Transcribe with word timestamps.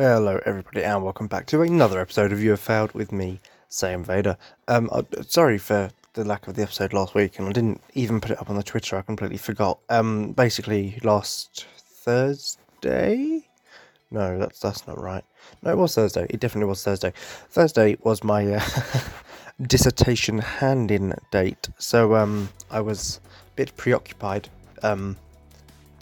Hello, 0.00 0.38
everybody, 0.46 0.84
and 0.84 1.02
welcome 1.02 1.26
back 1.26 1.46
to 1.46 1.62
another 1.62 1.98
episode 1.98 2.30
of 2.30 2.40
You 2.40 2.50
Have 2.50 2.60
Failed 2.60 2.92
with 2.92 3.10
me, 3.10 3.40
Sam 3.68 4.04
Vader. 4.04 4.36
Um, 4.68 4.88
uh, 4.92 5.02
sorry 5.26 5.58
for 5.58 5.90
the 6.12 6.24
lack 6.24 6.46
of 6.46 6.54
the 6.54 6.62
episode 6.62 6.92
last 6.92 7.16
week, 7.16 7.36
and 7.36 7.48
I 7.48 7.50
didn't 7.50 7.80
even 7.94 8.20
put 8.20 8.30
it 8.30 8.40
up 8.40 8.48
on 8.48 8.54
the 8.54 8.62
Twitter. 8.62 8.96
I 8.96 9.02
completely 9.02 9.38
forgot. 9.38 9.80
Um, 9.88 10.34
basically, 10.34 11.00
last 11.02 11.66
Thursday. 11.80 13.48
No, 14.12 14.38
that's 14.38 14.60
that's 14.60 14.86
not 14.86 15.02
right. 15.02 15.24
No, 15.64 15.72
it 15.72 15.76
was 15.76 15.96
Thursday. 15.96 16.28
It 16.30 16.38
definitely 16.38 16.68
was 16.68 16.84
Thursday. 16.84 17.12
Thursday 17.50 17.96
was 18.04 18.22
my 18.22 18.54
uh, 18.54 18.64
dissertation 19.62 20.38
hand-in 20.38 21.12
date, 21.32 21.70
so 21.78 22.14
um, 22.14 22.50
I 22.70 22.82
was 22.82 23.18
a 23.24 23.56
bit 23.56 23.76
preoccupied, 23.76 24.48
um, 24.84 25.16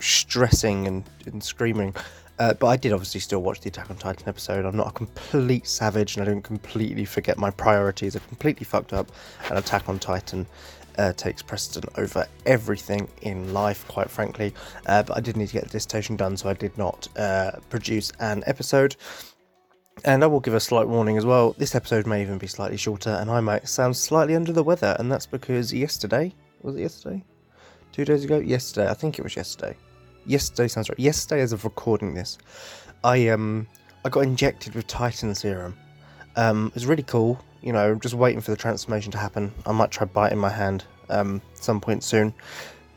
stressing 0.00 0.86
and, 0.86 1.02
and 1.24 1.42
screaming. 1.42 1.94
Uh, 2.38 2.52
but 2.54 2.66
I 2.66 2.76
did 2.76 2.92
obviously 2.92 3.20
still 3.20 3.42
watch 3.42 3.60
the 3.60 3.68
Attack 3.68 3.90
on 3.90 3.96
Titan 3.96 4.28
episode. 4.28 4.64
I'm 4.64 4.77
not 4.77 4.88
a 4.88 4.92
complete 4.92 5.66
savage, 5.66 6.16
and 6.16 6.27
I 6.27 6.30
don't 6.30 6.42
completely 6.42 7.04
forget 7.04 7.38
my 7.38 7.50
priorities. 7.50 8.14
I 8.14 8.18
completely 8.20 8.64
fucked 8.64 8.92
up, 8.92 9.10
and 9.48 9.58
Attack 9.58 9.88
on 9.88 9.98
Titan 9.98 10.46
uh, 10.98 11.12
takes 11.14 11.42
precedent 11.42 11.91
over 11.96 12.27
everything 12.44 13.08
in 13.22 13.54
life, 13.54 13.86
quite 13.88 14.10
frankly. 14.10 14.52
Uh, 14.86 15.02
but 15.02 15.16
I 15.16 15.20
did 15.20 15.36
need 15.36 15.48
to 15.48 15.54
get 15.54 15.64
the 15.64 15.70
dissertation 15.70 16.16
done, 16.16 16.36
so 16.36 16.48
I 16.48 16.54
did 16.54 16.77
not 16.77 17.08
uh, 17.16 17.52
produce 17.70 18.12
an 18.20 18.42
episode. 18.46 18.96
And 20.05 20.22
I 20.22 20.27
will 20.27 20.41
give 20.41 20.52
a 20.52 20.61
slight 20.61 20.86
warning 20.86 21.16
as 21.16 21.24
well. 21.24 21.55
This 21.56 21.74
episode 21.74 22.06
may 22.06 22.20
even 22.20 22.36
be 22.36 22.46
slightly 22.46 22.77
shorter, 22.77 23.11
and 23.11 23.30
I 23.30 23.41
might 23.41 23.66
sound 23.66 23.96
slightly 23.96 24.36
under 24.36 24.52
the 24.52 24.62
weather, 24.62 24.94
and 24.98 25.11
that's 25.11 25.27
because 25.27 25.72
yesterday 25.72 26.34
was 26.61 26.77
it 26.77 26.83
yesterday? 26.83 27.24
Two 27.92 28.05
days 28.05 28.24
ago? 28.24 28.39
Yesterday, 28.39 28.91
I 28.91 28.94
think 28.94 29.18
it 29.18 29.22
was 29.22 29.36
yesterday 29.36 29.74
yesterday 30.27 30.69
sounds 30.69 30.88
right. 30.88 30.98
Yesterday, 30.98 31.41
as 31.41 31.52
of 31.52 31.64
recording 31.64 32.14
this, 32.14 32.38
I 33.05 33.28
um 33.28 33.66
I 34.05 34.08
got 34.08 34.20
injected 34.20 34.74
with 34.74 34.86
Titan 34.86 35.34
serum. 35.34 35.77
Um, 36.36 36.66
it 36.68 36.74
was 36.74 36.86
really 36.86 37.02
cool. 37.02 37.41
You 37.62 37.72
know, 37.72 37.94
just 37.94 38.14
waiting 38.14 38.41
for 38.41 38.50
the 38.50 38.56
transformation 38.56 39.10
to 39.12 39.18
happen. 39.18 39.52
I 39.64 39.72
might 39.72 39.91
try 39.91 40.06
biting 40.06 40.38
my 40.38 40.50
hand 40.50 40.84
um 41.08 41.41
some 41.55 41.80
point 41.80 42.02
soon. 42.02 42.34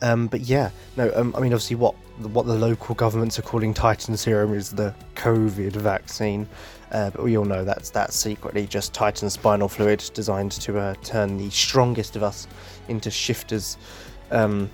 Um, 0.01 0.27
but 0.27 0.41
yeah, 0.41 0.69
no. 0.97 1.11
Um, 1.15 1.33
I 1.35 1.41
mean, 1.41 1.53
obviously, 1.53 1.75
what 1.75 1.95
what 2.33 2.45
the 2.45 2.55
local 2.55 2.95
governments 2.95 3.39
are 3.39 3.43
calling 3.43 3.73
Titan 3.73 4.15
serum 4.17 4.53
is 4.53 4.71
the 4.71 4.93
COVID 5.15 5.73
vaccine. 5.73 6.47
Uh, 6.91 7.09
but 7.11 7.23
we 7.23 7.37
all 7.37 7.45
know 7.45 7.63
that's 7.63 7.89
that's 7.89 8.15
secretly 8.15 8.65
just 8.65 8.93
Titan 8.93 9.29
spinal 9.29 9.67
fluid 9.67 10.09
designed 10.13 10.51
to 10.53 10.79
uh, 10.79 10.95
turn 11.03 11.37
the 11.37 11.49
strongest 11.49 12.15
of 12.15 12.23
us 12.23 12.47
into 12.87 13.11
shifters. 13.11 13.77
Um, 14.31 14.69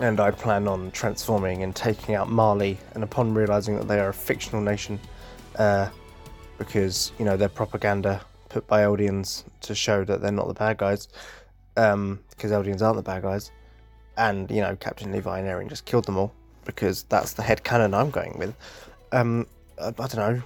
and 0.00 0.18
I 0.18 0.30
plan 0.30 0.66
on 0.66 0.90
transforming 0.90 1.62
and 1.62 1.76
taking 1.76 2.14
out 2.14 2.30
Marley. 2.30 2.78
And 2.94 3.04
upon 3.04 3.34
realizing 3.34 3.76
that 3.76 3.86
they 3.86 4.00
are 4.00 4.08
a 4.08 4.14
fictional 4.14 4.62
nation, 4.62 4.98
uh, 5.56 5.88
because 6.58 7.12
you 7.18 7.24
know 7.24 7.36
their 7.36 7.48
propaganda 7.48 8.20
put 8.48 8.66
by 8.66 8.82
Eldians 8.82 9.44
to 9.62 9.74
show 9.74 10.04
that 10.04 10.20
they're 10.20 10.32
not 10.32 10.48
the 10.48 10.54
bad 10.54 10.78
guys, 10.78 11.08
um, 11.76 12.18
because 12.30 12.50
Eldians 12.50 12.82
aren't 12.82 12.96
the 12.96 13.02
bad 13.02 13.22
guys, 13.22 13.50
and 14.16 14.50
you 14.50 14.60
know 14.60 14.74
Captain 14.76 15.12
Levi 15.12 15.38
and 15.38 15.48
Eren 15.48 15.68
just 15.68 15.84
killed 15.84 16.06
them 16.06 16.16
all 16.16 16.32
because 16.64 17.04
that's 17.04 17.34
the 17.34 17.42
head 17.42 17.62
canon 17.64 17.94
I'm 17.94 18.10
going 18.10 18.38
with. 18.38 18.54
Um, 19.12 19.46
I, 19.80 19.88
I 19.88 19.90
don't 19.90 20.16
know. 20.16 20.42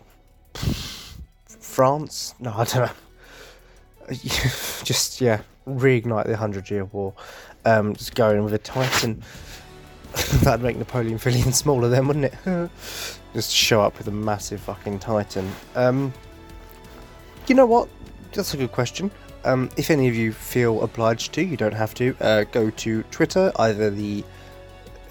France? 1.47 2.34
No, 2.38 2.52
I 2.55 2.64
don't 2.64 2.86
know. 2.86 4.14
just 4.84 5.20
yeah, 5.20 5.42
reignite 5.66 6.26
the 6.26 6.36
Hundred 6.36 6.71
Year 6.71 6.84
War. 6.86 7.15
Um, 7.64 7.94
just 7.94 8.14
going 8.14 8.44
with 8.44 8.54
a 8.54 8.58
Titan. 8.58 9.22
That'd 10.42 10.62
make 10.62 10.76
Napoleon 10.76 11.19
feel 11.19 11.34
even 11.34 11.52
smaller 11.52 11.88
then, 11.88 12.06
wouldn't 12.06 12.26
it? 12.26 12.70
just 13.34 13.50
show 13.50 13.80
up 13.80 13.98
with 13.98 14.06
a 14.06 14.12
massive 14.12 14.60
fucking 14.60 15.00
Titan. 15.00 15.50
Um, 15.74 16.12
you 17.47 17.54
know 17.54 17.66
what? 17.66 17.88
That's 18.32 18.54
a 18.54 18.56
good 18.56 18.72
question. 18.72 19.10
Um, 19.44 19.70
if 19.76 19.91
any 19.91 20.08
of 20.08 20.14
you 20.14 20.32
feel 20.32 20.82
obliged 20.82 21.32
to, 21.34 21.42
you 21.42 21.56
don't 21.56 21.74
have 21.74 21.94
to. 21.94 22.16
Uh, 22.20 22.44
go 22.44 22.70
to 22.70 23.03
Twitter, 23.04 23.53
either 23.56 23.91
the 23.91 24.24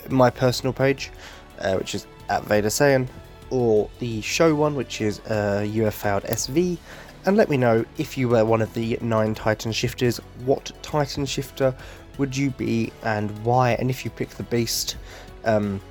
my 0.09 0.30
personal 0.30 0.74
page, 0.74 1.12
uh, 1.59 1.75
which 1.75 1.96
is 1.96 2.08
at 2.30 2.44
Vader 2.44 2.69
Saiyan, 2.69 3.08
or 3.50 3.90
the 4.00 4.22
show 4.22 4.56
one, 4.56 4.75
which 4.75 5.02
is 5.02 5.19
uh, 5.28 5.63
UFOud 5.66 6.28
SV, 6.30 6.78
and 7.25 7.38
let 7.38 7.50
me 7.50 7.58
know 7.58 7.86
if 7.97 8.18
you 8.18 8.28
were 8.28 8.44
one 8.44 8.62
of 8.62 8.74
the 8.74 8.97
nine 9.02 9.36
Titan 9.36 9.72
shifters, 9.72 10.18
what 10.46 10.72
Titan 10.81 11.25
shifter 11.25 11.75
would 12.18 12.35
you 12.35 12.51
be 12.51 12.91
and 13.03 13.31
why? 13.44 13.72
And 13.72 13.90
if 13.90 14.06
you 14.06 14.12
pick 14.12 14.29
the 14.29 14.44
beast, 14.44 14.97
um, 15.46 15.81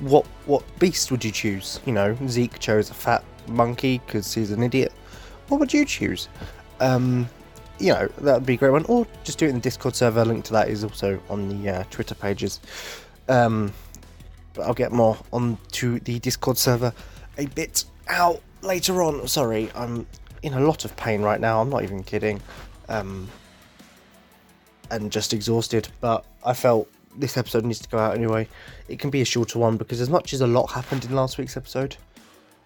what 0.00 0.26
what 0.46 0.62
beast 0.78 1.10
would 1.10 1.24
you 1.24 1.32
choose? 1.32 1.80
You 1.86 1.92
know, 1.92 2.16
Zeke 2.28 2.58
chose 2.58 2.90
a 2.90 2.94
fat 2.94 3.24
monkey 3.48 4.00
because 4.04 4.32
he's 4.32 4.50
an 4.50 4.62
idiot. 4.62 4.92
What 5.48 5.60
would 5.60 5.72
you 5.72 5.84
choose? 5.84 6.28
Um, 6.80 7.28
you 7.78 7.92
know, 7.92 8.08
that 8.20 8.34
would 8.34 8.46
be 8.46 8.54
a 8.54 8.56
great 8.56 8.70
one. 8.70 8.84
Or 8.86 9.06
just 9.24 9.38
do 9.38 9.46
it 9.46 9.50
in 9.50 9.56
the 9.56 9.60
Discord 9.60 9.94
server. 9.94 10.24
Link 10.24 10.44
to 10.46 10.52
that 10.52 10.68
is 10.68 10.84
also 10.84 11.20
on 11.30 11.48
the 11.48 11.70
uh, 11.70 11.84
Twitter 11.90 12.14
pages. 12.14 12.60
Um, 13.28 13.72
but 14.54 14.62
I'll 14.66 14.74
get 14.74 14.92
more 14.92 15.16
onto 15.32 16.00
the 16.00 16.18
Discord 16.18 16.58
server 16.58 16.92
a 17.36 17.46
bit 17.46 17.84
out 18.08 18.42
later 18.62 19.02
on. 19.02 19.26
Sorry, 19.28 19.70
I'm 19.74 20.06
in 20.42 20.54
a 20.54 20.60
lot 20.60 20.84
of 20.84 20.96
pain 20.96 21.22
right 21.22 21.40
now. 21.40 21.60
I'm 21.60 21.70
not 21.70 21.82
even 21.82 22.02
kidding. 22.02 22.40
Um, 22.88 23.28
and 24.90 25.10
just 25.10 25.32
exhausted. 25.32 25.88
But 26.00 26.24
I 26.44 26.52
felt 26.54 26.90
this 27.16 27.36
episode 27.36 27.64
needs 27.64 27.80
to 27.80 27.88
go 27.88 27.98
out 27.98 28.14
anyway. 28.14 28.48
It 28.88 28.98
can 28.98 29.10
be 29.10 29.20
a 29.20 29.24
shorter 29.24 29.58
one 29.58 29.76
because 29.76 30.00
as 30.00 30.10
much 30.10 30.32
as 30.32 30.40
a 30.40 30.46
lot 30.46 30.72
happened 30.72 31.04
in 31.04 31.14
last 31.14 31.38
week's 31.38 31.56
episode, 31.56 31.96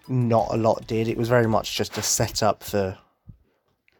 not 0.07 0.47
a 0.51 0.57
lot 0.57 0.85
did. 0.87 1.07
It 1.07 1.17
was 1.17 1.29
very 1.29 1.47
much 1.47 1.75
just 1.75 1.97
a 1.97 2.01
setup 2.01 2.63
for 2.63 2.97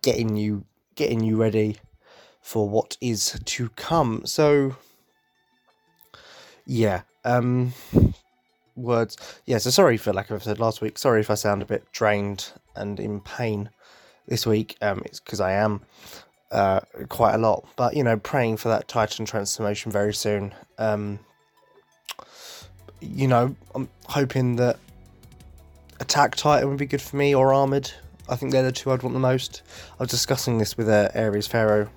getting 0.01 0.35
you 0.35 0.65
getting 0.95 1.21
you 1.21 1.37
ready 1.37 1.77
for 2.41 2.69
what 2.69 2.97
is 3.01 3.39
to 3.43 3.69
come. 3.69 4.25
So 4.25 4.75
yeah, 6.65 7.01
um 7.23 7.73
words. 8.75 9.17
Yeah, 9.45 9.57
so 9.59 9.69
sorry 9.69 9.97
for 9.97 10.13
lack 10.13 10.29
of 10.29 10.35
episode 10.35 10.59
last 10.59 10.81
week. 10.81 10.97
Sorry 10.97 11.21
if 11.21 11.31
I 11.31 11.35
sound 11.35 11.61
a 11.61 11.65
bit 11.65 11.91
drained 11.91 12.51
and 12.75 12.99
in 12.99 13.21
pain 13.21 13.69
this 14.27 14.45
week. 14.45 14.77
Um 14.81 15.01
it's 15.05 15.19
because 15.19 15.39
I 15.39 15.53
am 15.53 15.81
uh, 16.53 16.79
quite 17.09 17.33
a 17.33 17.37
lot. 17.37 17.65
But 17.75 17.95
you 17.95 18.03
know, 18.03 18.17
praying 18.17 18.57
for 18.57 18.69
that 18.69 18.87
Titan 18.87 19.25
transformation 19.25 19.91
very 19.91 20.13
soon. 20.13 20.53
Um, 20.77 21.19
you 23.01 23.27
know, 23.27 23.55
I'm 23.75 23.89
hoping 24.05 24.55
that 24.57 24.77
Attack 25.99 26.35
Titan 26.35 26.69
would 26.69 26.77
be 26.77 26.85
good 26.85 27.01
for 27.01 27.17
me 27.17 27.35
or 27.35 27.53
Armored. 27.53 27.91
I 28.29 28.35
think 28.37 28.51
they're 28.51 28.63
the 28.63 28.71
two 28.71 28.91
I'd 28.91 29.03
want 29.03 29.13
the 29.13 29.19
most. 29.19 29.63
I 29.99 30.03
was 30.03 30.09
discussing 30.09 30.57
this 30.57 30.77
with 30.77 30.87
uh, 30.87 31.09
Aries 31.13 31.47
Pharaoh 31.47 31.89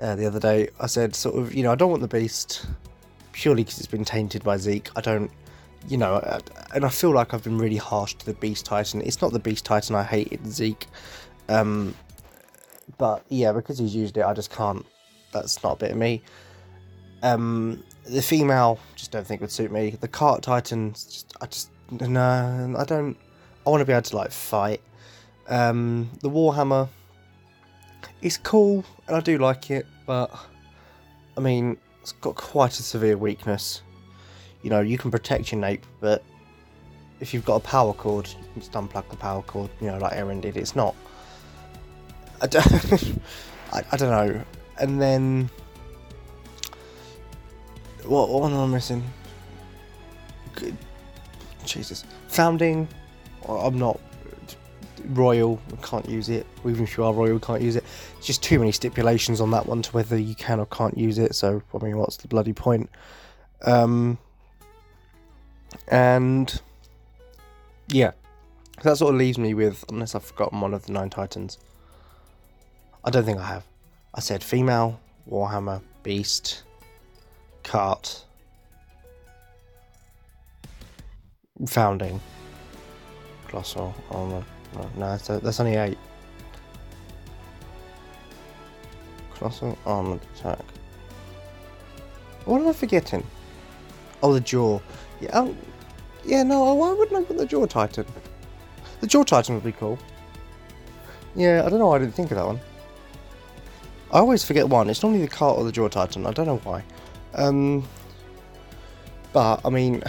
uh, 0.00 0.14
the 0.16 0.26
other 0.26 0.40
day. 0.40 0.68
I 0.78 0.86
said, 0.86 1.14
sort 1.14 1.36
of, 1.36 1.54
you 1.54 1.62
know, 1.62 1.72
I 1.72 1.74
don't 1.74 1.90
want 1.90 2.02
the 2.02 2.08
Beast 2.08 2.66
purely 3.32 3.64
because 3.64 3.78
it's 3.78 3.86
been 3.86 4.04
tainted 4.04 4.44
by 4.44 4.58
Zeke. 4.58 4.90
I 4.96 5.00
don't, 5.00 5.30
you 5.88 5.96
know, 5.96 6.14
uh, 6.14 6.40
and 6.74 6.84
I 6.84 6.90
feel 6.90 7.12
like 7.12 7.32
I've 7.32 7.44
been 7.44 7.58
really 7.58 7.78
harsh 7.78 8.14
to 8.14 8.26
the 8.26 8.34
Beast 8.34 8.66
Titan. 8.66 9.00
It's 9.00 9.22
not 9.22 9.32
the 9.32 9.38
Beast 9.38 9.64
Titan 9.64 9.96
I 9.96 10.02
hated, 10.02 10.46
Zeke. 10.46 10.86
Um, 11.48 11.94
but 12.98 13.24
yeah, 13.28 13.52
because 13.52 13.78
he's 13.78 13.94
used 13.94 14.16
it, 14.16 14.24
I 14.24 14.32
just 14.32 14.50
can't. 14.50 14.84
That's 15.32 15.62
not 15.62 15.72
a 15.72 15.76
bit 15.76 15.90
of 15.92 15.96
me. 15.96 16.22
Um, 17.22 17.82
the 18.04 18.22
female 18.22 18.78
just 18.94 19.10
don't 19.10 19.26
think 19.26 19.40
would 19.40 19.50
suit 19.50 19.72
me. 19.72 19.90
The 20.00 20.08
cart 20.08 20.42
titans, 20.42 21.04
just, 21.04 21.34
I 21.40 21.46
just 21.46 21.70
no, 21.90 22.74
I 22.78 22.84
don't. 22.84 23.16
I 23.66 23.70
want 23.70 23.80
to 23.80 23.84
be 23.84 23.92
able 23.92 24.02
to 24.02 24.16
like 24.16 24.30
fight. 24.30 24.80
Um, 25.48 26.10
the 26.22 26.30
warhammer 26.30 26.88
is 28.22 28.36
cool 28.38 28.84
and 29.06 29.16
I 29.16 29.20
do 29.20 29.38
like 29.38 29.70
it, 29.70 29.86
but 30.06 30.36
I 31.36 31.40
mean 31.40 31.76
it's 32.02 32.12
got 32.12 32.36
quite 32.36 32.78
a 32.78 32.82
severe 32.82 33.16
weakness. 33.16 33.82
You 34.62 34.70
know, 34.70 34.80
you 34.80 34.98
can 34.98 35.10
protect 35.10 35.52
your 35.52 35.60
nape, 35.60 35.84
but 36.00 36.24
if 37.20 37.32
you've 37.32 37.44
got 37.44 37.56
a 37.56 37.60
power 37.60 37.92
cord, 37.92 38.28
you 38.28 38.44
can 38.52 38.62
just 38.62 38.72
unplug 38.72 39.08
the 39.08 39.16
power 39.16 39.42
cord. 39.42 39.70
You 39.80 39.88
know, 39.88 39.98
like 39.98 40.12
Eren 40.12 40.40
did. 40.40 40.56
It's 40.56 40.76
not 40.76 40.94
I 42.40 42.46
don't, 42.46 42.66
I, 43.72 43.84
I 43.92 43.96
don't 43.96 44.10
know. 44.10 44.42
And 44.78 45.00
then 45.00 45.50
what, 48.04 48.28
what 48.28 48.50
am 48.50 48.58
I 48.58 48.66
missing? 48.66 49.02
Good. 50.54 50.76
Jesus, 51.64 52.04
founding. 52.28 52.88
I'm 53.48 53.78
not 53.78 54.00
royal. 55.06 55.60
Can't 55.82 56.08
use 56.08 56.28
it. 56.28 56.46
Even 56.64 56.84
if 56.84 56.96
you 56.96 57.04
are 57.04 57.12
royal, 57.12 57.38
can't 57.38 57.62
use 57.62 57.76
it. 57.76 57.84
It's 58.18 58.26
just 58.26 58.42
too 58.42 58.58
many 58.58 58.72
stipulations 58.72 59.40
on 59.40 59.50
that 59.50 59.66
one 59.66 59.82
to 59.82 59.90
whether 59.92 60.18
you 60.18 60.34
can 60.34 60.60
or 60.60 60.66
can't 60.66 60.96
use 60.96 61.18
it. 61.18 61.34
So 61.34 61.62
I 61.74 61.84
mean, 61.84 61.98
what's 61.98 62.16
the 62.16 62.28
bloody 62.28 62.52
point? 62.52 62.88
Um, 63.62 64.18
and 65.88 66.60
yeah, 67.88 68.12
that 68.82 68.98
sort 68.98 69.14
of 69.14 69.18
leaves 69.18 69.38
me 69.38 69.54
with, 69.54 69.84
unless 69.88 70.14
I've 70.14 70.24
forgotten 70.24 70.60
one 70.60 70.74
of 70.74 70.86
the 70.86 70.92
nine 70.92 71.10
titans. 71.10 71.58
I 73.06 73.10
don't 73.10 73.24
think 73.24 73.38
I 73.38 73.46
have. 73.46 73.64
I 74.14 74.20
said 74.20 74.42
female, 74.42 74.98
Warhammer, 75.30 75.80
Beast, 76.02 76.64
Cart. 77.62 78.24
founding. 81.68 82.20
Colossal 83.48 83.94
armor. 84.10 84.44
No, 84.74 84.90
no 84.96 85.16
that's, 85.16 85.28
that's 85.28 85.60
only 85.60 85.76
eight. 85.76 85.96
Colossal 89.34 89.78
armored 89.86 90.20
attack. 90.34 90.64
What 92.44 92.60
am 92.60 92.68
I 92.68 92.72
forgetting? 92.72 93.24
Oh, 94.22 94.34
the 94.34 94.40
jaw. 94.40 94.80
Yeah, 95.20 95.30
um, 95.30 95.56
yeah. 96.24 96.42
No, 96.42 96.74
why 96.74 96.92
wouldn't 96.92 97.16
I 97.16 97.24
put 97.24 97.38
the 97.38 97.46
jaw 97.46 97.66
titan? 97.66 98.04
The 99.00 99.06
jaw 99.06 99.22
titan 99.22 99.54
would 99.54 99.64
be 99.64 99.72
cool. 99.72 99.98
Yeah, 101.36 101.62
I 101.64 101.68
don't 101.68 101.78
know 101.78 101.86
why 101.86 101.96
I 101.96 101.98
didn't 102.00 102.14
think 102.14 102.30
of 102.32 102.36
that 102.36 102.46
one. 102.46 102.60
I 104.12 104.18
always 104.18 104.44
forget 104.44 104.68
one. 104.68 104.88
It's 104.88 105.02
normally 105.02 105.22
the 105.22 105.28
cart 105.28 105.58
or 105.58 105.64
the 105.64 105.72
jaw 105.72 105.88
titan. 105.88 106.26
I 106.26 106.32
don't 106.32 106.46
know 106.46 106.58
why. 106.58 106.84
Um, 107.34 107.86
but 109.32 109.60
I 109.64 109.70
mean, 109.70 110.02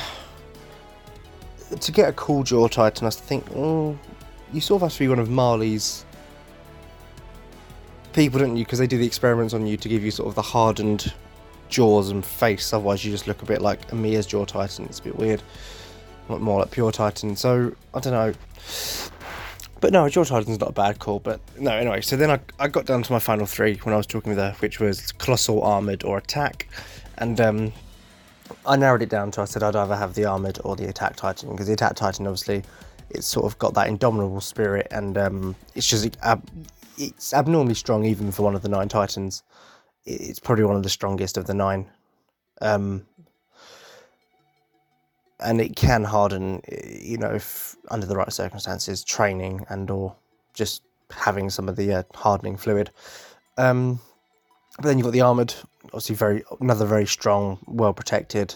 to 1.80 1.92
get 1.92 2.10
a 2.10 2.14
cool 2.14 2.44
jaw 2.44 2.68
titan, 2.68 3.08
I 3.08 3.10
think 3.10 3.50
mm, 3.50 3.98
you 4.54 4.62
sort 4.62 4.82
of 4.82 4.90
have 4.90 4.94
to 4.94 5.00
be 5.00 5.08
one 5.08 5.20
of 5.20 5.30
Marley's 5.30 6.06
people, 8.14 8.40
don't 8.40 8.56
you? 8.56 8.66
Because 8.66 8.80
they 8.80 8.88
do 8.88 8.98
the 8.98 9.06
experiments 9.06 9.54
on 9.54 9.66
you 9.68 9.78
to 9.78 9.90
give 9.90 10.04
you 10.04 10.12
sort 10.12 10.30
of 10.30 10.36
the 10.36 10.42
hardened 10.42 11.14
jaws 11.70 12.10
and 12.10 12.26
face. 12.26 12.74
Otherwise, 12.74 13.04
you 13.04 13.12
just 13.12 13.28
look 13.28 13.42
a 13.42 13.46
bit 13.46 13.62
like 13.62 13.92
Ymir's 13.92 14.26
jaw 14.26 14.46
titan. 14.46 14.86
It's 14.86 15.00
a 15.00 15.04
bit 15.04 15.16
weird. 15.16 15.42
More 16.30 16.60
like 16.60 16.72
pure 16.72 16.92
titan. 16.92 17.36
So 17.36 17.74
I 17.94 18.00
don't 18.00 18.14
know. 18.14 18.34
But 19.80 19.94
no, 19.94 20.10
Jaw 20.10 20.24
Titan's 20.24 20.60
not 20.60 20.70
a 20.70 20.74
bad 20.74 21.00
call. 21.00 21.20
But 21.20 21.40
no, 21.60 21.72
anyway. 21.72 22.02
So 22.02 22.16
then 22.16 22.32
I, 22.32 22.40
I 22.60 22.68
got 22.68 22.86
down 22.86 23.04
to 23.04 23.12
my 23.12 23.20
final 23.20 23.46
three 23.46 23.76
when 23.84 23.94
I 23.94 23.98
was 23.98 24.08
talking 24.08 24.30
with 24.30 24.40
her, 24.40 24.56
which 24.60 24.80
was 24.80 25.12
Colossal, 25.14 25.62
Armored, 25.64 26.04
or 26.04 26.18
Attack. 26.18 26.68
And 27.18 27.40
um, 27.40 27.74
I 28.66 28.76
narrowed 28.76 29.02
it 29.02 29.10
down 29.10 29.32
to 29.32 29.42
I 29.42 29.46
said 29.46 29.64
I'd 29.64 29.76
either 29.76 29.96
have 29.96 30.14
the 30.14 30.26
Armored 30.26 30.60
or 30.64 30.76
the 30.76 30.88
Attack 30.88 31.16
Titan 31.16 31.50
because 31.52 31.68
the 31.68 31.74
Attack 31.74 31.96
Titan 31.96 32.28
obviously 32.28 32.64
it's 33.10 33.28
sort 33.28 33.46
of 33.46 33.58
got 33.60 33.74
that 33.76 33.88
indomitable 33.88 34.42
spirit 34.42 34.88
and 34.92 35.18
um, 35.18 35.56
it's 35.76 35.88
just 35.88 36.18
ab- 36.24 36.50
it's 36.98 37.34
abnormally 37.34 37.76
strong 37.76 38.06
even 38.06 38.32
for 38.32 38.44
one 38.44 38.56
of 38.56 38.62
the 38.62 38.70
nine 38.70 38.90
Titans. 38.90 39.44
It's 40.06 40.40
probably 40.40 40.66
one 40.66 40.76
of 40.76 40.84
the 40.84 40.90
strongest 40.90 41.38
of 41.38 41.48
the 41.48 41.54
nine. 41.54 41.90
Um, 42.62 43.06
and 45.40 45.62
it 45.62 45.76
can 45.76 46.04
harden, 46.04 46.62
you 46.88 47.18
know, 47.18 47.30
if 47.30 47.76
under 47.90 48.06
the 48.06 48.16
right 48.16 48.32
circumstances, 48.32 49.04
training 49.04 49.66
and 49.70 49.90
or 49.90 50.16
just 50.54 50.82
having 51.12 51.50
some 51.50 51.70
of 51.70 51.76
the 51.76 51.94
uh, 51.94 52.04
hardening 52.14 52.58
fluid. 52.58 52.90
Um, 53.58 54.00
but 54.78 54.86
then 54.86 54.98
you've 54.98 55.06
got 55.06 55.14
the 55.14 55.22
armored, 55.22 55.54
obviously 55.86 56.16
very 56.16 56.44
another 56.60 56.86
very 56.86 57.06
strong, 57.06 57.60
well 57.68 57.94
protected, 57.94 58.56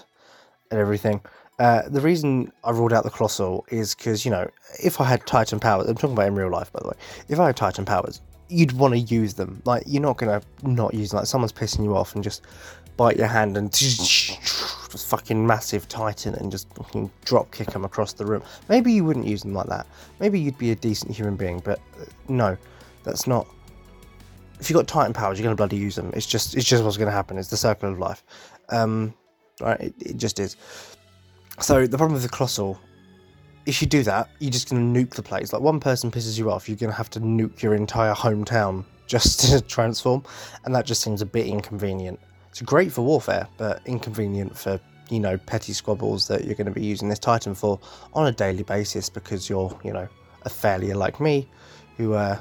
and 0.69 0.79
everything. 0.79 1.21
Uh, 1.59 1.83
the 1.87 2.01
reason 2.01 2.51
I 2.63 2.71
ruled 2.71 2.93
out 2.93 3.03
the 3.03 3.09
colossal 3.11 3.65
is 3.69 3.93
because 3.93 4.25
you 4.25 4.31
know 4.31 4.49
if 4.83 4.99
I 4.99 5.05
had 5.05 5.25
Titan 5.27 5.59
powers, 5.59 5.87
I'm 5.87 5.95
talking 5.95 6.13
about 6.13 6.27
in 6.27 6.35
real 6.35 6.49
life 6.49 6.71
by 6.71 6.79
the 6.81 6.89
way. 6.89 6.95
If 7.29 7.39
I 7.39 7.47
had 7.47 7.55
Titan 7.55 7.85
powers, 7.85 8.21
you'd 8.51 8.73
want 8.73 8.93
to 8.93 8.99
use 8.99 9.33
them. 9.33 9.61
Like 9.65 9.83
you're 9.85 10.01
not 10.01 10.17
gonna 10.17 10.41
not 10.63 10.93
use 10.93 11.11
them. 11.11 11.19
Like 11.19 11.27
someone's 11.27 11.53
pissing 11.53 11.83
you 11.83 11.95
off 11.95 12.15
and 12.15 12.23
just 12.23 12.43
bite 12.97 13.17
your 13.17 13.27
hand 13.27 13.57
and 13.57 13.73
just 13.73 14.39
fucking 14.89 15.45
massive 15.47 15.87
titan 15.87 16.35
and 16.35 16.51
just 16.51 16.71
fucking 16.75 17.09
drop 17.25 17.51
kick 17.51 17.71
them 17.71 17.85
across 17.85 18.13
the 18.13 18.25
room. 18.25 18.43
Maybe 18.69 18.91
you 18.91 19.05
wouldn't 19.05 19.25
use 19.25 19.41
them 19.43 19.53
like 19.53 19.67
that. 19.67 19.87
Maybe 20.19 20.39
you'd 20.39 20.57
be 20.57 20.71
a 20.71 20.75
decent 20.75 21.15
human 21.15 21.35
being, 21.35 21.59
but 21.59 21.79
uh, 21.99 22.05
no, 22.27 22.57
that's 23.03 23.25
not. 23.25 23.47
If 24.59 24.69
you've 24.69 24.77
got 24.77 24.87
titan 24.87 25.13
powers, 25.13 25.39
you're 25.39 25.45
gonna 25.45 25.55
bloody 25.55 25.77
use 25.77 25.95
them. 25.95 26.11
It's 26.13 26.27
just 26.27 26.55
it's 26.55 26.67
just 26.67 26.83
what's 26.83 26.97
gonna 26.97 27.11
happen. 27.11 27.37
It's 27.37 27.49
the 27.49 27.57
circle 27.57 27.89
of 27.89 27.99
life. 27.99 28.23
Um, 28.69 29.13
right? 29.61 29.79
It, 29.79 29.93
it 29.99 30.17
just 30.17 30.39
is. 30.39 30.57
So 31.59 31.87
the 31.87 31.97
problem 31.97 32.13
with 32.13 32.23
the 32.23 32.29
colossal 32.29 32.79
if 33.65 33.81
you 33.81 33.87
do 33.87 34.03
that, 34.03 34.29
you're 34.39 34.51
just 34.51 34.69
going 34.69 34.93
to 34.93 34.99
nuke 34.99 35.11
the 35.11 35.23
place. 35.23 35.53
Like 35.53 35.61
one 35.61 35.79
person 35.79 36.11
pisses 36.11 36.37
you 36.37 36.51
off, 36.51 36.67
you're 36.67 36.77
going 36.77 36.91
to 36.91 36.97
have 36.97 37.09
to 37.11 37.19
nuke 37.19 37.61
your 37.61 37.75
entire 37.75 38.13
hometown 38.13 38.83
just 39.07 39.39
to 39.51 39.61
transform, 39.61 40.23
and 40.65 40.73
that 40.75 40.85
just 40.85 41.01
seems 41.01 41.21
a 41.21 41.25
bit 41.25 41.47
inconvenient. 41.47 42.19
It's 42.49 42.61
great 42.61 42.91
for 42.91 43.01
warfare, 43.03 43.47
but 43.57 43.81
inconvenient 43.85 44.57
for 44.57 44.79
you 45.09 45.19
know 45.19 45.37
petty 45.37 45.73
squabbles 45.73 46.27
that 46.27 46.45
you're 46.45 46.55
going 46.55 46.65
to 46.65 46.71
be 46.71 46.85
using 46.85 47.09
this 47.09 47.19
Titan 47.19 47.53
for 47.53 47.79
on 48.13 48.27
a 48.27 48.31
daily 48.31 48.63
basis 48.63 49.09
because 49.09 49.49
you're 49.49 49.77
you 49.83 49.93
know 49.93 50.07
a 50.43 50.49
failure 50.49 50.95
like 50.95 51.19
me, 51.19 51.47
who 51.97 52.13
uh, 52.13 52.39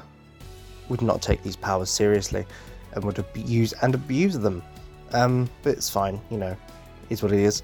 would 0.89 1.01
not 1.01 1.21
take 1.21 1.43
these 1.43 1.55
powers 1.55 1.89
seriously 1.89 2.45
and 2.93 3.03
would 3.03 3.19
abuse 3.19 3.73
and 3.81 3.95
abuse 3.95 4.37
them. 4.37 4.63
Um, 5.13 5.49
but 5.63 5.73
it's 5.73 5.89
fine, 5.89 6.21
you 6.29 6.37
know, 6.37 6.55
is 7.11 7.21
what 7.21 7.31
it 7.31 7.39
is. 7.39 7.63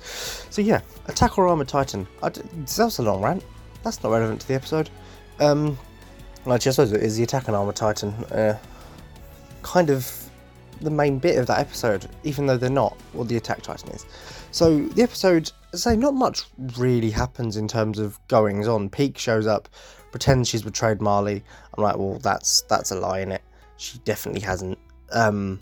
So 0.49 0.61
yeah, 0.61 0.81
attack 1.07 1.37
or 1.37 1.47
armor 1.47 1.65
Titan. 1.65 2.07
I 2.21 2.29
d- 2.29 2.41
that 2.41 2.85
was 2.85 2.99
a 2.99 3.03
long 3.03 3.21
rant. 3.21 3.43
That's 3.83 4.01
not 4.03 4.11
relevant 4.11 4.41
to 4.41 4.47
the 4.47 4.55
episode. 4.55 4.89
Um, 5.39 5.77
actually, 6.49 6.69
I 6.69 6.73
suppose 6.73 6.91
it 6.91 7.03
is 7.03 7.17
the 7.17 7.23
attack 7.23 7.47
and 7.47 7.55
armor 7.55 7.73
Titan. 7.73 8.13
Uh, 8.25 8.57
kind 9.63 9.89
of 9.89 10.27
the 10.81 10.89
main 10.89 11.19
bit 11.19 11.37
of 11.37 11.47
that 11.47 11.59
episode, 11.59 12.07
even 12.23 12.45
though 12.45 12.57
they're 12.57 12.69
not 12.69 12.95
what 13.13 13.27
the 13.27 13.37
Attack 13.37 13.61
Titan 13.61 13.89
is. 13.89 14.05
So 14.51 14.79
the 14.79 15.03
episode, 15.03 15.51
say, 15.73 15.95
not 15.95 16.13
much 16.13 16.43
really 16.77 17.11
happens 17.11 17.57
in 17.57 17.67
terms 17.67 17.99
of 17.99 18.19
goings 18.27 18.67
on. 18.67 18.89
Pieck 18.89 19.17
shows 19.17 19.47
up, 19.47 19.67
pretends 20.11 20.49
she's 20.49 20.61
betrayed 20.61 21.01
Marley. 21.01 21.43
I'm 21.75 21.83
like, 21.83 21.97
well, 21.97 22.19
that's 22.19 22.61
that's 22.61 22.91
a 22.91 22.95
lie 22.95 23.19
in 23.19 23.31
it. 23.31 23.41
She 23.77 23.99
definitely 23.99 24.41
hasn't. 24.41 24.77
Um, 25.11 25.59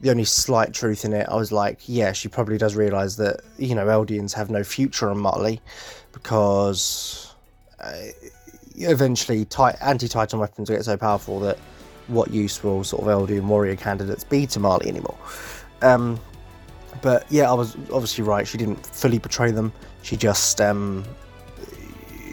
the 0.00 0.10
only 0.10 0.24
slight 0.24 0.72
truth 0.72 1.04
in 1.04 1.12
it, 1.12 1.26
I 1.28 1.36
was 1.36 1.52
like, 1.52 1.80
yeah, 1.88 2.12
she 2.12 2.28
probably 2.28 2.58
does 2.58 2.74
realise 2.74 3.16
that 3.16 3.40
you 3.58 3.74
know 3.74 3.86
Eldians 3.86 4.32
have 4.34 4.50
no 4.50 4.62
future 4.62 5.10
on 5.10 5.18
Marley 5.18 5.60
because 6.12 7.34
uh, 7.80 7.92
eventually 8.76 9.46
anti-Titan 9.80 10.38
weapons 10.38 10.70
get 10.70 10.84
so 10.84 10.96
powerful 10.96 11.40
that 11.40 11.58
what 12.08 12.30
use 12.30 12.62
will 12.62 12.84
sort 12.84 13.02
of 13.02 13.08
Eldian 13.08 13.44
warrior 13.44 13.76
candidates 13.76 14.24
be 14.24 14.46
to 14.46 14.60
Marley 14.60 14.88
anymore. 14.88 15.18
Um, 15.82 16.20
but 17.02 17.26
yeah, 17.30 17.50
I 17.50 17.54
was 17.54 17.74
obviously 17.92 18.24
right. 18.24 18.46
She 18.46 18.58
didn't 18.58 18.84
fully 18.86 19.18
betray 19.18 19.50
them. 19.50 19.72
She 20.02 20.16
just 20.16 20.60
um, 20.60 21.04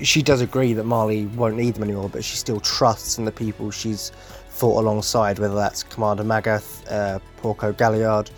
she 0.02 0.22
does 0.22 0.42
agree 0.42 0.74
that 0.74 0.86
Marley 0.86 1.26
won't 1.28 1.56
need 1.56 1.76
them 1.76 1.84
anymore, 1.84 2.10
but 2.10 2.24
she 2.24 2.36
still 2.36 2.60
trusts 2.60 3.18
in 3.18 3.26
the 3.26 3.32
people 3.32 3.72
she's 3.72 4.12
fought 4.54 4.80
alongside, 4.80 5.40
whether 5.40 5.56
that's 5.56 5.84
Commander 5.84 6.24
Magath, 6.24 6.90
uh, 6.92 7.20
Porco 7.38 7.74
Galliard, 7.74 8.30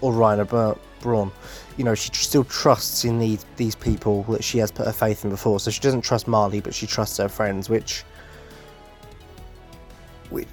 or 0.00 0.12
Reiner 0.12 0.78
Braun. 1.00 1.32
You 1.76 1.84
know, 1.84 1.94
she 1.94 2.10
still 2.14 2.44
trusts 2.44 3.04
in 3.04 3.18
these 3.18 3.44
these 3.56 3.74
people 3.74 4.22
that 4.24 4.44
she 4.44 4.58
has 4.58 4.70
put 4.70 4.86
her 4.86 4.92
faith 4.92 5.24
in 5.24 5.30
before. 5.30 5.60
So 5.60 5.70
she 5.70 5.80
doesn't 5.80 6.02
trust 6.02 6.28
Marley, 6.28 6.60
but 6.60 6.72
she 6.74 6.86
trusts 6.86 7.18
her 7.18 7.28
friends, 7.28 7.68
which 7.68 8.04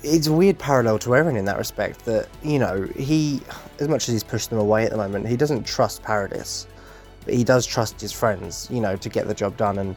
it's 0.03 0.27
a 0.27 0.34
weird 0.34 0.58
parallel 0.58 1.00
to 1.00 1.10
Eren 1.10 1.38
in 1.38 1.46
that 1.46 1.58
respect 1.58 2.05
that 2.05 2.27
you 2.43 2.60
know 2.60 2.88
he 2.96 3.41
as 3.79 3.88
much 3.88 4.08
as 4.08 4.13
he's 4.13 4.24
pushed 4.24 4.50
them 4.50 4.60
away 4.60 4.86
at 4.86 4.91
the 4.91 4.98
moment 4.98 5.27
he 5.27 5.36
doesn't 5.36 5.65
trust 5.65 6.03
Paradis 6.03 6.67
but 7.25 7.34
he 7.34 7.43
does 7.43 7.65
trust 7.65 8.00
his 8.00 8.12
friends 8.12 8.67
you 8.70 8.79
know 8.79 8.96
to 8.96 9.10
get 9.10 9.27
the 9.27 9.34
job 9.34 9.58
done 9.58 9.79
and 9.79 9.96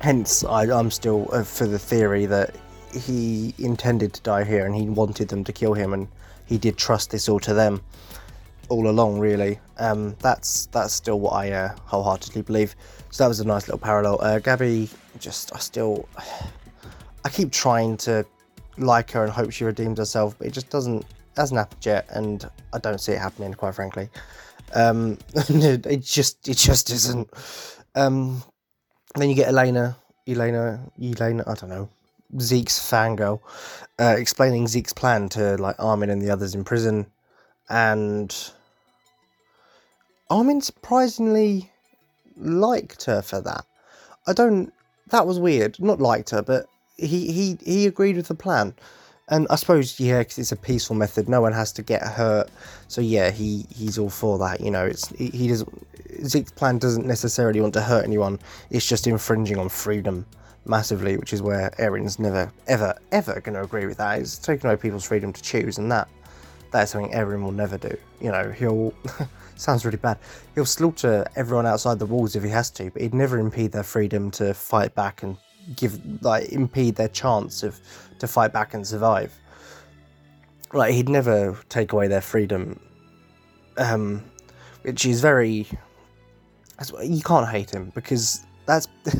hence 0.00 0.44
I, 0.44 0.64
am 0.64 0.90
still 0.90 1.26
uh, 1.32 1.42
for 1.42 1.66
the 1.66 1.78
theory 1.78 2.26
that 2.26 2.54
he 2.96 3.54
intended 3.58 4.12
to 4.12 4.20
die 4.22 4.44
here 4.44 4.66
and 4.66 4.74
he 4.74 4.88
wanted 4.88 5.28
them 5.28 5.44
to 5.44 5.52
kill 5.52 5.74
him 5.74 5.92
and 5.92 6.08
he 6.46 6.58
did 6.58 6.76
trust 6.76 7.10
this 7.10 7.28
all 7.28 7.40
to 7.40 7.54
them 7.54 7.80
all 8.68 8.88
along 8.88 9.18
really 9.18 9.58
um, 9.78 10.16
that's 10.20 10.66
that's 10.66 10.92
still 10.92 11.20
what 11.20 11.32
I 11.32 11.50
uh, 11.52 11.76
wholeheartedly 11.84 12.42
believe 12.42 12.74
so 13.10 13.24
that 13.24 13.28
was 13.28 13.40
a 13.40 13.44
nice 13.44 13.68
little 13.68 13.78
parallel 13.78 14.18
uh, 14.20 14.38
Gabi 14.40 14.92
just 15.20 15.54
I 15.54 15.58
still 15.58 16.08
I 17.26 17.28
keep 17.28 17.50
trying 17.50 17.96
to 17.98 18.24
like 18.78 19.10
her 19.10 19.24
and 19.24 19.32
hope 19.32 19.50
she 19.50 19.64
redeems 19.64 19.98
herself, 19.98 20.36
but 20.38 20.46
it 20.46 20.52
just 20.52 20.70
doesn't 20.70 21.04
hasn't 21.36 21.58
happened 21.58 21.84
yet, 21.84 22.06
and 22.10 22.48
I 22.72 22.78
don't 22.78 23.00
see 23.00 23.12
it 23.12 23.18
happening, 23.18 23.52
quite 23.54 23.74
frankly. 23.74 24.08
Um, 24.74 25.18
it 25.34 26.02
just 26.02 26.48
it 26.48 26.56
just 26.56 26.90
isn't. 26.90 27.28
Um, 27.96 28.42
then 29.16 29.28
you 29.28 29.34
get 29.34 29.48
Elena, 29.48 29.96
Elena, 30.28 30.80
Elena, 31.02 31.42
I 31.46 31.54
don't 31.54 31.70
know, 31.70 31.88
Zeke's 32.40 32.78
fangirl, 32.78 33.40
uh, 33.98 34.14
explaining 34.18 34.66
Zeke's 34.66 34.92
plan 34.92 35.28
to 35.30 35.56
like 35.56 35.76
Armin 35.78 36.10
and 36.10 36.20
the 36.20 36.30
others 36.30 36.54
in 36.54 36.64
prison, 36.64 37.06
and 37.68 38.34
Armin 40.30 40.60
surprisingly 40.60 41.70
liked 42.36 43.04
her 43.04 43.22
for 43.22 43.40
that. 43.40 43.64
I 44.26 44.32
don't. 44.32 44.72
That 45.08 45.26
was 45.26 45.38
weird. 45.38 45.80
Not 45.80 46.00
liked 46.00 46.30
her, 46.30 46.42
but 46.42 46.66
he 46.96 47.32
he 47.32 47.58
he 47.64 47.86
agreed 47.86 48.16
with 48.16 48.28
the 48.28 48.34
plan, 48.34 48.74
and 49.28 49.46
I 49.50 49.56
suppose 49.56 49.98
yeah, 50.00 50.20
because 50.20 50.38
it's 50.38 50.52
a 50.52 50.56
peaceful 50.56 50.96
method. 50.96 51.28
No 51.28 51.40
one 51.40 51.52
has 51.52 51.72
to 51.72 51.82
get 51.82 52.02
hurt, 52.02 52.50
so 52.88 53.00
yeah, 53.00 53.30
he 53.30 53.66
he's 53.74 53.98
all 53.98 54.10
for 54.10 54.38
that. 54.38 54.60
You 54.60 54.70
know, 54.70 54.84
it's 54.84 55.08
he, 55.10 55.28
he 55.28 55.48
doesn't. 55.48 55.86
Zeke's 56.24 56.52
plan 56.52 56.78
doesn't 56.78 57.06
necessarily 57.06 57.60
want 57.60 57.74
to 57.74 57.82
hurt 57.82 58.04
anyone. 58.04 58.38
It's 58.70 58.88
just 58.88 59.06
infringing 59.06 59.58
on 59.58 59.68
freedom 59.68 60.26
massively, 60.66 61.16
which 61.16 61.32
is 61.32 61.42
where 61.42 61.70
Eren's 61.78 62.18
never 62.18 62.52
ever 62.66 62.94
ever 63.12 63.40
going 63.40 63.54
to 63.54 63.62
agree 63.62 63.86
with 63.86 63.98
that. 63.98 64.18
It's 64.18 64.38
taking 64.38 64.68
away 64.68 64.76
people's 64.76 65.06
freedom 65.06 65.32
to 65.32 65.42
choose, 65.42 65.78
and 65.78 65.90
that 65.92 66.08
that 66.72 66.82
is 66.84 66.90
something 66.90 67.12
Eren 67.12 67.42
will 67.42 67.52
never 67.52 67.78
do. 67.78 67.96
You 68.20 68.32
know, 68.32 68.50
he'll 68.50 68.92
sounds 69.56 69.84
really 69.84 69.96
bad. 69.96 70.18
He'll 70.54 70.66
slaughter 70.66 71.26
everyone 71.36 71.66
outside 71.66 71.98
the 71.98 72.06
walls 72.06 72.36
if 72.36 72.42
he 72.42 72.50
has 72.50 72.70
to, 72.72 72.90
but 72.90 73.02
he'd 73.02 73.14
never 73.14 73.38
impede 73.38 73.72
their 73.72 73.82
freedom 73.82 74.30
to 74.32 74.54
fight 74.54 74.94
back 74.94 75.22
and 75.22 75.36
give 75.74 75.98
like 76.22 76.50
impede 76.50 76.96
their 76.96 77.08
chance 77.08 77.62
of 77.62 77.80
to 78.18 78.26
fight 78.26 78.52
back 78.52 78.74
and 78.74 78.86
survive. 78.86 79.32
Like 80.72 80.94
he'd 80.94 81.08
never 81.08 81.58
take 81.68 81.92
away 81.92 82.08
their 82.08 82.20
freedom, 82.20 82.80
um, 83.76 84.22
which 84.82 85.06
is 85.06 85.20
very. 85.20 85.66
You 87.02 87.22
can't 87.22 87.48
hate 87.48 87.70
him 87.70 87.90
because 87.94 88.44
that's 88.66 88.86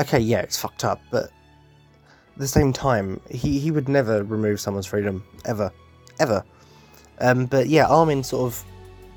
okay. 0.00 0.18
Yeah, 0.18 0.40
it's 0.40 0.58
fucked 0.58 0.84
up, 0.84 1.00
but 1.10 1.24
at 1.24 2.38
the 2.38 2.48
same 2.48 2.72
time, 2.72 3.20
he 3.30 3.58
he 3.58 3.70
would 3.70 3.88
never 3.88 4.24
remove 4.24 4.60
someone's 4.60 4.86
freedom 4.86 5.24
ever, 5.44 5.72
ever. 6.18 6.44
Um, 7.20 7.46
but 7.46 7.68
yeah, 7.68 7.86
Armin 7.86 8.24
sort 8.24 8.52
of 8.52 8.64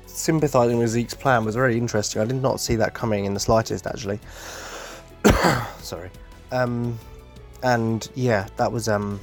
sympathising 0.06 0.78
with 0.78 0.90
Zeke's 0.90 1.14
plan 1.14 1.44
was 1.44 1.54
very 1.54 1.76
interesting. 1.76 2.20
I 2.22 2.24
did 2.24 2.42
not 2.42 2.60
see 2.60 2.76
that 2.76 2.94
coming 2.94 3.24
in 3.24 3.34
the 3.34 3.40
slightest, 3.40 3.86
actually. 3.86 4.18
Sorry. 5.80 6.10
Um, 6.52 6.98
and 7.62 8.08
yeah, 8.14 8.46
that 8.56 8.70
was 8.70 8.88
um, 8.88 9.20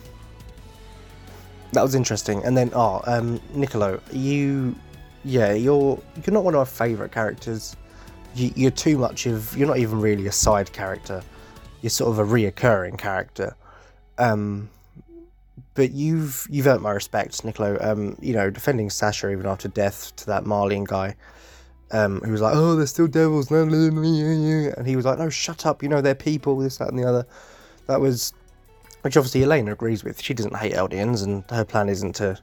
that 1.71 1.81
was 1.81 1.95
interesting. 1.95 2.43
And 2.43 2.57
then, 2.57 2.71
oh, 2.73 3.01
um, 3.05 3.39
Niccolo, 3.53 4.01
you, 4.11 4.75
yeah, 5.23 5.53
you're 5.53 5.99
you're 6.25 6.33
not 6.33 6.43
one 6.43 6.55
of 6.55 6.59
my 6.59 6.65
favourite 6.65 7.11
characters. 7.11 7.75
You, 8.35 8.51
you're 8.55 8.71
too 8.71 8.97
much 8.97 9.25
of. 9.25 9.55
You're 9.57 9.67
not 9.67 9.77
even 9.77 10.01
really 10.01 10.27
a 10.27 10.31
side 10.31 10.71
character. 10.73 11.21
You're 11.85 11.91
sort 11.91 12.09
of 12.09 12.17
a 12.17 12.23
reoccurring 12.23 12.97
character. 12.97 13.55
Um, 14.17 14.71
but 15.75 15.91
you've 15.91 16.47
you've 16.49 16.65
earned 16.65 16.81
my 16.81 16.89
respect, 16.89 17.45
Niccolo. 17.45 17.77
Um, 17.79 18.17
you 18.19 18.33
know, 18.33 18.49
defending 18.49 18.89
Sasha 18.89 19.29
even 19.29 19.45
after 19.45 19.67
death 19.67 20.15
to 20.15 20.25
that 20.25 20.45
Marleyan 20.45 20.85
guy, 20.87 21.15
um, 21.91 22.21
who 22.21 22.31
was 22.31 22.41
like, 22.41 22.55
"Oh, 22.55 22.75
they're 22.75 22.87
still 22.87 23.05
devils," 23.05 23.51
and 23.51 24.87
he 24.87 24.95
was 24.95 25.05
like, 25.05 25.19
"No, 25.19 25.29
shut 25.29 25.67
up. 25.67 25.83
You 25.83 25.89
know, 25.89 26.01
they're 26.01 26.15
people. 26.15 26.57
This, 26.57 26.77
that, 26.77 26.89
and 26.89 26.97
the 26.97 27.07
other." 27.07 27.27
That 27.85 28.01
was, 28.01 28.33
which 29.03 29.15
obviously 29.15 29.43
Elena 29.43 29.73
agrees 29.73 30.03
with. 30.03 30.19
She 30.19 30.33
doesn't 30.33 30.57
hate 30.57 30.73
Eldians, 30.73 31.23
and 31.23 31.43
her 31.51 31.65
plan 31.65 31.87
isn't 31.87 32.13
to 32.13 32.39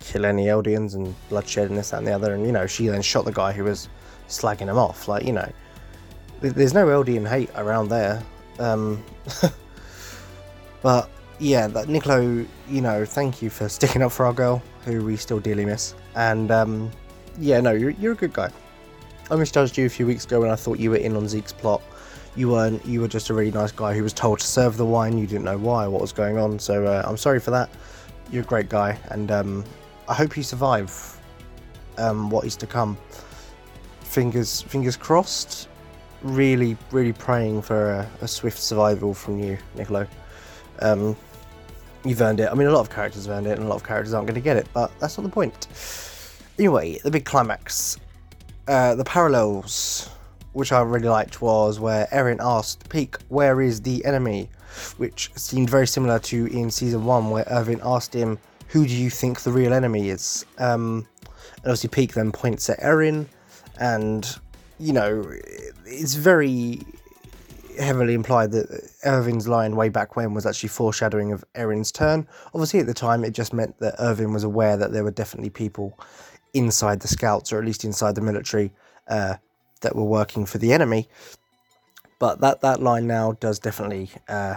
kill 0.00 0.26
any 0.26 0.44
Eldians 0.44 0.94
and 0.94 1.14
bloodshed 1.30 1.70
and 1.70 1.78
this, 1.78 1.88
that, 1.88 2.00
and 2.00 2.06
the 2.06 2.12
other. 2.12 2.34
And 2.34 2.44
you 2.44 2.52
know, 2.52 2.66
she 2.66 2.88
then 2.88 3.00
shot 3.00 3.24
the 3.24 3.32
guy 3.32 3.52
who 3.52 3.64
was 3.64 3.88
slagging 4.28 4.68
him 4.68 4.76
off. 4.76 5.08
Like, 5.08 5.24
you 5.24 5.32
know, 5.32 5.50
there's 6.42 6.74
no 6.74 6.84
Eldian 6.88 7.26
hate 7.26 7.48
around 7.56 7.88
there. 7.88 8.22
Um, 8.58 9.04
but 10.82 11.10
yeah, 11.38 11.66
that 11.68 11.88
Niccolo, 11.88 12.46
you 12.68 12.80
know, 12.80 13.04
thank 13.04 13.42
you 13.42 13.50
for 13.50 13.68
sticking 13.68 14.02
up 14.02 14.12
for 14.12 14.26
our 14.26 14.32
girl, 14.32 14.62
who 14.84 15.04
we 15.04 15.16
still 15.16 15.40
dearly 15.40 15.64
miss. 15.64 15.94
And 16.14 16.50
um, 16.50 16.90
yeah, 17.38 17.60
no, 17.60 17.72
you're, 17.72 17.90
you're 17.90 18.12
a 18.12 18.16
good 18.16 18.32
guy. 18.32 18.50
I 19.30 19.36
misjudged 19.36 19.78
you 19.78 19.86
a 19.86 19.90
few 19.90 20.06
weeks 20.06 20.24
ago 20.24 20.40
when 20.40 20.50
I 20.50 20.56
thought 20.56 20.78
you 20.78 20.90
were 20.90 20.96
in 20.96 21.16
on 21.16 21.26
Zeke's 21.28 21.52
plot. 21.52 21.82
You 22.36 22.50
weren't. 22.50 22.84
You 22.84 23.00
were 23.00 23.08
just 23.08 23.30
a 23.30 23.34
really 23.34 23.52
nice 23.52 23.72
guy 23.72 23.94
who 23.94 24.02
was 24.02 24.12
told 24.12 24.40
to 24.40 24.46
serve 24.46 24.76
the 24.76 24.84
wine. 24.84 25.16
You 25.16 25.26
didn't 25.26 25.44
know 25.44 25.56
why, 25.56 25.86
what 25.86 26.00
was 26.00 26.12
going 26.12 26.36
on. 26.36 26.58
So 26.58 26.84
uh, 26.84 27.02
I'm 27.06 27.16
sorry 27.16 27.40
for 27.40 27.50
that. 27.52 27.70
You're 28.30 28.42
a 28.42 28.46
great 28.46 28.68
guy, 28.68 28.98
and 29.10 29.30
um, 29.30 29.64
I 30.08 30.14
hope 30.14 30.36
you 30.36 30.42
survive 30.42 31.20
um, 31.96 32.30
what 32.30 32.44
is 32.44 32.56
to 32.56 32.66
come. 32.66 32.98
Fingers, 34.00 34.62
fingers 34.62 34.96
crossed. 34.96 35.68
Really, 36.24 36.76
really 36.90 37.12
praying 37.12 37.62
for 37.62 37.90
a, 37.90 38.10
a 38.22 38.26
swift 38.26 38.58
survival 38.58 39.14
from 39.14 39.38
you, 39.38 39.58
Niccolo. 39.76 40.08
Um, 40.80 41.16
you've 42.04 42.20
earned 42.20 42.40
it. 42.40 42.50
I 42.50 42.54
mean, 42.54 42.66
a 42.66 42.72
lot 42.72 42.80
of 42.80 42.90
characters 42.90 43.26
have 43.26 43.36
earned 43.36 43.46
it, 43.46 43.58
and 43.58 43.66
a 43.66 43.68
lot 43.68 43.76
of 43.76 43.84
characters 43.84 44.14
aren't 44.14 44.26
going 44.26 44.34
to 44.34 44.40
get 44.40 44.56
it, 44.56 44.66
but 44.72 44.90
that's 44.98 45.16
not 45.16 45.24
the 45.24 45.30
point. 45.30 45.68
Anyway, 46.58 46.98
the 47.04 47.10
big 47.10 47.24
climax. 47.24 47.98
Uh, 48.66 48.94
the 48.94 49.04
parallels, 49.04 50.08
which 50.54 50.72
I 50.72 50.80
really 50.80 51.08
liked, 51.08 51.42
was 51.42 51.78
where 51.78 52.06
Eren 52.12 52.38
asked 52.40 52.88
Pieck, 52.88 53.20
Where 53.28 53.60
is 53.60 53.82
the 53.82 54.04
enemy? 54.04 54.48
Which 54.96 55.30
seemed 55.36 55.68
very 55.68 55.86
similar 55.86 56.18
to 56.20 56.46
in 56.46 56.70
season 56.70 57.04
one, 57.04 57.30
where 57.30 57.44
Erwin 57.50 57.80
asked 57.84 58.14
him, 58.14 58.38
Who 58.68 58.86
do 58.86 58.94
you 58.94 59.10
think 59.10 59.42
the 59.42 59.52
real 59.52 59.72
enemy 59.72 60.08
is? 60.08 60.46
Um, 60.58 61.06
and 61.56 61.72
obviously, 61.72 61.90
Pieck 61.90 62.14
then 62.14 62.32
points 62.32 62.70
at 62.70 62.80
Eren, 62.80 63.26
and, 63.78 64.38
you 64.78 64.92
know, 64.92 65.24
it's 65.84 66.14
very 66.14 66.80
heavily 67.78 68.14
implied 68.14 68.52
that 68.52 68.90
Erwin's 69.04 69.48
line 69.48 69.76
way 69.76 69.88
back 69.88 70.16
when 70.16 70.34
was 70.34 70.46
actually 70.46 70.68
foreshadowing 70.68 71.32
of 71.32 71.44
Eren's 71.54 71.90
turn. 71.90 72.26
Obviously, 72.54 72.80
at 72.80 72.86
the 72.86 72.94
time, 72.94 73.24
it 73.24 73.32
just 73.32 73.52
meant 73.52 73.78
that 73.80 73.94
Erwin 74.00 74.32
was 74.32 74.44
aware 74.44 74.76
that 74.76 74.92
there 74.92 75.04
were 75.04 75.10
definitely 75.10 75.50
people 75.50 75.98
inside 76.52 77.00
the 77.00 77.08
scouts, 77.08 77.52
or 77.52 77.58
at 77.58 77.64
least 77.64 77.84
inside 77.84 78.14
the 78.14 78.20
military, 78.20 78.72
uh, 79.08 79.34
that 79.80 79.96
were 79.96 80.04
working 80.04 80.46
for 80.46 80.58
the 80.58 80.72
enemy. 80.72 81.08
But 82.18 82.40
that 82.40 82.60
that 82.62 82.80
line 82.80 83.06
now 83.06 83.32
does 83.32 83.58
definitely, 83.58 84.10
uh, 84.28 84.56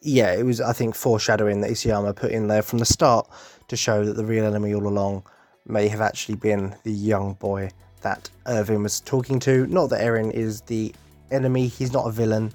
yeah, 0.00 0.32
it 0.32 0.44
was 0.44 0.60
I 0.60 0.72
think 0.72 0.94
foreshadowing 0.94 1.60
that 1.60 1.70
Isayama 1.70 2.16
put 2.16 2.32
in 2.32 2.48
there 2.48 2.62
from 2.62 2.78
the 2.78 2.86
start 2.86 3.28
to 3.68 3.76
show 3.76 4.04
that 4.04 4.14
the 4.14 4.24
real 4.24 4.44
enemy 4.44 4.74
all 4.74 4.86
along 4.86 5.24
may 5.66 5.88
have 5.88 6.00
actually 6.00 6.36
been 6.36 6.74
the 6.84 6.92
young 6.92 7.34
boy 7.34 7.70
that 8.02 8.30
Erwin 8.46 8.82
was 8.82 9.00
talking 9.00 9.38
to. 9.40 9.66
Not 9.66 9.90
that 9.90 10.00
Eren 10.00 10.32
is 10.32 10.60
the 10.62 10.94
enemy. 11.30 11.68
He's 11.68 11.92
not 11.92 12.06
a 12.06 12.10
villain. 12.10 12.52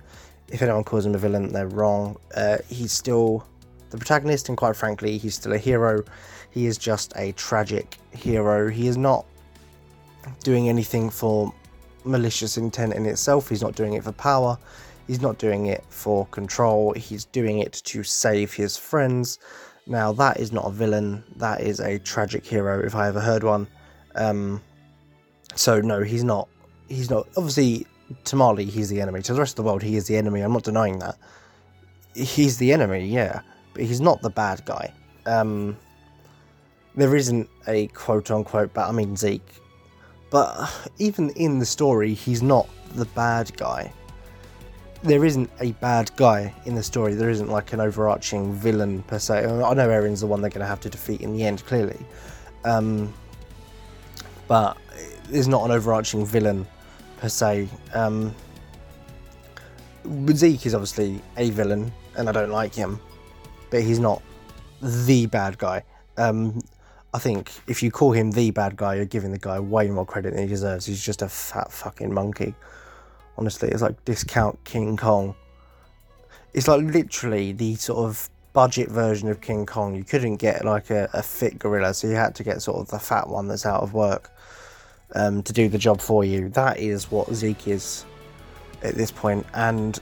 If 0.50 0.62
anyone 0.62 0.84
calls 0.84 1.06
him 1.06 1.16
a 1.16 1.18
villain, 1.18 1.52
they're 1.52 1.68
wrong. 1.68 2.18
Uh, 2.36 2.58
he's 2.70 2.92
still 2.92 3.46
the 3.90 3.98
protagonist, 3.98 4.50
and 4.50 4.58
quite 4.58 4.76
frankly, 4.76 5.18
he's 5.18 5.36
still 5.36 5.54
a 5.54 5.58
hero. 5.58 6.04
He 6.50 6.66
is 6.66 6.78
just 6.78 7.14
a 7.16 7.32
tragic 7.34 7.98
hero. 8.12 8.70
He 8.70 8.88
is 8.88 8.98
not 8.98 9.26
doing 10.44 10.70
anything 10.70 11.10
for 11.10 11.54
malicious 12.04 12.58
intent 12.58 12.94
in 12.94 13.06
itself. 13.06 13.50
He's 13.50 13.62
not 13.62 13.76
doing 13.76 13.94
it 13.94 14.04
for 14.04 14.12
power. 14.12 14.58
He's 15.08 15.22
not 15.22 15.38
doing 15.38 15.68
it 15.68 15.84
for 15.90 16.26
control. 16.28 16.94
He's 16.94 17.26
doing 17.26 17.60
it 17.60 17.74
to 17.86 18.04
save 18.04 18.54
his 18.54 18.78
friends. 18.78 19.40
Now, 19.88 20.12
that 20.14 20.40
is 20.40 20.52
not 20.52 20.66
a 20.66 20.72
villain. 20.72 21.24
That 21.38 21.62
is 21.62 21.80
a 21.80 22.00
tragic 22.00 22.46
hero, 22.46 22.82
if 22.86 22.96
I 22.96 23.08
ever 23.08 23.20
heard 23.20 23.44
one. 23.44 23.68
Um, 24.16 24.62
so, 25.56 25.82
no, 25.82 26.02
he's 26.02 26.24
not. 26.24 26.48
He's 26.88 27.10
not. 27.10 27.28
Obviously, 27.38 27.86
to 28.26 28.36
Marley, 28.36 28.66
he's 28.66 28.90
the 28.90 29.02
enemy. 29.02 29.22
To 29.24 29.34
the 29.34 29.40
rest 29.40 29.54
of 29.54 29.58
the 29.58 29.64
world, 29.64 29.84
he 29.84 29.96
is 29.96 30.08
the 30.08 30.18
enemy. 30.18 30.42
I'm 30.42 30.54
not 30.54 30.64
denying 30.64 31.00
that. 31.00 31.18
He's 32.14 32.58
the 32.58 32.74
enemy, 32.74 33.08
yeah, 33.08 33.42
but 33.74 33.84
he's 33.84 34.02
not 34.02 34.22
the 34.22 34.30
bad 34.30 34.66
guy. 34.66 34.94
Um, 35.26 35.78
there 36.96 37.16
isn't 37.16 37.50
a 37.68 37.88
quote 37.88 38.32
unquote, 38.32 38.74
but 38.74 38.88
I 38.88 38.92
mean 38.92 39.16
Zeke. 39.16 39.48
But 40.30 40.70
even 40.98 41.30
in 41.32 41.60
the 41.60 41.66
story, 41.66 42.14
he's 42.14 42.42
not 42.42 42.68
the 42.96 43.06
bad 43.06 43.56
guy. 43.58 43.94
There 45.04 45.26
isn't 45.26 45.50
a 45.60 45.72
bad 45.74 46.12
guy 46.16 46.54
in 46.66 46.76
the 46.76 46.84
story. 46.84 47.16
There 47.16 47.30
isn't 47.30 47.50
like 47.50 47.74
an 47.74 47.80
overarching 47.80 48.54
villain 48.54 49.04
per 49.04 49.20
se. 49.20 49.46
I 49.46 49.74
know 49.74 49.90
Eren's 49.90 50.22
the 50.22 50.28
one 50.28 50.42
they're 50.42 50.50
going 50.50 50.62
to 50.62 50.68
have 50.68 50.80
to 50.82 50.90
defeat 50.90 51.22
in 51.22 51.34
the 51.34 51.44
end, 51.44 51.66
clearly. 51.66 52.00
Um, 52.66 53.14
but 54.48 54.78
there's 55.32 55.48
not 55.48 55.64
an 55.64 55.72
overarching 55.72 56.26
villain 56.26 56.68
per 57.18 57.30
se. 57.30 57.70
Um, 57.94 58.36
Zeke 60.32 60.66
is 60.66 60.74
obviously 60.76 61.22
a 61.38 61.50
villain, 61.52 61.92
and 62.18 62.28
I 62.28 62.32
don't 62.32 62.52
like 62.52 62.74
him, 62.74 63.00
but 63.70 63.82
he's 63.82 64.00
not 64.00 64.22
the 64.82 65.26
bad 65.28 65.58
guy. 65.58 65.84
Um, 66.18 66.62
I 67.14 67.20
think 67.20 67.52
if 67.68 67.82
you 67.82 67.92
call 67.92 68.12
him 68.12 68.32
the 68.32 68.52
bad 68.52 68.76
guy, 68.76 68.96
you're 68.96 69.06
giving 69.06 69.32
the 69.32 69.40
guy 69.40 69.60
way 69.60 69.90
more 69.90 70.06
credit 70.06 70.34
than 70.34 70.44
he 70.44 70.48
deserves. 70.48 70.86
He's 70.86 71.04
just 71.04 71.22
a 71.22 71.30
fat 71.30 71.72
fucking 71.72 72.14
monkey. 72.14 72.54
Honestly, 73.38 73.70
it's 73.70 73.82
like 73.82 74.04
discount 74.06 74.62
King 74.66 74.98
Kong. 74.98 75.36
It's 76.54 76.68
like 76.68 76.82
literally 76.82 77.54
the 77.54 77.76
sort 77.76 78.00
of 78.00 78.30
budget 78.54 78.90
version 78.90 79.30
of 79.30 79.40
King 79.40 79.66
Kong. 79.66 79.96
You 79.96 80.04
couldn't 80.04 80.38
get 80.38 80.66
like 80.66 80.90
a, 80.90 81.10
a 81.14 81.24
fit 81.24 81.58
gorilla, 81.58 81.94
so 81.94 82.08
you 82.08 82.16
had 82.16 82.36
to 82.36 82.44
get 82.44 82.62
sort 82.62 82.80
of 82.80 82.88
the 82.90 83.00
fat 83.00 83.30
one 83.30 83.48
that's 83.48 83.66
out 83.66 83.82
of 83.82 83.94
work 83.94 84.32
um, 85.16 85.44
to 85.44 85.54
do 85.54 85.70
the 85.70 85.78
job 85.78 86.02
for 86.02 86.24
you. 86.24 86.50
That 86.50 86.80
is 86.80 87.12
what 87.12 87.34
Zeke 87.34 87.68
is 87.68 88.06
at 88.84 88.96
this 88.96 89.12
point, 89.12 89.46
and 89.54 90.00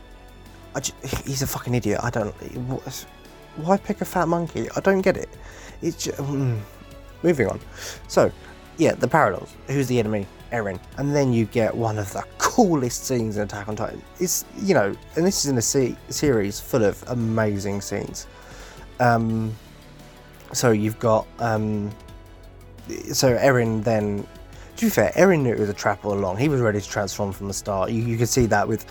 just, 0.79 1.25
he's 1.25 1.41
a 1.41 1.47
fucking 1.47 1.75
idiot. 1.75 1.99
I 2.03 2.09
don't. 2.09 2.33
Why 3.57 3.77
pick 3.77 4.01
a 4.01 4.05
fat 4.05 4.27
monkey? 4.27 4.69
I 4.75 4.79
don't 4.79 5.01
get 5.01 5.17
it. 5.17 5.29
It's 5.81 6.05
just, 6.05 6.17
mm, 6.17 6.59
moving 7.23 7.47
on. 7.47 7.59
So, 8.07 8.31
yeah, 8.77 8.93
the 8.93 9.07
parallels. 9.07 9.53
Who's 9.67 9.87
the 9.87 9.99
enemy? 9.99 10.27
Eren, 10.51 10.79
and 10.97 11.15
then 11.15 11.31
you 11.31 11.45
get 11.45 11.75
one 11.75 11.99
of 11.99 12.11
the 12.11 12.23
coolest 12.37 13.05
scenes 13.05 13.37
in 13.37 13.43
Attack 13.43 13.67
on 13.67 13.75
Titan. 13.75 14.01
It's 14.19 14.45
you 14.57 14.73
know, 14.73 14.95
and 15.15 15.25
this 15.25 15.45
is 15.45 15.51
in 15.51 15.57
a 15.57 15.61
se- 15.61 15.95
series 16.09 16.59
full 16.59 16.83
of 16.83 17.03
amazing 17.07 17.81
scenes. 17.81 18.27
Um, 18.99 19.55
so 20.51 20.71
you've 20.71 20.97
got 20.99 21.27
um, 21.37 21.91
so 23.13 23.37
Eren 23.37 23.83
then 23.83 24.25
to 24.79 24.85
be 24.85 24.89
fair, 24.89 25.11
Eren 25.17 25.41
knew 25.41 25.51
it 25.51 25.59
was 25.59 25.67
a 25.67 25.73
trap 25.73 26.05
all 26.05 26.13
along. 26.13 26.37
He 26.37 26.47
was 26.47 26.61
ready 26.61 26.79
to 26.79 26.87
transform 26.87 27.33
from 27.33 27.49
the 27.49 27.53
start. 27.53 27.91
You, 27.91 28.01
you 28.01 28.17
could 28.17 28.29
see 28.29 28.45
that 28.45 28.65
with. 28.65 28.85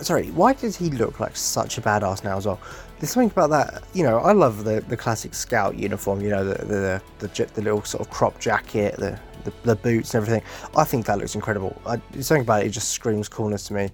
Sorry, 0.00 0.28
why 0.30 0.54
does 0.54 0.76
he 0.76 0.90
look 0.90 1.20
like 1.20 1.36
such 1.36 1.78
a 1.78 1.80
badass 1.80 2.24
now 2.24 2.36
as 2.36 2.46
well? 2.46 2.58
There's 2.98 3.12
something 3.12 3.30
about 3.30 3.50
that. 3.50 3.84
You 3.94 4.02
know, 4.02 4.18
I 4.18 4.32
love 4.32 4.64
the, 4.64 4.80
the 4.80 4.96
classic 4.96 5.34
scout 5.34 5.76
uniform. 5.76 6.20
You 6.20 6.30
know, 6.30 6.44
the 6.44 6.64
the, 6.64 7.02
the 7.20 7.28
the, 7.28 7.44
the 7.54 7.62
little 7.62 7.84
sort 7.84 8.00
of 8.00 8.10
crop 8.10 8.40
jacket, 8.40 8.96
the 8.96 9.20
the, 9.44 9.52
the 9.62 9.76
boots 9.76 10.14
and 10.14 10.22
everything. 10.22 10.42
I 10.76 10.82
think 10.82 11.06
that 11.06 11.18
looks 11.18 11.36
incredible. 11.36 11.80
I, 11.86 12.00
something 12.20 12.42
about 12.42 12.64
it, 12.64 12.66
it 12.66 12.70
just 12.70 12.90
screams 12.90 13.28
coolness 13.28 13.68
to 13.68 13.74
me. 13.74 13.90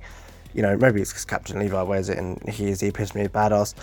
You 0.54 0.62
know, 0.62 0.74
maybe 0.78 1.02
it's 1.02 1.10
because 1.10 1.26
Captain 1.26 1.58
Levi 1.58 1.82
wears 1.82 2.08
it 2.08 2.16
and 2.16 2.42
he 2.48 2.68
is 2.68 2.80
the 2.80 2.86
epitome 2.86 3.26
of 3.26 3.32
badass. 3.32 3.74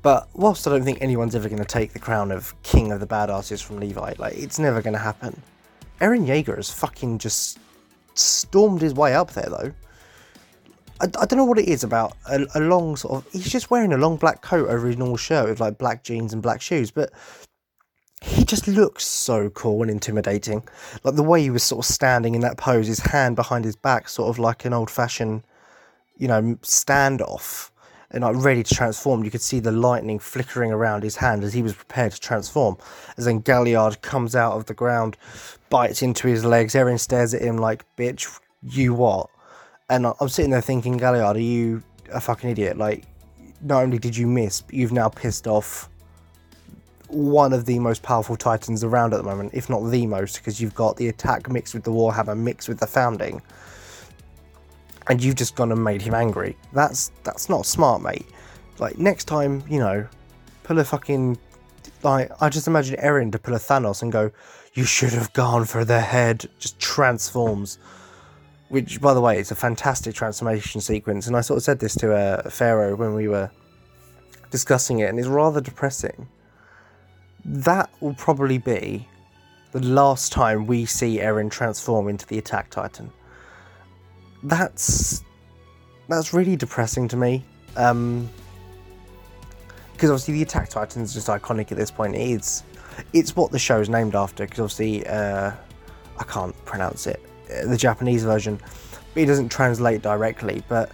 But 0.00 0.26
whilst 0.32 0.66
I 0.66 0.70
don't 0.70 0.84
think 0.84 1.02
anyone's 1.02 1.34
ever 1.34 1.50
going 1.50 1.58
to 1.58 1.66
take 1.66 1.92
the 1.92 1.98
crown 1.98 2.32
of 2.32 2.54
king 2.62 2.92
of 2.92 3.00
the 3.00 3.06
badasses 3.06 3.62
from 3.62 3.78
Levi, 3.78 4.14
like 4.16 4.38
it's 4.38 4.58
never 4.58 4.80
going 4.80 4.94
to 4.94 4.98
happen. 4.98 5.42
Eren 6.00 6.26
Yeager 6.26 6.56
has 6.56 6.70
fucking 6.70 7.18
just 7.18 7.58
stormed 8.14 8.80
his 8.80 8.94
way 8.94 9.14
up 9.14 9.32
there 9.32 9.48
though. 9.48 9.72
I, 11.00 11.04
I 11.04 11.26
don't 11.26 11.36
know 11.36 11.44
what 11.44 11.58
it 11.58 11.68
is 11.68 11.84
about 11.84 12.16
a, 12.28 12.46
a, 12.54 12.60
long 12.60 12.96
sort 12.96 13.24
of. 13.24 13.32
He's 13.32 13.50
just 13.50 13.70
wearing 13.70 13.92
a 13.92 13.98
long 13.98 14.16
black 14.16 14.42
coat 14.42 14.68
over 14.68 14.86
his 14.86 14.96
normal 14.96 15.16
shirt 15.16 15.48
with 15.48 15.60
like 15.60 15.78
black 15.78 16.02
jeans 16.02 16.32
and 16.32 16.42
black 16.42 16.60
shoes, 16.60 16.90
but 16.90 17.12
he 18.20 18.44
just 18.44 18.66
looks 18.66 19.06
so 19.06 19.50
cool 19.50 19.82
and 19.82 19.90
intimidating. 19.90 20.66
Like 21.04 21.14
the 21.14 21.22
way 21.22 21.42
he 21.42 21.50
was 21.50 21.62
sort 21.62 21.84
of 21.84 21.92
standing 21.92 22.34
in 22.34 22.40
that 22.40 22.56
pose, 22.56 22.88
his 22.88 22.98
hand 22.98 23.36
behind 23.36 23.64
his 23.64 23.76
back, 23.76 24.08
sort 24.08 24.28
of 24.28 24.38
like 24.38 24.64
an 24.64 24.72
old 24.72 24.90
fashioned, 24.90 25.44
you 26.16 26.26
know, 26.26 26.42
standoff 26.62 27.70
and 28.10 28.24
like 28.24 28.36
ready 28.36 28.62
to 28.62 28.74
transform. 28.74 29.22
You 29.22 29.30
could 29.30 29.42
see 29.42 29.60
the 29.60 29.70
lightning 29.70 30.18
flickering 30.18 30.72
around 30.72 31.04
his 31.04 31.16
hand 31.16 31.44
as 31.44 31.52
he 31.52 31.62
was 31.62 31.74
prepared 31.74 32.12
to 32.12 32.20
transform. 32.20 32.76
As 33.16 33.26
then 33.26 33.38
Galliard 33.40 34.02
comes 34.02 34.34
out 34.34 34.54
of 34.54 34.66
the 34.66 34.74
ground, 34.74 35.16
bites 35.70 36.02
into 36.02 36.28
his 36.28 36.44
legs. 36.44 36.74
Eren 36.74 36.98
stares 36.98 37.34
at 37.34 37.42
him 37.42 37.58
like, 37.58 37.84
"Bitch, 37.96 38.26
you 38.62 38.94
what?" 38.94 39.30
And 39.90 40.06
I'm 40.20 40.28
sitting 40.28 40.50
there 40.50 40.60
thinking, 40.60 40.96
Galliard, 40.96 41.36
are 41.36 41.40
you 41.40 41.82
a 42.12 42.20
fucking 42.20 42.50
idiot? 42.50 42.76
Like, 42.76 43.04
not 43.62 43.82
only 43.82 43.98
did 43.98 44.16
you 44.16 44.26
miss, 44.26 44.60
but 44.60 44.74
you've 44.74 44.92
now 44.92 45.08
pissed 45.08 45.46
off 45.46 45.88
one 47.08 47.54
of 47.54 47.64
the 47.64 47.78
most 47.78 48.02
powerful 48.02 48.36
titans 48.36 48.84
around 48.84 49.14
at 49.14 49.16
the 49.16 49.22
moment, 49.22 49.54
if 49.54 49.70
not 49.70 49.80
the 49.90 50.06
most, 50.06 50.36
because 50.36 50.60
you've 50.60 50.74
got 50.74 50.96
the 50.96 51.08
attack 51.08 51.48
mixed 51.50 51.74
with 51.74 51.84
the 51.84 51.90
warhammer 51.90 52.36
mixed 52.36 52.68
with 52.68 52.78
the 52.78 52.86
founding, 52.86 53.40
and 55.08 55.22
you've 55.22 55.36
just 55.36 55.56
gone 55.56 55.72
and 55.72 55.82
made 55.82 56.02
him 56.02 56.14
angry. 56.14 56.56
That's 56.72 57.10
that's 57.24 57.48
not 57.48 57.64
smart, 57.64 58.02
mate. 58.02 58.26
Like 58.78 58.98
next 58.98 59.24
time, 59.24 59.64
you 59.68 59.78
know, 59.78 60.06
pull 60.64 60.78
a 60.78 60.84
fucking 60.84 61.38
like 62.02 62.30
I 62.42 62.48
just 62.50 62.66
imagine 62.66 62.96
Eren 63.00 63.32
to 63.32 63.38
pull 63.38 63.54
a 63.54 63.58
Thanos 63.58 64.02
and 64.02 64.12
go, 64.12 64.30
"You 64.74 64.84
should 64.84 65.12
have 65.12 65.32
gone 65.32 65.64
for 65.64 65.84
the 65.84 66.00
head." 66.00 66.48
Just 66.58 66.78
transforms. 66.78 67.78
Which 68.68 69.00
by 69.00 69.14
the 69.14 69.20
way 69.20 69.38
is 69.38 69.50
a 69.50 69.54
fantastic 69.54 70.14
transformation 70.14 70.80
sequence. 70.80 71.26
And 71.26 71.36
i 71.36 71.40
sort 71.40 71.56
of 71.56 71.62
said 71.64 71.78
this 71.78 71.94
to 71.96 72.14
uh, 72.14 72.50
pharaoh 72.50 72.96
when 72.96 73.14
we 73.14 73.26
were 73.26 73.50
discussing 74.50 75.00
it 75.00 75.08
and 75.08 75.18
it's 75.18 75.28
rather 75.28 75.60
depressing. 75.60 76.28
That 77.44 77.90
will 78.00 78.14
probably 78.14 78.58
be 78.58 79.08
the 79.72 79.80
last 79.80 80.32
time 80.32 80.66
we 80.66 80.84
see 80.84 81.18
Eren 81.18 81.50
transform 81.50 82.08
into 82.08 82.26
the 82.26 82.38
attack 82.38 82.70
titan. 82.70 83.10
That's 84.42 85.22
that's 86.08 86.32
really 86.32 86.56
depressing 86.56 87.06
to 87.08 87.16
me 87.16 87.44
um 87.76 88.28
because 89.92 90.10
obviously 90.10 90.34
the 90.34 90.42
attack 90.42 90.70
titan 90.70 91.02
is 91.02 91.12
just 91.12 91.26
iconic 91.26 91.72
at 91.72 91.78
this 91.78 91.90
point. 91.90 92.14
It's 92.14 92.62
it's 93.12 93.36
what 93.36 93.50
the 93.52 93.58
show 93.58 93.80
is 93.80 93.88
named 93.88 94.14
after 94.14 94.44
because 94.44 94.60
obviously 94.60 95.06
uh 95.06 95.52
i 96.18 96.24
can't 96.24 96.54
pronounce 96.64 97.06
it 97.06 97.22
the 97.64 97.76
Japanese 97.76 98.24
version. 98.24 98.60
It 99.14 99.26
doesn't 99.26 99.48
translate 99.48 100.02
directly, 100.02 100.62
but 100.68 100.92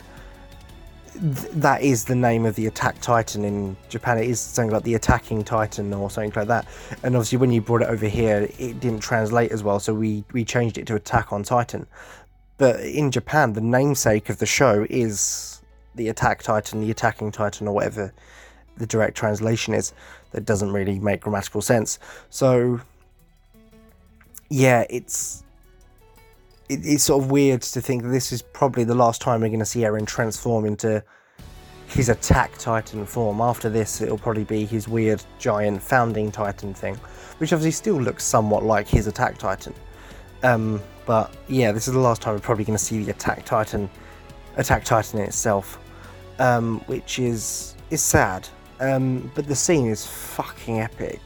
th- 1.13 1.51
that 1.53 1.83
is 1.83 2.05
the 2.05 2.15
name 2.15 2.47
of 2.47 2.55
the 2.55 2.67
attack 2.67 3.01
titan 3.01 3.45
in 3.45 3.77
Japan. 3.89 4.19
It 4.19 4.29
is 4.29 4.41
something 4.41 4.73
like 4.73 4.85
the 4.85 4.95
attacking 4.95 5.45
titan 5.45 5.93
or 5.93 6.11
something 6.11 6.33
like 6.35 6.49
that. 6.49 6.67
And 7.03 7.17
obviously, 7.17 7.39
when 7.39 7.53
you 7.53 7.61
brought 7.61 7.83
it 7.83 7.89
over 7.89 8.07
here, 8.07 8.49
it 8.59 8.81
didn't 8.81 9.01
translate 9.01 9.53
as 9.53 9.63
well, 9.63 9.81
so 9.81 9.95
we 9.95 10.25
we 10.33 10.45
changed 10.45 10.79
it 10.79 10.87
to 10.89 10.95
Attack 10.95 11.33
on 11.33 11.43
Titan. 11.43 11.87
But 12.57 12.81
in 12.81 13.11
Japan, 13.11 13.53
the 13.53 13.61
namesake 13.61 14.29
of 14.31 14.39
the 14.39 14.47
show 14.47 14.87
is 14.89 15.61
the 15.97 16.09
Attack 16.09 16.43
Titan, 16.45 16.81
the 16.81 16.91
Attacking 16.91 17.33
Titan, 17.33 17.67
or 17.69 17.75
whatever 17.75 18.13
the 18.77 18.87
direct 18.87 19.17
translation 19.17 19.75
is. 19.75 19.93
That 20.33 20.45
doesn't 20.45 20.73
really 20.73 20.99
make 20.99 21.21
grammatical 21.21 21.63
sense. 21.63 22.01
So, 22.29 22.81
yeah, 24.51 24.85
it's 24.91 25.45
it, 26.69 26.81
it's 26.85 27.05
sort 27.05 27.23
of 27.23 27.31
weird 27.31 27.63
to 27.63 27.81
think 27.81 28.03
that 28.03 28.09
this 28.09 28.33
is 28.33 28.43
probably 28.43 28.85
the 28.85 28.95
last 28.95 29.21
time 29.21 29.41
we're 29.41 29.49
going 29.49 29.59
to 29.61 29.65
see 29.65 29.81
Eren 29.81 30.07
transform 30.07 30.65
into 30.65 31.03
his 31.89 32.09
attack 32.09 32.57
titan 32.59 33.07
form. 33.07 33.41
After 33.41 33.69
this, 33.69 34.01
it'll 34.01 34.19
probably 34.19 34.45
be 34.45 34.65
his 34.65 34.89
weird 34.89 35.23
giant 35.39 35.83
founding 35.83 36.33
titan 36.33 36.75
thing, 36.75 36.97
which 37.39 37.53
obviously 37.53 37.71
still 37.71 38.01
looks 38.01 38.25
somewhat 38.25 38.65
like 38.65 38.89
his 38.89 39.07
attack 39.07 39.39
titan. 39.39 39.75
Um, 40.43 40.83
but 41.07 41.35
yeah, 41.49 41.73
this 41.73 41.87
is 41.87 41.95
the 41.95 42.01
last 42.01 42.23
time 42.23 42.35
we're 42.35 42.41
probably 42.41 42.65
going 42.65 42.79
to 42.79 42.85
see 42.85 43.05
the 43.05 43.11
attack 43.11 43.45
titan, 43.45 43.89
attack 44.57 44.85
titan 44.85 45.21
itself, 45.21 45.79
um, 46.39 46.81
which 46.87 47.19
is 47.19 47.77
is 47.91 48.03
sad. 48.03 48.49
Um, 48.81 49.31
but 49.35 49.47
the 49.47 49.55
scene 49.55 49.87
is 49.87 50.07
fucking 50.07 50.81
epic. 50.81 51.21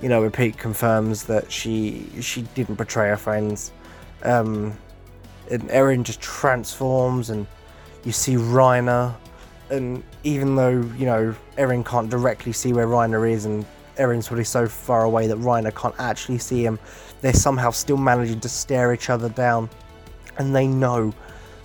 You 0.00 0.08
know, 0.08 0.28
Pieck 0.30 0.56
confirms 0.56 1.24
that 1.24 1.50
she 1.50 2.08
she 2.20 2.42
didn't 2.54 2.76
betray 2.76 3.08
her 3.08 3.16
friends 3.16 3.72
um, 4.22 4.76
and 5.50 5.62
Eren 5.70 6.02
just 6.02 6.20
transforms, 6.20 7.30
and 7.30 7.46
you 8.04 8.12
see 8.12 8.34
Reiner. 8.34 9.14
And 9.70 10.02
even 10.24 10.56
though 10.56 10.80
you 10.96 11.06
know 11.06 11.34
Eren 11.56 11.84
can't 11.84 12.10
directly 12.10 12.52
see 12.52 12.72
where 12.72 12.86
Reiner 12.86 13.30
is, 13.30 13.44
and 13.44 13.64
Eren's 13.96 14.28
probably 14.28 14.44
so 14.44 14.66
far 14.66 15.04
away 15.04 15.26
that 15.26 15.38
Reiner 15.38 15.74
can't 15.74 15.94
actually 15.98 16.38
see 16.38 16.64
him, 16.64 16.78
they're 17.20 17.32
somehow 17.32 17.70
still 17.70 17.96
managing 17.96 18.40
to 18.40 18.48
stare 18.48 18.92
each 18.92 19.10
other 19.10 19.28
down, 19.28 19.68
and 20.38 20.54
they 20.54 20.66
know, 20.66 21.12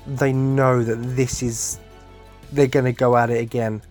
they 0.07 0.33
know 0.33 0.83
that 0.83 0.95
this 1.15 1.41
is, 1.43 1.79
they're 2.51 2.67
gonna 2.67 2.91
go 2.91 3.15
at 3.15 3.29
it 3.29 3.39
again. 3.39 3.81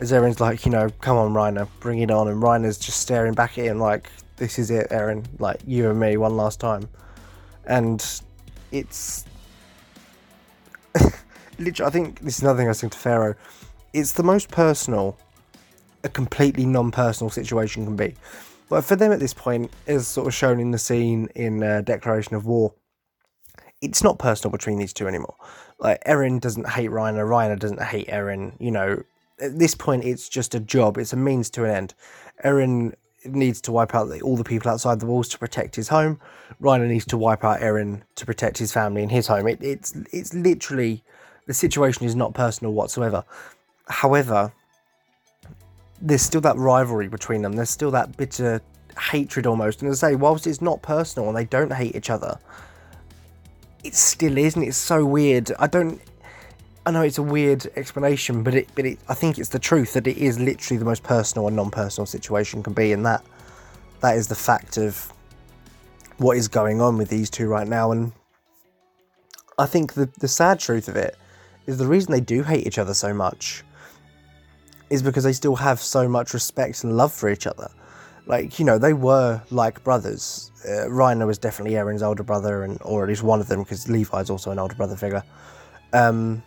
As 0.00 0.12
Eren's 0.12 0.40
like, 0.40 0.64
you 0.64 0.72
know, 0.72 0.88
come 1.00 1.16
on, 1.16 1.32
Reiner, 1.32 1.68
bring 1.80 2.00
it 2.00 2.10
on, 2.10 2.28
and 2.28 2.42
Reiner's 2.42 2.78
just 2.78 3.00
staring 3.00 3.34
back 3.34 3.58
at 3.58 3.66
him 3.66 3.78
like, 3.78 4.10
this 4.36 4.58
is 4.58 4.70
it, 4.70 4.88
Eren, 4.90 5.26
like 5.38 5.60
you 5.66 5.90
and 5.90 6.00
me, 6.00 6.16
one 6.16 6.36
last 6.36 6.58
time 6.58 6.88
and 7.70 8.20
it's 8.72 9.24
literally. 11.58 11.88
I 11.88 11.90
think 11.90 12.20
this 12.20 12.36
is 12.36 12.42
another 12.42 12.58
thing 12.58 12.66
I 12.66 12.70
was 12.70 12.80
to 12.80 12.90
Pharaoh. 12.90 13.34
It's 13.92 14.12
the 14.12 14.22
most 14.22 14.50
personal 14.50 15.16
a 16.02 16.08
completely 16.08 16.64
non-personal 16.64 17.30
situation 17.30 17.84
can 17.84 17.94
be. 17.94 18.14
But 18.70 18.84
for 18.84 18.96
them 18.96 19.12
at 19.12 19.20
this 19.20 19.34
point, 19.34 19.70
as 19.86 20.06
sort 20.06 20.26
of 20.26 20.34
shown 20.34 20.58
in 20.58 20.70
the 20.70 20.78
scene 20.78 21.28
in 21.34 21.62
uh, 21.62 21.82
Declaration 21.82 22.34
of 22.34 22.46
War, 22.46 22.72
it's 23.82 24.02
not 24.02 24.18
personal 24.18 24.50
between 24.50 24.78
these 24.78 24.92
two 24.92 25.06
anymore. 25.06 25.34
Like 25.78 26.02
Eren 26.04 26.40
doesn't 26.40 26.68
hate 26.68 26.90
Reiner, 26.90 27.26
Reiner 27.26 27.58
doesn't 27.58 27.82
hate 27.82 28.08
Eren. 28.08 28.54
You 28.58 28.70
know, 28.70 29.02
at 29.40 29.58
this 29.58 29.74
point, 29.74 30.04
it's 30.04 30.28
just 30.28 30.54
a 30.54 30.60
job. 30.60 30.98
It's 30.98 31.12
a 31.12 31.16
means 31.16 31.50
to 31.50 31.64
an 31.64 31.70
end. 31.70 31.94
Eren 32.44 32.94
needs 33.24 33.60
to 33.62 33.72
wipe 33.72 33.94
out 33.94 34.10
all 34.22 34.36
the 34.36 34.44
people 34.44 34.70
outside 34.70 35.00
the 35.00 35.06
walls 35.06 35.28
to 35.28 35.38
protect 35.38 35.76
his 35.76 35.88
home. 35.88 36.18
Reiner 36.60 36.88
needs 36.88 37.04
to 37.06 37.18
wipe 37.18 37.44
out 37.44 37.60
Eren 37.60 38.02
to 38.16 38.26
protect 38.26 38.58
his 38.58 38.72
family 38.72 39.02
and 39.02 39.10
his 39.10 39.26
home. 39.26 39.46
It, 39.46 39.62
it's 39.62 39.94
it's 40.12 40.34
literally 40.34 41.02
the 41.46 41.54
situation 41.54 42.06
is 42.06 42.14
not 42.14 42.34
personal 42.34 42.72
whatsoever. 42.72 43.24
However, 43.88 44.52
there's 46.00 46.22
still 46.22 46.40
that 46.42 46.56
rivalry 46.56 47.08
between 47.08 47.42
them. 47.42 47.52
There's 47.52 47.70
still 47.70 47.90
that 47.90 48.16
bitter 48.16 48.60
hatred 48.98 49.46
almost. 49.46 49.82
And 49.82 49.90
as 49.90 50.02
I 50.02 50.10
say, 50.10 50.16
whilst 50.16 50.46
it's 50.46 50.60
not 50.60 50.82
personal 50.82 51.28
and 51.28 51.36
they 51.36 51.44
don't 51.44 51.72
hate 51.72 51.94
each 51.94 52.10
other, 52.10 52.38
it 53.84 53.94
still 53.94 54.36
is, 54.38 54.56
and 54.56 54.64
it's 54.64 54.76
so 54.76 55.04
weird. 55.04 55.52
I 55.58 55.66
don't. 55.66 56.00
I 56.90 56.92
know 56.92 57.02
it's 57.02 57.18
a 57.18 57.22
weird 57.22 57.70
explanation, 57.76 58.42
but 58.42 58.52
it, 58.52 58.68
but 58.74 58.84
it, 58.84 58.98
I 59.08 59.14
think 59.14 59.38
it's 59.38 59.50
the 59.50 59.60
truth 59.60 59.92
that 59.92 60.08
it 60.08 60.18
is 60.18 60.40
literally 60.40 60.76
the 60.76 60.84
most 60.84 61.04
personal 61.04 61.46
and 61.46 61.54
non-personal 61.54 62.04
situation 62.04 62.64
can 62.64 62.72
be, 62.72 62.90
and 62.90 63.06
that 63.06 63.24
that 64.00 64.16
is 64.16 64.26
the 64.26 64.34
fact 64.34 64.76
of 64.76 65.12
what 66.16 66.36
is 66.36 66.48
going 66.48 66.80
on 66.80 66.98
with 66.98 67.08
these 67.08 67.30
two 67.30 67.46
right 67.46 67.68
now. 67.68 67.92
And 67.92 68.10
I 69.56 69.66
think 69.66 69.92
the 69.92 70.10
the 70.18 70.26
sad 70.26 70.58
truth 70.58 70.88
of 70.88 70.96
it 70.96 71.16
is 71.68 71.78
the 71.78 71.86
reason 71.86 72.10
they 72.10 72.20
do 72.20 72.42
hate 72.42 72.66
each 72.66 72.76
other 72.76 72.92
so 72.92 73.14
much 73.14 73.62
is 74.88 75.00
because 75.00 75.22
they 75.22 75.32
still 75.32 75.54
have 75.54 75.80
so 75.80 76.08
much 76.08 76.34
respect 76.34 76.82
and 76.82 76.96
love 76.96 77.12
for 77.12 77.30
each 77.30 77.46
other. 77.46 77.70
Like 78.26 78.58
you 78.58 78.64
know, 78.64 78.78
they 78.78 78.94
were 78.94 79.40
like 79.52 79.84
brothers. 79.84 80.50
Uh, 80.64 80.88
Reiner 80.88 81.24
was 81.24 81.38
definitely 81.38 81.76
Eren's 81.76 82.02
older 82.02 82.24
brother, 82.24 82.64
and 82.64 82.78
or 82.82 83.04
at 83.04 83.08
least 83.08 83.22
one 83.22 83.40
of 83.40 83.46
them, 83.46 83.62
because 83.62 83.88
Levi's 83.88 84.28
also 84.28 84.50
an 84.50 84.58
older 84.58 84.74
brother 84.74 84.96
figure. 84.96 85.22
Um, 85.92 86.42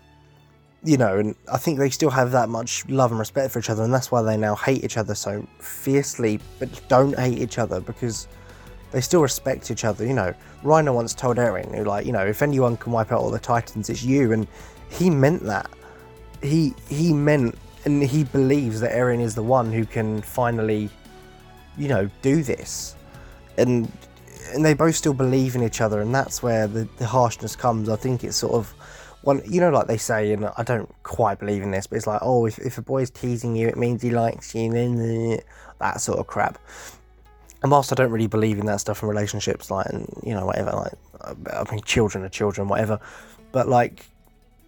you 0.84 0.98
know, 0.98 1.18
and 1.18 1.36
I 1.52 1.58
think 1.58 1.80
they 1.80 1.90
still 1.90 2.10
have 2.10 2.32
that 2.32 2.50
much 2.50 2.88
love 2.90 3.12
and 3.12 3.20
respect 3.20 3.52
for 3.52 3.60
each 3.60 3.70
other, 3.70 3.84
and 3.84 3.94
that's 3.94 4.12
why 4.12 4.22
they 4.22 4.36
now 4.36 4.56
hate 4.56 4.84
each 4.84 4.98
other 4.98 5.16
so 5.16 5.48
fiercely, 5.60 6.40
but 6.60 6.70
don't 6.90 7.18
hate 7.18 7.38
each 7.38 7.58
other 7.58 7.80
because 7.80 8.28
they 8.92 9.00
still 9.00 9.22
respect 9.22 9.72
each 9.72 9.86
other. 9.86 10.06
You 10.06 10.14
know, 10.14 10.34
Reiner 10.62 10.94
once 10.94 11.14
told 11.14 11.38
Eren, 11.38 11.74
who 11.76 11.86
like, 11.86 12.06
you 12.06 12.12
know, 12.12 12.26
if 12.26 12.42
anyone 12.42 12.76
can 12.76 12.92
wipe 12.92 13.12
out 13.12 13.20
all 13.20 13.32
the 13.32 13.40
Titans, 13.40 13.90
it's 13.90 14.04
you, 14.04 14.34
and 14.34 14.48
he 14.90 15.10
meant 15.10 15.44
that. 15.44 15.70
He 16.42 16.74
he 16.90 17.14
meant, 17.14 17.58
and 17.86 18.04
he 18.04 18.26
believes 18.26 18.82
that 18.82 18.92
Eren 18.92 19.22
is 19.22 19.36
the 19.36 19.44
one 19.44 19.72
who 19.72 19.86
can 19.86 20.22
finally, 20.22 20.90
you 21.78 21.88
know, 21.88 22.10
do 22.22 22.44
this, 22.44 22.98
and 23.58 23.90
and 24.54 24.66
they 24.66 24.74
both 24.74 24.96
still 24.96 25.14
believe 25.14 25.56
in 25.56 25.64
each 25.64 25.80
other, 25.80 26.02
and 26.02 26.14
that's 26.14 26.44
where 26.44 26.68
the, 26.68 26.90
the 26.98 27.06
harshness 27.06 27.56
comes. 27.56 27.88
I 27.88 27.96
think 27.96 28.26
it's 28.26 28.36
sort 28.36 28.54
of 28.54 28.74
one, 29.24 29.42
you 29.46 29.62
know, 29.62 29.70
like 29.70 29.88
they 29.88 29.98
say, 29.98 30.34
and 30.34 30.46
I 30.58 30.64
don't 30.64 30.94
quite 31.04 31.40
believe 31.40 31.64
in 31.64 31.72
this, 31.72 31.88
but 31.88 31.96
it's 31.96 32.08
like, 32.08 32.20
oh, 32.22 32.46
if, 32.46 32.60
if 32.60 32.78
a 32.78 32.82
boy's 32.82 33.10
teasing 33.10 33.56
you, 33.56 33.68
it 33.68 33.78
means 33.78 34.02
he 34.02 34.10
likes 34.10 34.54
you, 34.54 34.72
then 34.72 35.40
that 35.80 36.02
sort 36.02 36.20
of 36.20 36.28
crap. 36.28 36.60
And 37.62 37.72
whilst 37.72 37.94
I 37.94 37.96
don't 37.96 38.12
really 38.12 38.28
believe 38.28 38.60
in 38.60 38.66
that 38.66 38.82
stuff 38.82 39.02
in 39.02 39.10
relationships, 39.10 39.72
like, 39.72 39.88
and, 39.88 40.08
you 40.24 40.34
know, 40.34 40.46
whatever, 40.46 40.72
like, 40.72 40.94
I 41.54 41.72
mean, 41.72 41.82
children 41.84 42.24
are 42.26 42.30
children, 42.30 42.68
whatever, 42.68 43.00
but 43.54 43.70
like, 43.70 44.06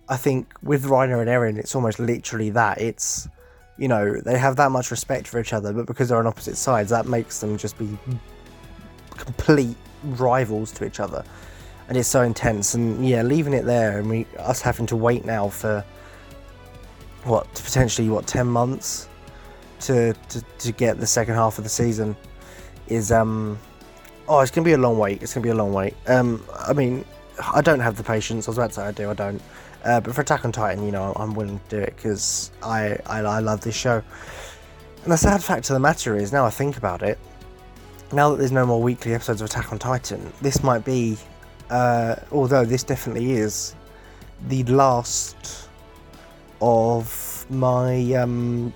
I 0.07 0.15
think 0.17 0.53
with 0.61 0.85
Reiner 0.85 1.19
and 1.19 1.29
Eren, 1.29 1.57
it's 1.57 1.75
almost 1.75 1.99
literally 1.99 2.51
that. 2.51 2.79
It's, 2.79 3.27
you 3.77 3.89
know, 3.89 4.21
they 4.21 4.37
have 4.37 4.55
that 4.55 4.71
much 4.71 4.91
respect 4.91 5.27
for 5.27 5.39
each 5.39 5.51
other, 5.51 5.73
but 5.73 5.85
because 5.85 6.09
they're 6.09 6.19
on 6.19 6.27
opposite 6.27 6.55
sides, 6.55 6.91
that 6.91 7.07
makes 7.07 7.39
them 7.41 7.57
just 7.57 7.77
be 7.77 7.97
complete 9.17 9.75
rivals 10.03 10.71
to 10.73 10.85
each 10.85 10.99
other. 10.99 11.25
And 11.87 11.97
it's 11.97 12.09
so 12.09 12.21
intense. 12.21 12.73
And 12.73 13.07
yeah, 13.07 13.21
leaving 13.21 13.53
it 13.53 13.65
there 13.65 13.99
and 13.99 14.09
we 14.09 14.25
us 14.39 14.61
having 14.61 14.85
to 14.87 14.95
wait 14.95 15.25
now 15.25 15.49
for 15.49 15.83
what 17.23 17.51
potentially 17.53 18.09
what 18.09 18.27
ten 18.27 18.47
months 18.47 19.07
to 19.81 20.13
to, 20.29 20.41
to 20.59 20.71
get 20.71 20.99
the 20.99 21.07
second 21.07 21.35
half 21.35 21.57
of 21.57 21.63
the 21.63 21.69
season 21.69 22.15
is 22.87 23.11
um 23.11 23.57
oh 24.27 24.39
it's 24.39 24.51
gonna 24.51 24.65
be 24.65 24.73
a 24.73 24.77
long 24.77 24.97
wait. 24.97 25.21
It's 25.21 25.33
gonna 25.33 25.43
be 25.43 25.49
a 25.49 25.55
long 25.55 25.73
wait. 25.73 25.95
Um 26.07 26.43
I 26.55 26.73
mean 26.73 27.05
I 27.53 27.61
don't 27.61 27.79
have 27.79 27.97
the 27.97 28.03
patience. 28.03 28.47
I 28.47 28.51
was 28.51 28.57
about 28.57 28.69
to 28.69 28.75
say 28.75 28.83
I 28.83 28.91
do. 28.91 29.09
I 29.09 29.13
don't. 29.13 29.41
Uh, 29.83 29.99
but 29.99 30.15
for 30.15 30.21
Attack 30.21 30.45
on 30.45 30.51
Titan, 30.51 30.83
you 30.83 30.91
know, 30.91 31.13
I'm 31.15 31.35
willing 31.35 31.59
to 31.69 31.77
do 31.77 31.79
it 31.79 31.95
because 31.95 32.51
I, 32.63 32.97
I, 33.05 33.19
I 33.19 33.39
love 33.39 33.61
this 33.61 33.75
show. 33.75 34.01
And 35.03 35.11
the 35.11 35.17
sad 35.17 35.43
fact 35.43 35.69
of 35.69 35.75
the 35.75 35.79
matter 35.79 36.17
is, 36.17 36.33
now 36.33 36.43
I 36.43 36.49
think 36.49 36.77
about 36.77 37.03
it, 37.03 37.19
now 38.11 38.31
that 38.31 38.37
there's 38.37 38.51
no 38.51 38.65
more 38.65 38.81
weekly 38.81 39.13
episodes 39.13 39.41
of 39.41 39.45
Attack 39.45 39.71
on 39.71 39.77
Titan, 39.77 40.33
this 40.41 40.63
might 40.63 40.83
be, 40.83 41.17
uh, 41.69 42.15
although 42.31 42.65
this 42.65 42.83
definitely 42.83 43.33
is, 43.33 43.75
the 44.47 44.63
last 44.65 45.69
of 46.61 47.45
my, 47.49 48.13
um, 48.13 48.73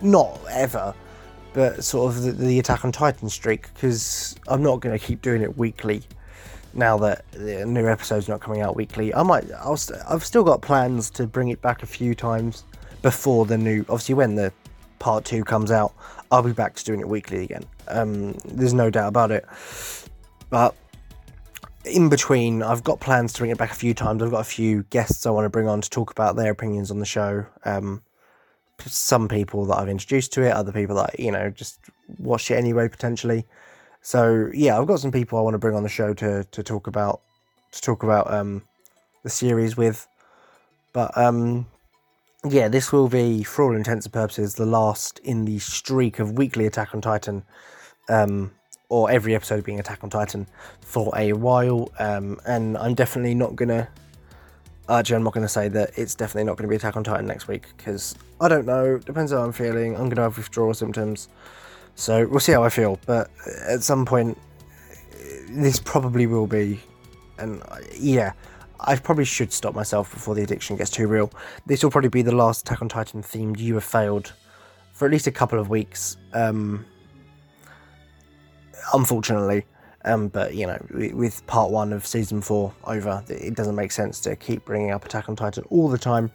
not 0.00 0.38
ever, 0.50 0.94
but 1.52 1.82
sort 1.82 2.14
of 2.14 2.22
the, 2.22 2.32
the 2.32 2.58
Attack 2.58 2.84
on 2.84 2.92
Titan 2.92 3.28
streak, 3.28 3.72
because 3.74 4.36
I'm 4.48 4.62
not 4.62 4.80
going 4.80 4.98
to 4.98 5.04
keep 5.04 5.22
doing 5.22 5.42
it 5.42 5.56
weekly 5.56 6.02
now 6.74 6.98
that 6.98 7.24
the 7.32 7.64
new 7.64 7.88
episode's 7.88 8.28
not 8.28 8.40
coming 8.40 8.60
out 8.60 8.76
weekly. 8.76 9.12
I 9.14 9.22
might, 9.22 9.50
I'll, 9.52 9.76
st- 9.76 10.00
I've 10.08 10.24
still 10.24 10.44
got 10.44 10.62
plans 10.62 11.10
to 11.10 11.26
bring 11.26 11.48
it 11.48 11.60
back 11.62 11.82
a 11.82 11.86
few 11.86 12.14
times 12.14 12.64
before 13.02 13.46
the 13.46 13.56
new, 13.56 13.80
obviously 13.88 14.14
when 14.14 14.34
the 14.34 14.52
part 14.98 15.24
two 15.24 15.44
comes 15.44 15.70
out, 15.70 15.92
I'll 16.30 16.42
be 16.42 16.52
back 16.52 16.74
to 16.74 16.84
doing 16.84 17.00
it 17.00 17.08
weekly 17.08 17.44
again. 17.44 17.64
Um, 17.88 18.32
there's 18.44 18.74
no 18.74 18.90
doubt 18.90 19.08
about 19.08 19.30
it. 19.30 19.46
But 20.50 20.74
in 21.88 22.08
between, 22.08 22.62
I've 22.62 22.84
got 22.84 23.00
plans 23.00 23.32
to 23.34 23.40
bring 23.40 23.50
it 23.50 23.58
back 23.58 23.70
a 23.70 23.76
few 23.76 23.94
times. 23.94 24.22
I've 24.22 24.30
got 24.30 24.40
a 24.40 24.44
few 24.44 24.84
guests 24.84 25.26
I 25.26 25.30
want 25.30 25.44
to 25.44 25.50
bring 25.50 25.68
on 25.68 25.80
to 25.80 25.90
talk 25.90 26.10
about 26.10 26.36
their 26.36 26.50
opinions 26.50 26.90
on 26.90 26.98
the 26.98 27.06
show. 27.06 27.46
Um, 27.64 28.02
some 28.80 29.28
people 29.28 29.64
that 29.66 29.78
I've 29.78 29.88
introduced 29.88 30.32
to 30.34 30.42
it, 30.42 30.52
other 30.52 30.72
people 30.72 30.96
that 30.96 31.18
you 31.18 31.32
know 31.32 31.50
just 31.50 31.80
watch 32.18 32.50
it 32.50 32.54
anyway 32.54 32.88
potentially. 32.88 33.44
So 34.02 34.50
yeah, 34.54 34.78
I've 34.78 34.86
got 34.86 35.00
some 35.00 35.12
people 35.12 35.38
I 35.38 35.42
want 35.42 35.54
to 35.54 35.58
bring 35.58 35.74
on 35.74 35.82
the 35.82 35.88
show 35.88 36.14
to 36.14 36.44
to 36.44 36.62
talk 36.62 36.86
about 36.86 37.20
to 37.72 37.80
talk 37.80 38.02
about 38.02 38.32
um, 38.32 38.62
the 39.22 39.30
series 39.30 39.76
with. 39.76 40.06
But 40.92 41.16
um, 41.16 41.66
yeah, 42.48 42.68
this 42.68 42.92
will 42.92 43.08
be, 43.08 43.42
for 43.42 43.64
all 43.64 43.76
intents 43.76 44.06
and 44.06 44.12
purposes, 44.12 44.54
the 44.54 44.66
last 44.66 45.18
in 45.20 45.44
the 45.44 45.58
streak 45.58 46.18
of 46.18 46.32
weekly 46.32 46.66
Attack 46.66 46.94
on 46.94 47.00
Titan, 47.00 47.44
um, 48.08 48.52
or 48.88 49.10
every 49.10 49.34
episode 49.34 49.64
being 49.64 49.80
Attack 49.80 50.02
on 50.02 50.10
Titan 50.10 50.46
for 50.80 51.12
a 51.16 51.32
while. 51.32 51.90
Um, 51.98 52.40
and 52.46 52.76
I'm 52.78 52.94
definitely 52.94 53.34
not 53.34 53.56
gonna. 53.56 53.88
Actually, 54.88 55.16
I'm 55.16 55.22
not 55.22 55.34
to 55.34 55.48
say 55.48 55.68
that 55.68 55.90
it's 55.98 56.14
definitely 56.14 56.44
not 56.44 56.56
to 56.58 56.68
be 56.68 56.76
Attack 56.76 56.96
on 56.96 57.04
Titan 57.04 57.26
next 57.26 57.46
week 57.48 57.66
because 57.76 58.14
I 58.40 58.48
don't 58.48 58.66
know. 58.66 58.98
Depends 58.98 59.32
how 59.32 59.38
I'm 59.38 59.52
feeling. 59.52 59.96
I'm 59.96 60.08
to 60.10 60.22
have 60.22 60.36
withdrawal 60.36 60.72
symptoms. 60.72 61.28
So 61.94 62.26
we'll 62.28 62.40
see 62.40 62.52
how 62.52 62.62
I 62.62 62.68
feel, 62.68 62.98
but 63.06 63.28
at 63.66 63.82
some 63.82 64.06
point, 64.06 64.38
this 65.50 65.80
probably 65.80 66.26
will 66.26 66.46
be, 66.46 66.80
and 67.38 67.60
yeah, 67.92 68.34
I 68.78 68.94
probably 68.94 69.24
should 69.24 69.52
stop 69.52 69.74
myself 69.74 70.12
before 70.14 70.36
the 70.36 70.42
addiction 70.42 70.76
gets 70.76 70.90
too 70.90 71.08
real. 71.08 71.32
This 71.66 71.82
will 71.82 71.90
probably 71.90 72.10
be 72.10 72.22
the 72.22 72.34
last 72.34 72.60
Attack 72.60 72.82
on 72.82 72.88
Titan 72.88 73.22
themed 73.22 73.58
you 73.58 73.74
have 73.74 73.84
failed 73.84 74.32
for 74.92 75.06
at 75.06 75.10
least 75.10 75.26
a 75.26 75.32
couple 75.32 75.58
of 75.58 75.70
weeks. 75.70 76.16
Um, 76.32 76.86
unfortunately, 78.92 79.64
um, 80.04 80.28
but 80.28 80.54
you 80.54 80.66
know, 80.66 80.78
with 80.90 81.46
part 81.46 81.70
one 81.70 81.92
of 81.92 82.06
season 82.06 82.40
four 82.40 82.72
over, 82.84 83.22
it 83.28 83.54
doesn't 83.54 83.74
make 83.74 83.92
sense 83.92 84.20
to 84.20 84.36
keep 84.36 84.64
bringing 84.64 84.90
up 84.90 85.04
Attack 85.04 85.28
on 85.28 85.36
Titan 85.36 85.64
all 85.70 85.88
the 85.88 85.98
time. 85.98 86.30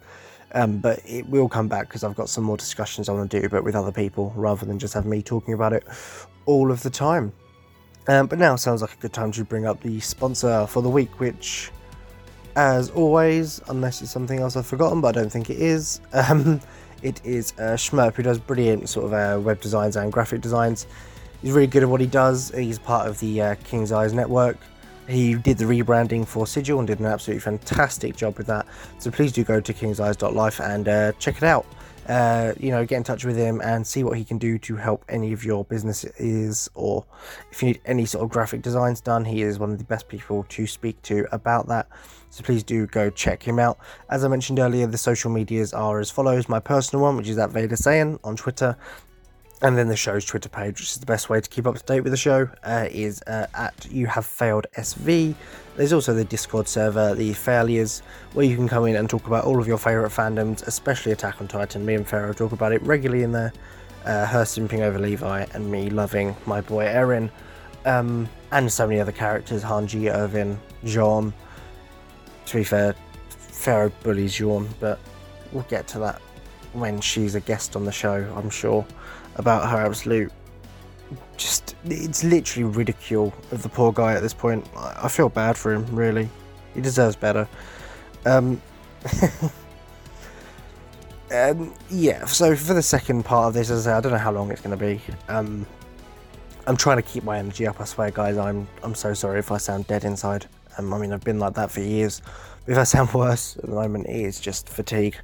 Um, 0.52 0.78
but 0.78 1.00
it 1.04 1.28
will 1.28 1.48
come 1.48 1.66
back 1.66 1.88
because 1.88 2.04
I've 2.04 2.14
got 2.14 2.28
some 2.28 2.44
more 2.44 2.56
discussions 2.56 3.08
I 3.08 3.12
want 3.12 3.28
to 3.28 3.40
do, 3.40 3.48
but 3.48 3.64
with 3.64 3.74
other 3.74 3.90
people 3.90 4.32
rather 4.36 4.64
than 4.64 4.78
just 4.78 4.94
have 4.94 5.04
me 5.04 5.20
talking 5.20 5.52
about 5.52 5.72
it 5.72 5.84
all 6.46 6.70
of 6.70 6.82
the 6.84 6.90
time. 6.90 7.32
Um, 8.06 8.26
but 8.26 8.38
now 8.38 8.54
sounds 8.54 8.80
like 8.80 8.92
a 8.92 8.96
good 8.96 9.12
time 9.12 9.32
to 9.32 9.44
bring 9.44 9.66
up 9.66 9.80
the 9.80 9.98
sponsor 9.98 10.66
for 10.68 10.80
the 10.82 10.88
week, 10.88 11.18
which, 11.18 11.72
as 12.54 12.90
always, 12.90 13.60
unless 13.68 14.00
it's 14.00 14.12
something 14.12 14.38
else 14.38 14.56
I've 14.56 14.66
forgotten, 14.66 15.00
but 15.00 15.16
I 15.16 15.20
don't 15.20 15.30
think 15.30 15.50
it 15.50 15.58
is, 15.58 16.00
um, 16.12 16.60
it 17.02 17.20
is 17.24 17.52
uh, 17.58 17.74
Shmurp, 17.74 18.14
who 18.14 18.22
does 18.22 18.38
brilliant 18.38 18.88
sort 18.88 19.06
of 19.06 19.12
uh, 19.12 19.40
web 19.40 19.60
designs 19.60 19.96
and 19.96 20.12
graphic 20.12 20.40
designs. 20.40 20.86
He's 21.42 21.52
really 21.52 21.66
good 21.66 21.82
at 21.82 21.88
what 21.88 22.00
he 22.00 22.06
does. 22.06 22.50
He's 22.54 22.78
part 22.78 23.08
of 23.08 23.18
the 23.20 23.40
uh, 23.40 23.54
King's 23.64 23.92
Eyes 23.92 24.12
network. 24.12 24.56
He 25.08 25.34
did 25.34 25.58
the 25.58 25.64
rebranding 25.66 26.26
for 26.26 26.46
Sigil 26.46 26.78
and 26.78 26.88
did 26.88 27.00
an 27.00 27.06
absolutely 27.06 27.40
fantastic 27.40 28.16
job 28.16 28.38
with 28.38 28.46
that. 28.46 28.66
So 28.98 29.10
please 29.10 29.32
do 29.32 29.44
go 29.44 29.60
to 29.60 29.74
kingseyes.life 29.74 30.60
and 30.60 30.88
uh, 30.88 31.12
check 31.18 31.36
it 31.36 31.42
out. 31.42 31.66
Uh, 32.08 32.52
you 32.58 32.70
know, 32.70 32.84
get 32.84 32.96
in 32.96 33.02
touch 33.02 33.24
with 33.24 33.36
him 33.36 33.62
and 33.62 33.86
see 33.86 34.04
what 34.04 34.18
he 34.18 34.24
can 34.24 34.36
do 34.36 34.58
to 34.58 34.76
help 34.76 35.04
any 35.08 35.32
of 35.32 35.42
your 35.42 35.64
businesses 35.64 36.68
or 36.74 37.04
if 37.50 37.62
you 37.62 37.68
need 37.68 37.80
any 37.86 38.04
sort 38.04 38.22
of 38.22 38.30
graphic 38.30 38.60
designs 38.60 39.00
done, 39.00 39.24
he 39.24 39.40
is 39.40 39.58
one 39.58 39.72
of 39.72 39.78
the 39.78 39.84
best 39.84 40.06
people 40.08 40.44
to 40.50 40.66
speak 40.66 41.00
to 41.02 41.26
about 41.32 41.66
that. 41.68 41.88
So 42.28 42.42
please 42.42 42.62
do 42.62 42.86
go 42.86 43.08
check 43.10 43.42
him 43.42 43.58
out. 43.58 43.78
As 44.10 44.24
I 44.24 44.28
mentioned 44.28 44.58
earlier, 44.58 44.86
the 44.86 44.98
social 44.98 45.30
medias 45.30 45.72
are 45.72 45.98
as 45.98 46.10
follows. 46.10 46.48
My 46.48 46.60
personal 46.60 47.02
one, 47.02 47.16
which 47.16 47.28
is 47.28 47.38
at 47.38 47.50
Vader 47.50 47.76
Saiyan 47.76 48.18
on 48.22 48.36
Twitter, 48.36 48.76
and 49.62 49.78
then 49.78 49.88
the 49.88 49.96
show's 49.96 50.24
Twitter 50.24 50.48
page, 50.48 50.80
which 50.80 50.90
is 50.90 50.98
the 50.98 51.06
best 51.06 51.30
way 51.30 51.40
to 51.40 51.48
keep 51.48 51.66
up 51.66 51.76
to 51.76 51.84
date 51.84 52.00
with 52.00 52.12
the 52.12 52.16
show, 52.18 52.48
uh, 52.64 52.86
is 52.90 53.22
uh, 53.22 53.46
at 53.54 53.86
You 53.90 54.06
Have 54.06 54.26
Failed 54.26 54.66
SV. 54.76 55.34
There's 55.76 55.92
also 55.92 56.14
the 56.14 56.24
Discord 56.24 56.68
server, 56.68 57.14
the 57.14 57.32
Failures, 57.32 58.02
where 58.32 58.44
you 58.44 58.56
can 58.56 58.68
come 58.68 58.86
in 58.86 58.96
and 58.96 59.08
talk 59.08 59.26
about 59.26 59.44
all 59.44 59.60
of 59.60 59.66
your 59.66 59.78
favourite 59.78 60.12
fandoms, 60.12 60.66
especially 60.66 61.12
Attack 61.12 61.40
on 61.40 61.48
Titan. 61.48 61.84
Me 61.84 61.94
and 61.94 62.06
Pharaoh 62.06 62.32
talk 62.32 62.52
about 62.52 62.72
it 62.72 62.82
regularly 62.82 63.22
in 63.22 63.32
there. 63.32 63.52
Uh, 64.04 64.26
her 64.26 64.42
simping 64.42 64.80
over 64.80 64.98
Levi, 64.98 65.46
and 65.54 65.70
me 65.70 65.88
loving 65.88 66.36
my 66.44 66.60
boy 66.60 66.84
Eren, 66.84 67.30
um, 67.86 68.28
and 68.52 68.70
so 68.70 68.86
many 68.86 69.00
other 69.00 69.12
characters 69.12 69.62
Hanji, 69.62 70.14
Erwin, 70.14 70.60
Jean. 70.84 71.32
To 72.46 72.56
be 72.56 72.64
fair, 72.64 72.94
Pharaoh 73.30 73.90
bullies 74.02 74.34
Jean, 74.34 74.68
but 74.78 74.98
we'll 75.52 75.62
get 75.64 75.88
to 75.88 75.98
that 76.00 76.20
when 76.74 77.00
she's 77.00 77.34
a 77.34 77.40
guest 77.40 77.76
on 77.76 77.84
the 77.84 77.92
show, 77.92 78.30
I'm 78.36 78.50
sure 78.50 78.84
about 79.36 79.68
her 79.68 79.84
absolute 79.84 80.32
just 81.36 81.74
it's 81.84 82.24
literally 82.24 82.64
ridicule 82.64 83.32
of 83.50 83.62
the 83.62 83.68
poor 83.68 83.92
guy 83.92 84.14
at 84.14 84.22
this 84.22 84.34
point. 84.34 84.66
I 84.76 85.08
feel 85.08 85.28
bad 85.28 85.56
for 85.56 85.72
him, 85.72 85.86
really. 85.94 86.28
He 86.74 86.80
deserves 86.80 87.16
better. 87.16 87.48
Um, 88.24 88.60
um, 91.32 91.74
yeah, 91.90 92.24
so 92.26 92.54
for 92.56 92.74
the 92.74 92.82
second 92.82 93.24
part 93.24 93.48
of 93.48 93.54
this, 93.54 93.70
as 93.70 93.86
I, 93.86 93.90
say, 93.90 93.96
I 93.96 94.00
don't 94.00 94.12
know 94.12 94.18
how 94.18 94.32
long 94.32 94.50
it's 94.50 94.60
going 94.60 94.76
to 94.76 94.84
be. 94.84 95.00
Um, 95.28 95.66
I'm 96.66 96.76
trying 96.76 96.96
to 96.96 97.02
keep 97.02 97.24
my 97.24 97.38
energy 97.38 97.66
up. 97.66 97.80
I 97.80 97.84
swear, 97.84 98.10
guys. 98.10 98.38
I'm 98.38 98.66
I'm 98.82 98.94
so 98.94 99.12
sorry 99.12 99.38
if 99.38 99.52
I 99.52 99.58
sound 99.58 99.86
dead 99.86 100.04
inside. 100.04 100.46
Um, 100.78 100.92
I 100.92 100.98
mean, 100.98 101.12
I've 101.12 101.24
been 101.24 101.38
like 101.38 101.54
that 101.54 101.70
for 101.70 101.80
years. 101.80 102.22
If 102.66 102.78
I 102.78 102.84
sound 102.84 103.12
worse 103.12 103.56
at 103.56 103.64
the 103.64 103.74
moment, 103.74 104.06
it 104.06 104.16
is 104.16 104.40
just 104.40 104.68
fatigue 104.68 105.16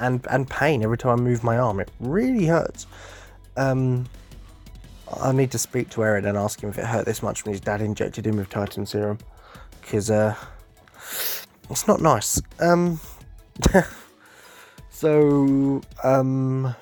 and 0.00 0.26
and 0.30 0.48
pain 0.48 0.82
every 0.82 0.98
time 0.98 1.20
I 1.20 1.22
move 1.22 1.42
my 1.42 1.56
arm. 1.56 1.80
It 1.80 1.90
really 2.00 2.46
hurts. 2.46 2.86
Um, 3.56 4.06
I 5.20 5.32
need 5.32 5.50
to 5.52 5.58
speak 5.58 5.90
to 5.90 6.00
Eren 6.00 6.26
and 6.26 6.36
ask 6.36 6.62
him 6.62 6.70
if 6.70 6.78
it 6.78 6.86
hurt 6.86 7.06
this 7.06 7.22
much 7.22 7.44
when 7.44 7.52
his 7.52 7.60
dad 7.60 7.80
injected 7.80 8.26
him 8.26 8.36
with 8.36 8.48
Titan 8.48 8.86
serum, 8.86 9.18
because 9.80 10.10
uh, 10.10 10.34
it's 11.70 11.86
not 11.86 12.00
nice. 12.00 12.40
Um, 12.60 13.00
so 14.90 15.82
um, 16.02 16.74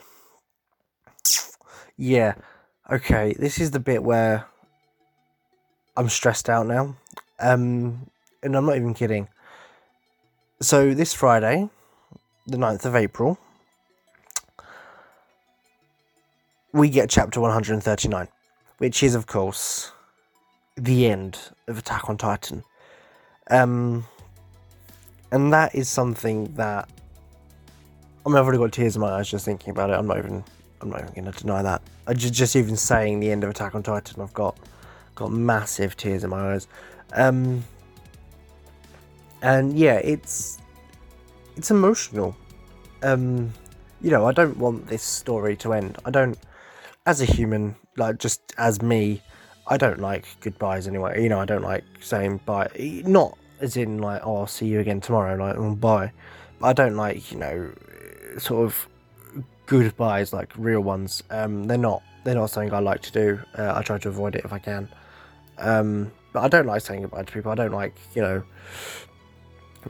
yeah, 1.96 2.34
okay. 2.90 3.34
This 3.38 3.60
is 3.60 3.72
the 3.72 3.80
bit 3.80 4.02
where 4.02 4.46
I'm 5.96 6.08
stressed 6.08 6.48
out 6.48 6.66
now. 6.66 6.96
Um, 7.38 8.10
and 8.42 8.56
I'm 8.56 8.66
not 8.66 8.76
even 8.76 8.94
kidding. 8.94 9.28
So 10.60 10.94
this 10.94 11.12
Friday, 11.12 11.68
the 12.46 12.56
9th 12.56 12.84
of 12.84 12.94
April, 12.96 13.38
we 16.72 16.88
get 16.88 17.10
chapter 17.10 17.40
139, 17.40 18.28
which 18.78 19.02
is, 19.02 19.14
of 19.14 19.26
course, 19.26 19.92
the 20.76 21.06
end 21.06 21.38
of 21.68 21.78
Attack 21.78 22.08
on 22.08 22.16
Titan. 22.16 22.64
Um, 23.50 24.04
and 25.30 25.52
that 25.52 25.74
is 25.74 25.88
something 25.88 26.54
that 26.54 26.88
I 28.24 28.28
mean, 28.28 28.38
I've 28.38 28.44
already 28.44 28.58
got 28.58 28.72
tears 28.72 28.94
in 28.94 29.00
my 29.02 29.10
eyes 29.10 29.28
just 29.28 29.44
thinking 29.44 29.70
about 29.70 29.90
it. 29.90 29.94
I'm 29.94 30.06
not 30.06 30.18
even, 30.18 30.44
I'm 30.80 30.90
not 30.90 31.00
even 31.00 31.12
going 31.12 31.32
to 31.32 31.38
deny 31.38 31.60
that. 31.62 31.82
I 32.06 32.14
just, 32.14 32.34
just 32.34 32.54
even 32.54 32.76
saying 32.76 33.18
the 33.18 33.32
end 33.32 33.42
of 33.42 33.50
Attack 33.50 33.74
on 33.74 33.82
Titan, 33.82 34.22
I've 34.22 34.32
got, 34.32 34.56
got 35.16 35.32
massive 35.32 35.96
tears 35.96 36.22
in 36.22 36.30
my 36.30 36.52
eyes. 36.54 36.68
Um, 37.14 37.64
and 39.42 39.76
yeah, 39.76 39.94
it's, 39.94 40.58
it's 41.56 41.72
emotional. 41.72 42.36
Um, 43.02 43.52
you 44.00 44.10
know, 44.10 44.26
I 44.26 44.32
don't 44.32 44.56
want 44.56 44.86
this 44.86 45.02
story 45.02 45.56
to 45.56 45.72
end. 45.72 45.98
I 46.04 46.10
don't, 46.10 46.38
as 47.06 47.20
a 47.20 47.24
human, 47.24 47.76
like 47.96 48.18
just 48.18 48.40
as 48.58 48.82
me, 48.82 49.22
I 49.66 49.76
don't 49.76 50.00
like 50.00 50.26
goodbyes 50.40 50.86
anyway. 50.86 51.22
You 51.22 51.28
know, 51.28 51.40
I 51.40 51.44
don't 51.44 51.62
like 51.62 51.84
saying 52.00 52.40
bye. 52.44 52.68
Not 53.06 53.36
as 53.60 53.76
in 53.76 53.98
like, 53.98 54.22
oh, 54.24 54.38
I'll 54.38 54.46
see 54.46 54.66
you 54.66 54.80
again 54.80 55.00
tomorrow, 55.00 55.36
like, 55.36 55.56
oh, 55.56 55.74
bye. 55.74 56.12
But 56.58 56.66
I 56.66 56.72
don't 56.72 56.96
like, 56.96 57.30
you 57.32 57.38
know, 57.38 57.72
sort 58.38 58.64
of 58.64 58.88
goodbyes, 59.66 60.32
like 60.32 60.52
real 60.56 60.80
ones. 60.80 61.22
Um, 61.30 61.64
they're 61.64 61.78
not, 61.78 62.02
they're 62.24 62.34
not 62.34 62.50
something 62.50 62.72
I 62.74 62.80
like 62.80 63.02
to 63.02 63.12
do. 63.12 63.40
Uh, 63.56 63.72
I 63.76 63.82
try 63.82 63.98
to 63.98 64.08
avoid 64.08 64.34
it 64.34 64.44
if 64.44 64.52
I 64.52 64.58
can. 64.58 64.88
Um, 65.58 66.12
but 66.32 66.40
I 66.40 66.48
don't 66.48 66.66
like 66.66 66.82
saying 66.82 67.02
goodbye 67.02 67.22
to 67.22 67.32
people. 67.32 67.52
I 67.52 67.54
don't 67.54 67.72
like, 67.72 67.94
you 68.14 68.22
know, 68.22 68.42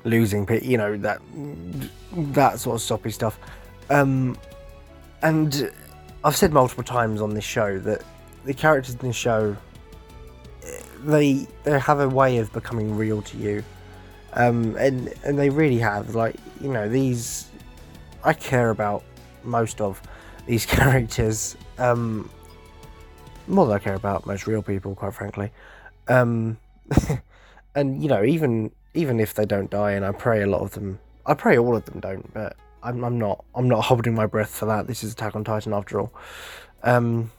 losing 0.04 0.44
people, 0.46 0.66
you 0.66 0.76
know, 0.76 0.96
that, 0.98 1.20
that 2.12 2.60
sort 2.60 2.76
of 2.76 2.82
soppy 2.82 3.10
stuff. 3.10 3.38
Um, 3.90 4.36
and 5.22 5.72
I've 6.24 6.36
said 6.36 6.52
multiple 6.52 6.84
times 6.84 7.20
on 7.20 7.34
this 7.34 7.44
show 7.44 7.78
that 7.80 8.02
the 8.44 8.54
characters 8.54 8.94
in 8.94 9.08
the 9.08 9.12
show 9.12 9.56
they 11.04 11.46
they 11.64 11.78
have 11.78 12.00
a 12.00 12.08
way 12.08 12.38
of 12.38 12.52
becoming 12.52 12.96
real 12.96 13.22
to 13.22 13.36
you, 13.36 13.64
um, 14.34 14.76
and 14.76 15.12
and 15.24 15.38
they 15.38 15.50
really 15.50 15.78
have. 15.78 16.14
Like 16.14 16.36
you 16.60 16.72
know, 16.72 16.88
these 16.88 17.50
I 18.24 18.32
care 18.32 18.70
about 18.70 19.02
most 19.42 19.80
of 19.80 20.00
these 20.46 20.66
characters 20.76 21.56
um, 21.78 22.30
more 23.46 23.66
than 23.66 23.74
I 23.76 23.78
care 23.78 23.94
about 23.94 24.26
most 24.26 24.46
real 24.46 24.62
people, 24.62 24.94
quite 24.94 25.14
frankly. 25.14 25.50
Um, 26.08 26.58
and 27.74 28.02
you 28.02 28.08
know, 28.08 28.22
even 28.24 28.70
even 28.94 29.20
if 29.20 29.34
they 29.34 29.46
don't 29.46 29.70
die, 29.70 29.92
and 29.92 30.04
I 30.04 30.12
pray 30.12 30.42
a 30.42 30.46
lot 30.46 30.60
of 30.60 30.72
them, 30.72 30.98
I 31.26 31.34
pray 31.34 31.58
all 31.58 31.76
of 31.76 31.84
them 31.84 32.00
don't, 32.00 32.32
but 32.32 32.56
I'm, 32.82 33.04
I'm 33.04 33.18
not 33.18 33.44
I'm 33.54 33.68
not 33.68 33.84
holding 33.84 34.14
my 34.14 34.26
breath 34.26 34.50
for 34.50 34.66
that. 34.66 34.86
This 34.86 35.04
is 35.04 35.12
Attack 35.12 35.36
on 35.36 35.44
Titan 35.44 35.72
after 35.72 36.00
all. 36.00 36.12
Um, 36.82 37.30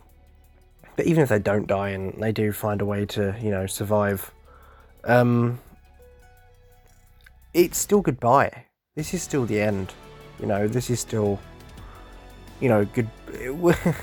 but 0.95 1.05
even 1.05 1.23
if 1.23 1.29
they 1.29 1.39
don't 1.39 1.67
die 1.67 1.89
and 1.89 2.21
they 2.21 2.31
do 2.31 2.51
find 2.51 2.81
a 2.81 2.85
way 2.85 3.05
to 3.07 3.35
you 3.41 3.49
know 3.49 3.65
survive, 3.65 4.31
um, 5.03 5.59
it's 7.53 7.77
still 7.77 8.01
goodbye. 8.01 8.65
This 8.95 9.13
is 9.13 9.21
still 9.23 9.45
the 9.45 9.59
end. 9.59 9.93
You 10.39 10.45
know, 10.45 10.67
this 10.67 10.89
is 10.89 10.99
still 10.99 11.39
you 12.59 12.69
know 12.69 12.85
good. 12.85 13.09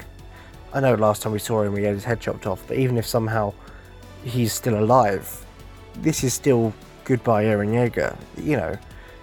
I 0.73 0.81
know 0.81 0.95
last 0.95 1.23
time 1.23 1.33
we 1.33 1.41
saw 1.41 1.63
him, 1.63 1.73
we 1.73 1.83
had 1.83 1.95
his 1.95 2.05
head 2.05 2.21
chopped 2.21 2.47
off. 2.47 2.63
But 2.69 2.77
even 2.77 2.97
if 2.97 3.07
somehow 3.07 3.53
he's 4.23 4.53
still 4.53 4.79
alive, 4.79 5.45
this 5.97 6.23
is 6.23 6.35
still 6.35 6.73
goodbye, 7.05 7.45
Eren 7.45 7.71
Yeager. 7.71 8.17
You 8.37 8.57
know 8.57 8.79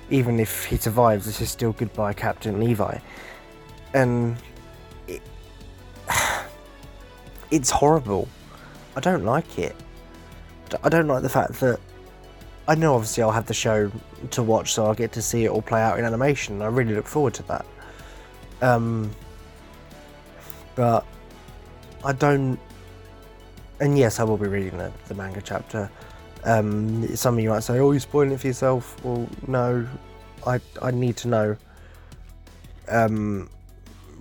even 0.09 0.39
if 0.39 0.65
he 0.65 0.77
survives, 0.77 1.25
this 1.25 1.41
is 1.41 1.49
still 1.49 1.73
goodbye, 1.73 2.13
Captain 2.13 2.59
Levi. 2.59 2.99
And 3.93 4.37
it, 5.07 5.21
it's 7.51 7.69
horrible. 7.69 8.27
I 8.95 8.99
don't 8.99 9.25
like 9.25 9.59
it. 9.59 9.75
I 10.83 10.89
don't 10.89 11.07
like 11.07 11.23
the 11.23 11.29
fact 11.29 11.53
that 11.59 11.79
I 12.67 12.75
know 12.75 12.95
obviously 12.95 13.23
I'll 13.23 13.31
have 13.31 13.45
the 13.45 13.53
show 13.53 13.89
to 14.31 14.43
watch, 14.43 14.73
so 14.73 14.85
I'll 14.85 14.93
get 14.93 15.13
to 15.13 15.21
see 15.21 15.45
it 15.45 15.49
all 15.49 15.61
play 15.61 15.81
out 15.81 15.99
in 15.99 16.05
animation. 16.05 16.61
I 16.61 16.67
really 16.67 16.93
look 16.93 17.07
forward 17.07 17.33
to 17.35 17.43
that. 17.43 17.65
Um, 18.61 19.11
but 20.75 21.05
I 22.03 22.11
don't. 22.11 22.59
And 23.79 23.97
yes, 23.97 24.19
I 24.19 24.23
will 24.23 24.37
be 24.37 24.47
reading 24.47 24.77
the, 24.77 24.91
the 25.07 25.13
manga 25.13 25.41
chapter. 25.41 25.89
Um, 26.47 27.05
some 27.15 27.37
of 27.37 27.43
you 27.43 27.49
might 27.49 27.63
say, 27.63 27.79
"Oh, 27.79 27.91
you're 27.91 27.99
spoiling 27.99 28.31
it 28.31 28.39
for 28.39 28.47
yourself." 28.47 29.03
Well, 29.03 29.27
no, 29.47 29.85
I 30.45 30.61
I 30.81 30.91
need 30.91 31.17
to 31.17 31.27
know 31.27 31.57
um, 32.87 33.49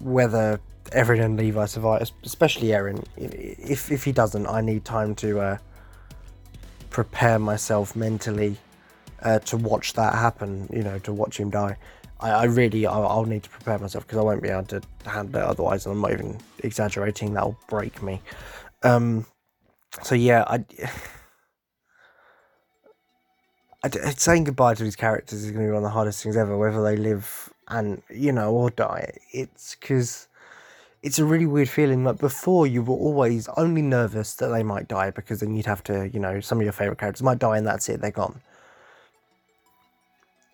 whether 0.00 0.60
Eren 0.86 1.24
and 1.24 1.36
Levi 1.36 1.66
survive, 1.66 2.10
especially 2.24 2.68
Eren. 2.68 3.04
If 3.16 3.92
if 3.92 4.02
he 4.02 4.10
doesn't, 4.10 4.48
I 4.48 4.60
need 4.60 4.84
time 4.84 5.14
to 5.16 5.40
uh, 5.40 5.58
prepare 6.90 7.38
myself 7.38 7.94
mentally 7.94 8.56
uh, 9.22 9.38
to 9.40 9.56
watch 9.56 9.92
that 9.92 10.14
happen. 10.14 10.68
You 10.72 10.82
know, 10.82 10.98
to 11.00 11.12
watch 11.12 11.38
him 11.38 11.50
die. 11.50 11.76
I, 12.18 12.30
I 12.30 12.44
really, 12.44 12.86
I'll, 12.86 13.06
I'll, 13.06 13.24
need 13.24 13.42
to 13.42 13.50
prepare 13.50 13.78
myself 13.78 14.04
because 14.06 14.18
I 14.18 14.22
won't 14.22 14.42
be 14.42 14.48
able 14.48 14.64
to 14.64 14.80
handle 15.04 15.42
it 15.42 15.44
otherwise. 15.44 15.86
And 15.86 15.94
I'm 15.94 16.00
not 16.00 16.12
even 16.12 16.38
exaggerating. 16.64 17.34
That'll 17.34 17.58
break 17.68 18.02
me. 18.02 18.20
Um, 18.82 19.26
so 20.02 20.16
yeah, 20.16 20.42
I. 20.48 20.64
saying 23.88 24.44
goodbye 24.44 24.75
to 24.75 24.85
these 24.85 24.96
characters 24.96 25.44
is 25.44 25.51
going 25.51 25.64
to 25.64 25.68
be 25.68 25.72
one 25.72 25.79
of 25.79 25.83
the 25.83 25.90
hardest 25.90 26.22
things 26.22 26.37
ever, 26.37 26.57
whether 26.57 26.83
they 26.83 26.96
live 26.96 27.53
and 27.68 28.03
you 28.11 28.33
know 28.33 28.53
or 28.53 28.70
die. 28.70 29.12
It's 29.33 29.75
because 29.75 30.29
it's 31.03 31.18
a 31.18 31.25
really 31.25 31.46
weird 31.46 31.68
feeling. 31.68 32.05
Like 32.05 32.18
before, 32.18 32.66
you 32.66 32.83
were 32.83 32.96
always 32.96 33.49
only 33.57 33.83
nervous 33.83 34.35
that 34.35 34.49
they 34.49 34.62
might 34.62 34.88
die 34.88 35.11
because 35.11 35.40
then 35.40 35.55
you'd 35.55 35.66
have 35.66 35.83
to, 35.85 36.09
you 36.09 36.20
know, 36.20 36.40
some 36.40 36.59
of 36.59 36.64
your 36.64 36.72
favorite 36.72 36.99
characters 36.99 37.22
might 37.22 37.38
die 37.38 37.59
and 37.59 37.66
that's 37.66 37.88
it, 37.88 38.01
they're 38.01 38.11
gone. 38.11 38.40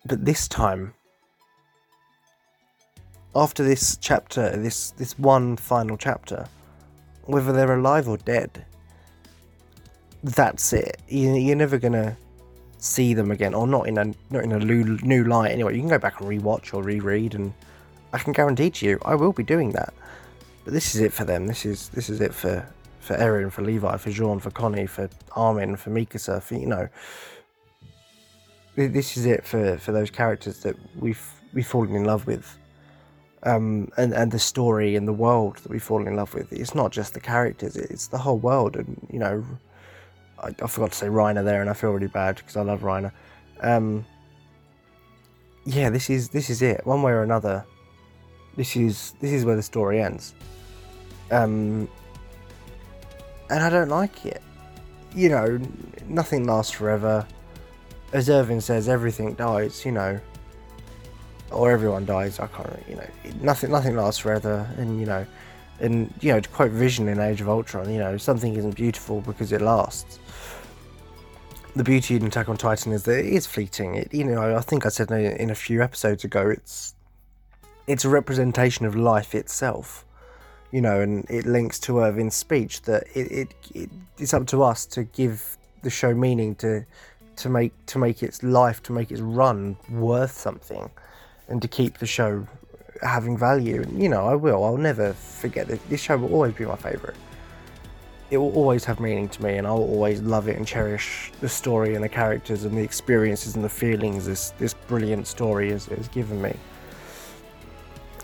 But 0.05 0.25
this 0.25 0.47
time, 0.47 0.93
after 3.35 3.63
this 3.63 3.97
chapter, 3.97 4.55
this 4.57 4.91
this 4.91 5.17
one 5.17 5.57
final 5.57 5.97
chapter, 5.97 6.45
whether 7.25 7.53
they're 7.53 7.77
alive 7.77 8.07
or 8.07 8.17
dead, 8.17 8.65
that's 10.23 10.73
it. 10.73 11.01
You, 11.07 11.33
you're 11.33 11.55
never 11.55 11.77
gonna 11.77 12.17
see 12.83 13.13
them 13.13 13.31
again, 13.31 13.53
or 13.53 13.65
not 13.65 13.87
in 13.87 13.97
a 13.97 14.05
not 14.29 14.43
in 14.43 14.51
a 14.51 14.59
new, 14.59 14.97
new 15.01 15.23
light. 15.23 15.51
Anyway, 15.51 15.73
you 15.73 15.79
can 15.79 15.89
go 15.89 15.97
back 15.97 16.19
and 16.19 16.29
rewatch 16.29 16.73
or 16.73 16.83
reread, 16.83 17.33
and 17.33 17.53
I 18.11 18.17
can 18.17 18.33
guarantee 18.33 18.69
to 18.71 18.85
you, 18.85 18.99
I 19.05 19.15
will 19.15 19.31
be 19.31 19.43
doing 19.43 19.71
that. 19.71 19.93
But 20.65 20.73
this 20.73 20.93
is 20.93 21.01
it 21.01 21.13
for 21.13 21.23
them. 21.23 21.47
This 21.47 21.65
is 21.65 21.89
this 21.89 22.09
is 22.09 22.19
it 22.19 22.33
for 22.33 22.67
for 22.99 23.15
Eren, 23.15 23.51
for 23.51 23.61
Levi, 23.61 23.97
for 23.97 24.11
Jean, 24.11 24.39
for 24.39 24.51
Connie, 24.51 24.85
for 24.85 25.09
Armin, 25.35 25.77
for 25.77 25.91
Mikasa, 25.91 26.41
for 26.41 26.55
you 26.55 26.67
know. 26.67 26.89
This 28.75 29.17
is 29.17 29.25
it 29.25 29.45
for 29.45 29.77
for 29.77 29.91
those 29.91 30.11
characters 30.11 30.59
that 30.63 30.75
we've 30.99 31.25
we've 31.53 31.67
fallen 31.67 31.95
in 31.95 32.03
love 32.03 32.27
with. 32.27 32.57
Um, 33.43 33.89
and 33.97 34.13
and 34.13 34.31
the 34.31 34.39
story 34.39 34.95
and 34.95 35.07
the 35.07 35.13
world 35.13 35.57
that 35.57 35.69
we've 35.69 35.83
fallen 35.83 36.07
in 36.07 36.15
love 36.15 36.33
with. 36.33 36.51
It's 36.51 36.75
not 36.75 36.91
just 36.91 37.13
the 37.13 37.19
characters; 37.19 37.75
it's 37.77 38.07
the 38.07 38.17
whole 38.17 38.37
world. 38.37 38.75
And 38.75 39.07
you 39.11 39.19
know, 39.19 39.45
I, 40.43 40.53
I, 40.61 40.67
forgot 40.67 40.91
to 40.91 40.97
say 40.97 41.07
Reiner 41.07 41.43
there, 41.43 41.61
and 41.61 41.69
I 41.69 41.73
feel 41.73 41.91
really 41.91 42.07
bad 42.07 42.35
because 42.35 42.57
I 42.57 42.61
love 42.61 42.81
Reiner. 42.81 43.11
Um, 43.61 44.05
yeah, 45.65 45.89
this 45.89 46.09
is 46.09 46.29
this 46.29 46.49
is 46.49 46.61
it. 46.61 46.85
One 46.85 47.01
way 47.01 47.13
or 47.13 47.23
another, 47.23 47.65
this 48.57 48.75
is 48.75 49.13
this 49.21 49.31
is 49.31 49.45
where 49.45 49.55
the 49.55 49.63
story 49.63 50.01
ends. 50.01 50.35
Um, 51.31 51.87
and 53.49 53.63
I 53.63 53.69
don't 53.69 53.89
like 53.89 54.25
it. 54.25 54.41
You 55.15 55.29
know, 55.29 55.59
nothing 56.07 56.45
lasts 56.45 56.71
forever. 56.71 57.25
As 58.11 58.29
Irving 58.29 58.61
says, 58.61 58.89
everything 58.89 59.33
dies. 59.35 59.85
You 59.85 59.93
know, 59.93 60.19
or 61.51 61.71
everyone 61.71 62.05
dies. 62.05 62.39
I 62.39 62.47
can't. 62.47 62.83
You 62.89 62.95
know, 62.97 63.07
nothing 63.41 63.71
nothing 63.71 63.95
lasts 63.95 64.19
forever, 64.19 64.69
and 64.77 64.99
you 64.99 65.05
know. 65.05 65.25
And 65.79 66.13
you 66.21 66.31
know, 66.31 66.39
to 66.39 66.49
quote 66.49 66.71
Vision 66.71 67.07
in 67.07 67.19
Age 67.19 67.41
of 67.41 67.49
Ultron, 67.49 67.91
you 67.91 67.97
know, 67.97 68.15
something 68.17 68.55
isn't 68.55 68.75
beautiful 68.75 69.21
because 69.21 69.51
it 69.51 69.61
lasts 69.61 70.19
the 71.75 71.83
beauty 71.83 72.15
in 72.15 72.25
Attack 72.25 72.49
on 72.49 72.57
Titan 72.57 72.91
is 72.91 73.03
that 73.03 73.19
it 73.19 73.25
is 73.25 73.45
fleeting. 73.45 73.95
It, 73.95 74.13
you 74.13 74.23
know, 74.23 74.55
I 74.55 74.61
think 74.61 74.85
I 74.85 74.89
said 74.89 75.09
in 75.11 75.49
a 75.49 75.55
few 75.55 75.81
episodes 75.81 76.23
ago, 76.23 76.49
it's 76.49 76.95
it's 77.87 78.05
a 78.05 78.09
representation 78.09 78.85
of 78.85 78.95
life 78.95 79.35
itself. 79.35 80.05
You 80.71 80.81
know, 80.81 81.01
and 81.01 81.29
it 81.29 81.45
links 81.45 81.79
to 81.81 81.99
Erwin's 81.99 82.35
speech 82.35 82.81
that 82.83 83.03
it, 83.13 83.31
it, 83.31 83.53
it 83.73 83.89
it's 84.17 84.33
up 84.33 84.47
to 84.47 84.63
us 84.63 84.85
to 84.87 85.03
give 85.03 85.57
the 85.83 85.89
show 85.89 86.13
meaning 86.13 86.55
to 86.55 86.85
to 87.37 87.49
make 87.49 87.73
to 87.87 87.97
make 87.97 88.21
its 88.23 88.43
life 88.43 88.81
to 88.83 88.91
make 88.91 89.11
its 89.11 89.21
run 89.21 89.77
worth 89.89 90.31
something, 90.31 90.89
and 91.47 91.61
to 91.61 91.67
keep 91.67 91.97
the 91.97 92.07
show 92.07 92.47
having 93.01 93.37
value. 93.37 93.81
And 93.81 94.01
you 94.01 94.09
know, 94.09 94.25
I 94.27 94.35
will. 94.35 94.63
I'll 94.63 94.77
never 94.77 95.13
forget 95.13 95.67
that 95.67 95.87
this 95.89 96.01
show 96.01 96.17
will 96.17 96.33
always 96.33 96.53
be 96.53 96.65
my 96.65 96.75
favorite 96.75 97.15
it 98.33 98.37
will 98.37 98.51
always 98.55 98.83
have 98.83 98.99
meaning 98.99 99.29
to 99.29 99.43
me 99.43 99.57
and 99.57 99.67
I'll 99.67 99.77
always 99.77 100.19
love 100.21 100.47
it 100.47 100.57
and 100.57 100.65
cherish 100.65 101.31
the 101.39 101.47
story 101.47 101.93
and 101.93 102.03
the 102.03 102.09
characters 102.09 102.63
and 102.63 102.75
the 102.75 102.81
experiences 102.81 103.55
and 103.55 103.63
the 103.63 103.69
feelings 103.69 104.25
this 104.25 104.49
this 104.57 104.73
brilliant 104.73 105.27
story 105.27 105.69
has, 105.69 105.85
has 105.85 106.07
given 106.07 106.41
me. 106.41 106.55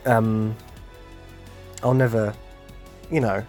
Um, 0.07 0.55
I'll 1.83 1.93
never, 1.93 2.33
you 3.11 3.19
know, 3.19 3.45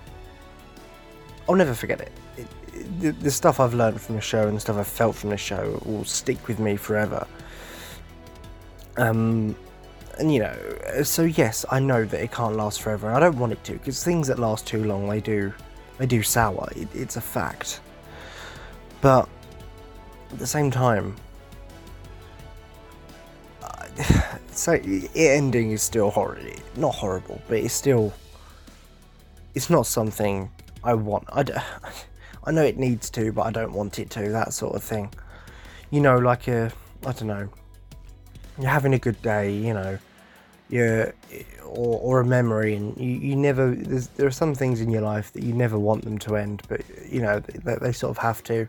I'll 1.48 1.54
never 1.54 1.74
forget 1.74 2.02
it. 2.02 2.12
it 2.36 3.00
the, 3.00 3.12
the 3.12 3.30
stuff 3.30 3.58
I've 3.58 3.72
learned 3.72 3.98
from 3.98 4.16
the 4.16 4.20
show 4.20 4.46
and 4.46 4.54
the 4.54 4.60
stuff 4.60 4.76
I've 4.76 4.86
felt 4.86 5.16
from 5.16 5.30
the 5.30 5.38
show 5.38 5.80
will 5.86 6.04
stick 6.04 6.46
with 6.46 6.58
me 6.58 6.76
forever. 6.76 7.26
Um, 8.98 9.56
and 10.18 10.34
you 10.34 10.40
know, 10.40 11.02
so 11.04 11.22
yes, 11.22 11.64
I 11.70 11.80
know 11.80 12.04
that 12.04 12.22
it 12.22 12.32
can't 12.32 12.54
last 12.54 12.82
forever, 12.82 13.08
and 13.08 13.16
I 13.16 13.20
don't 13.20 13.38
want 13.38 13.52
it 13.52 13.64
to, 13.64 13.72
because 13.72 14.04
things 14.04 14.28
that 14.28 14.38
last 14.38 14.66
too 14.66 14.84
long, 14.84 15.08
they 15.08 15.20
do, 15.20 15.54
they 16.00 16.06
do 16.06 16.22
sour. 16.22 16.66
It, 16.74 16.88
it's 16.94 17.16
a 17.16 17.20
fact. 17.20 17.82
But 19.02 19.28
at 20.32 20.38
the 20.38 20.46
same 20.46 20.70
time, 20.70 21.14
so 24.50 24.72
it 24.72 25.10
ending 25.14 25.72
is 25.72 25.82
still 25.82 26.10
horrible. 26.10 26.58
Not 26.76 26.94
horrible, 26.94 27.42
but 27.48 27.58
it's 27.58 27.74
still. 27.74 28.14
It's 29.54 29.68
not 29.68 29.86
something 29.86 30.50
I 30.82 30.94
want. 30.94 31.24
I, 31.30 31.44
I 32.44 32.50
know 32.50 32.62
it 32.62 32.78
needs 32.78 33.10
to, 33.10 33.30
but 33.30 33.42
I 33.42 33.50
don't 33.50 33.74
want 33.74 33.98
it 33.98 34.08
to. 34.10 34.30
That 34.30 34.54
sort 34.54 34.74
of 34.74 34.82
thing. 34.82 35.12
You 35.90 36.00
know, 36.00 36.16
like 36.16 36.48
a. 36.48 36.72
I 37.04 37.12
don't 37.12 37.26
know. 37.26 37.50
You're 38.58 38.70
having 38.70 38.94
a 38.94 38.98
good 38.98 39.20
day, 39.20 39.52
you 39.52 39.74
know. 39.74 39.98
You're. 40.70 41.14
Or, 41.72 42.00
or 42.00 42.20
a 42.20 42.24
memory, 42.24 42.74
and 42.74 42.96
you, 42.96 43.10
you 43.10 43.36
never. 43.36 43.74
there 44.16 44.26
are 44.26 44.32
some 44.32 44.56
things 44.56 44.80
in 44.80 44.90
your 44.90 45.02
life 45.02 45.32
that 45.34 45.44
you 45.44 45.54
never 45.54 45.78
want 45.78 46.04
them 46.04 46.18
to 46.18 46.34
end, 46.34 46.62
but, 46.68 46.80
you 47.08 47.22
know, 47.22 47.38
they, 47.38 47.76
they 47.76 47.92
sort 47.92 48.10
of 48.10 48.18
have 48.18 48.42
to. 48.44 48.68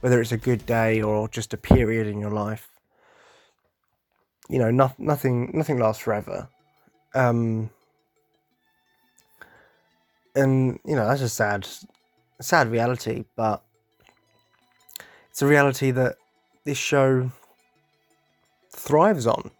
Whether 0.00 0.20
it's 0.20 0.32
a 0.32 0.36
good 0.36 0.66
day 0.66 1.00
or 1.00 1.28
just 1.28 1.54
a 1.54 1.56
period 1.56 2.06
in 2.06 2.20
your 2.20 2.30
life 2.30 2.72
you 4.52 4.58
know, 4.58 4.70
no, 4.70 4.92
nothing 4.98 5.50
nothing 5.54 5.78
lasts 5.78 6.02
forever. 6.02 6.46
Um, 7.14 7.70
and 10.34 10.78
you 10.84 10.94
know 10.94 11.06
that's 11.06 11.22
a 11.22 11.28
sad, 11.28 11.66
sad 12.40 12.70
reality, 12.70 13.24
but 13.34 13.62
it's 15.30 15.40
a 15.40 15.46
reality 15.46 15.90
that 15.92 16.16
this 16.64 16.76
show 16.76 17.32
thrives 18.70 19.26
on. 19.26 19.50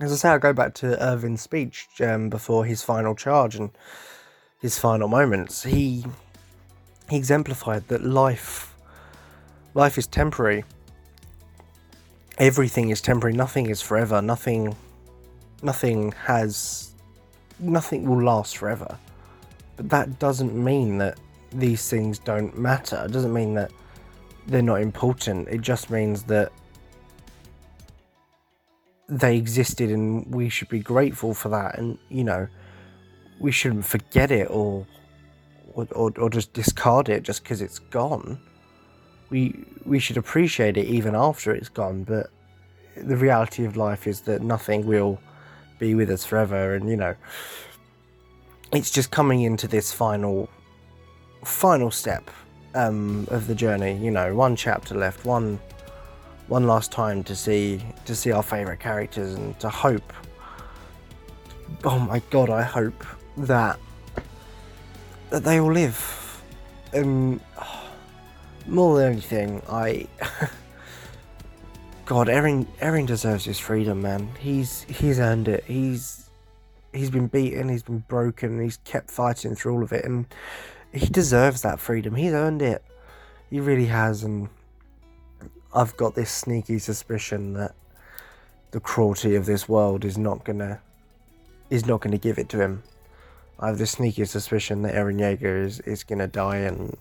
As 0.00 0.12
I 0.12 0.16
say, 0.16 0.28
I 0.30 0.38
go 0.38 0.52
back 0.52 0.74
to 0.74 1.00
Erwin's 1.02 1.40
speech 1.40 1.86
um, 2.00 2.28
before 2.28 2.64
his 2.64 2.82
final 2.82 3.14
charge 3.14 3.54
and 3.54 3.70
his 4.60 4.78
final 4.78 5.08
moments. 5.08 5.62
He 5.62 6.04
he 7.08 7.16
exemplified 7.16 7.86
that 7.88 8.02
life 8.02 8.74
life 9.74 9.96
is 9.96 10.06
temporary. 10.06 10.64
Everything 12.38 12.88
is 12.90 13.00
temporary. 13.00 13.36
Nothing 13.36 13.70
is 13.70 13.80
forever. 13.80 14.20
Nothing 14.20 14.74
nothing 15.62 16.12
has 16.24 16.92
nothing 17.60 18.08
will 18.08 18.22
last 18.22 18.56
forever. 18.56 18.98
But 19.76 19.90
that 19.90 20.18
doesn't 20.18 20.54
mean 20.54 20.98
that 20.98 21.18
these 21.52 21.88
things 21.88 22.18
don't 22.18 22.58
matter. 22.58 23.04
It 23.04 23.12
doesn't 23.12 23.32
mean 23.32 23.54
that 23.54 23.70
they're 24.46 24.62
not 24.62 24.80
important. 24.80 25.48
It 25.48 25.60
just 25.60 25.88
means 25.88 26.24
that 26.24 26.50
they 29.08 29.36
existed 29.36 29.90
and 29.90 30.26
we 30.34 30.48
should 30.48 30.68
be 30.68 30.80
grateful 30.80 31.34
for 31.34 31.50
that 31.50 31.78
and 31.78 31.98
you 32.08 32.24
know 32.24 32.48
we 33.38 33.52
shouldn't 33.52 33.84
forget 33.84 34.30
it 34.30 34.48
or 34.50 34.86
or, 35.74 35.86
or, 35.92 36.12
or 36.18 36.30
just 36.30 36.52
discard 36.52 37.08
it 37.08 37.22
just 37.22 37.42
because 37.42 37.60
it's 37.60 37.78
gone 37.78 38.38
we 39.30 39.64
we 39.84 39.98
should 39.98 40.16
appreciate 40.16 40.76
it 40.76 40.86
even 40.86 41.14
after 41.14 41.52
it's 41.52 41.68
gone. 41.68 42.04
But 42.04 42.30
the 42.96 43.16
reality 43.16 43.64
of 43.64 43.76
life 43.76 44.06
is 44.06 44.20
that 44.22 44.42
nothing 44.42 44.86
will 44.86 45.18
be 45.78 45.94
with 45.94 46.10
us 46.10 46.24
forever, 46.24 46.74
and 46.74 46.88
you 46.88 46.96
know, 46.96 47.14
it's 48.72 48.90
just 48.90 49.10
coming 49.10 49.42
into 49.42 49.66
this 49.66 49.92
final 49.92 50.48
final 51.44 51.90
step 51.90 52.30
um, 52.74 53.26
of 53.30 53.46
the 53.46 53.54
journey. 53.54 53.96
You 53.96 54.10
know, 54.10 54.34
one 54.34 54.56
chapter 54.56 54.94
left, 54.94 55.24
one 55.24 55.58
one 56.48 56.66
last 56.66 56.92
time 56.92 57.24
to 57.24 57.34
see 57.34 57.82
to 58.04 58.14
see 58.14 58.30
our 58.32 58.42
favorite 58.42 58.80
characters 58.80 59.34
and 59.34 59.58
to 59.60 59.68
hope. 59.68 60.12
Oh 61.84 61.98
my 61.98 62.20
god, 62.30 62.50
I 62.50 62.62
hope 62.62 63.04
that 63.36 63.78
that 65.30 65.44
they 65.44 65.60
all 65.60 65.72
live. 65.72 66.42
And 66.92 67.40
more 68.66 68.98
than 68.98 69.12
anything, 69.12 69.62
I. 69.68 70.06
God, 72.06 72.28
Eren, 72.28 72.66
Eren 72.80 73.06
deserves 73.06 73.46
his 73.46 73.58
freedom, 73.58 74.02
man. 74.02 74.28
He's 74.38 74.82
he's 74.82 75.18
earned 75.18 75.48
it. 75.48 75.64
He's 75.64 76.24
he's 76.92 77.10
been 77.10 77.26
beaten, 77.26 77.68
he's 77.68 77.82
been 77.82 78.04
broken, 78.08 78.62
he's 78.62 78.76
kept 78.84 79.10
fighting 79.10 79.54
through 79.54 79.74
all 79.74 79.82
of 79.82 79.92
it, 79.92 80.04
and 80.04 80.26
he 80.92 81.06
deserves 81.06 81.62
that 81.62 81.80
freedom. 81.80 82.14
He's 82.14 82.32
earned 82.32 82.62
it. 82.62 82.84
He 83.50 83.60
really 83.60 83.86
has, 83.86 84.22
and 84.22 84.48
I've 85.74 85.96
got 85.96 86.14
this 86.14 86.30
sneaky 86.30 86.78
suspicion 86.78 87.54
that 87.54 87.74
the 88.70 88.78
cruelty 88.78 89.34
of 89.34 89.44
this 89.44 89.68
world 89.68 90.04
is 90.04 90.16
not 90.16 90.44
gonna 90.44 90.80
is 91.68 91.84
not 91.84 92.00
gonna 92.00 92.18
give 92.18 92.38
it 92.38 92.48
to 92.50 92.60
him. 92.60 92.84
I 93.58 93.68
have 93.68 93.78
this 93.78 93.90
sneaky 93.92 94.24
suspicion 94.24 94.82
that 94.82 94.94
Eren 94.94 95.18
Yeager 95.18 95.64
is, 95.64 95.80
is 95.80 96.04
gonna 96.04 96.28
die 96.28 96.58
and 96.58 96.96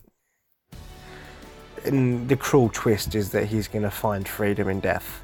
and 1.85 2.27
the 2.27 2.35
cruel 2.35 2.69
twist 2.73 3.13
is 3.13 3.29
that 3.31 3.45
he's 3.45 3.67
to 3.67 3.91
find 3.91 4.27
freedom 4.27 4.69
in 4.69 4.79
death. 4.79 5.21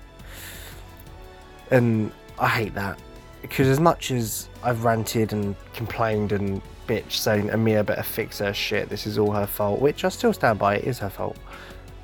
And 1.72 2.12
I 2.38 2.50
hate 2.50 2.76
that 2.76 3.00
because 3.42 3.68
as 3.68 3.80
much 3.80 4.12
as 4.12 4.48
I've 4.62 4.84
ranted 4.84 5.34
and 5.34 5.56
complained 5.74 6.34
and 6.34 6.62
bitched 6.88 7.14
saying 7.14 7.50
Ymir 7.50 7.84
better 7.84 8.04
fix 8.04 8.40
her 8.40 8.54
shit, 8.54 8.90
this 8.90 9.08
is 9.08 9.18
all 9.18 9.32
her 9.32 9.48
fault, 9.48 9.80
which 9.80 10.04
I 10.04 10.10
still 10.10 10.34
stand 10.34 10.60
by, 10.60 10.76
it 10.76 10.84
is 10.84 11.00
her 11.00 11.10
fault. 11.10 11.38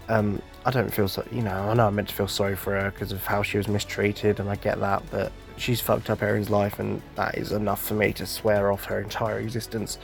Um, 0.07 0.41
I 0.65 0.71
don't 0.71 0.91
feel 0.91 1.07
so, 1.07 1.25
you 1.31 1.41
know, 1.41 1.69
I 1.69 1.73
know 1.73 1.87
I'm 1.87 1.95
meant 1.95 2.09
to 2.09 2.15
feel 2.15 2.27
sorry 2.27 2.55
for 2.55 2.73
her 2.79 2.91
because 2.91 3.11
of 3.11 3.25
how 3.25 3.43
she 3.43 3.57
was 3.57 3.67
mistreated, 3.67 4.39
and 4.39 4.49
I 4.49 4.55
get 4.55 4.79
that, 4.79 5.03
but 5.11 5.31
she's 5.57 5.79
fucked 5.81 6.09
up 6.09 6.19
Eren's 6.19 6.49
life, 6.49 6.79
and 6.79 7.01
that 7.15 7.37
is 7.37 7.51
enough 7.51 7.83
for 7.83 7.93
me 7.93 8.13
to 8.13 8.25
swear 8.25 8.71
off 8.71 8.85
her 8.85 8.99
entire 8.99 9.39
existence. 9.39 9.97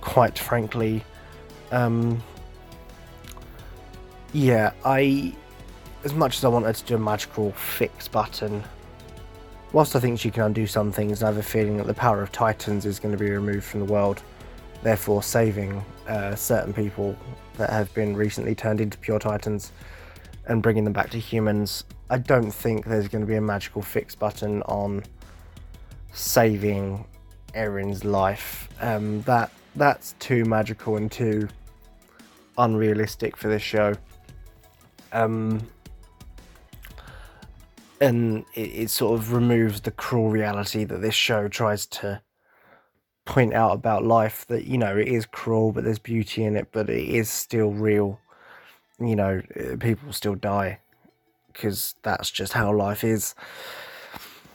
Quite 0.00 0.38
frankly, 0.38 1.04
um, 1.70 2.22
yeah, 4.32 4.72
I. 4.84 5.34
As 6.02 6.14
much 6.14 6.38
as 6.38 6.44
I 6.44 6.48
wanted 6.48 6.74
to 6.76 6.84
do 6.86 6.94
a 6.94 6.98
magical 6.98 7.52
fix 7.52 8.08
button, 8.08 8.64
whilst 9.72 9.94
I 9.94 10.00
think 10.00 10.18
she 10.18 10.30
can 10.30 10.44
undo 10.44 10.66
some 10.66 10.90
things, 10.92 11.22
I 11.22 11.26
have 11.26 11.36
a 11.36 11.42
feeling 11.42 11.76
that 11.76 11.86
the 11.86 11.94
power 11.94 12.22
of 12.22 12.32
Titans 12.32 12.86
is 12.86 12.98
going 12.98 13.12
to 13.12 13.22
be 13.22 13.30
removed 13.30 13.64
from 13.64 13.80
the 13.80 13.92
world, 13.92 14.22
therefore 14.82 15.22
saving 15.22 15.84
uh, 16.08 16.34
certain 16.34 16.72
people 16.72 17.14
that 17.60 17.70
have 17.70 17.92
been 17.92 18.16
recently 18.16 18.54
turned 18.54 18.80
into 18.80 18.96
pure 18.96 19.18
Titans 19.18 19.70
and 20.46 20.62
bringing 20.62 20.84
them 20.84 20.94
back 20.94 21.10
to 21.10 21.18
humans. 21.18 21.84
I 22.08 22.16
don't 22.16 22.50
think 22.50 22.86
there's 22.86 23.06
going 23.06 23.20
to 23.20 23.26
be 23.26 23.36
a 23.36 23.40
magical 23.40 23.82
fix 23.82 24.14
button 24.14 24.62
on 24.62 25.04
saving 26.12 27.06
Eren's 27.54 28.02
life. 28.02 28.68
Um, 28.80 29.20
that 29.22 29.52
that's 29.76 30.14
too 30.18 30.44
magical 30.46 30.96
and 30.96 31.12
too 31.12 31.48
unrealistic 32.56 33.36
for 33.36 33.48
this 33.48 33.62
show. 33.62 33.94
Um, 35.12 35.60
and 38.00 38.46
it, 38.54 38.60
it 38.60 38.90
sort 38.90 39.20
of 39.20 39.34
removes 39.34 39.82
the 39.82 39.90
cruel 39.90 40.30
reality 40.30 40.84
that 40.84 41.02
this 41.02 41.14
show 41.14 41.46
tries 41.46 41.84
to 41.86 42.22
point 43.24 43.54
out 43.54 43.72
about 43.72 44.04
life 44.04 44.46
that 44.46 44.64
you 44.64 44.78
know 44.78 44.96
it 44.96 45.06
is 45.06 45.26
cruel 45.26 45.72
but 45.72 45.84
there's 45.84 45.98
beauty 45.98 46.42
in 46.44 46.56
it 46.56 46.68
but 46.72 46.88
it 46.90 47.08
is 47.08 47.28
still 47.28 47.70
real. 47.70 48.18
You 48.98 49.16
know 49.16 49.42
uh, 49.56 49.76
people 49.78 50.12
still 50.12 50.34
die 50.34 50.80
because 51.52 51.94
that's 52.02 52.30
just 52.30 52.52
how 52.52 52.72
life 52.72 53.04
is. 53.04 53.34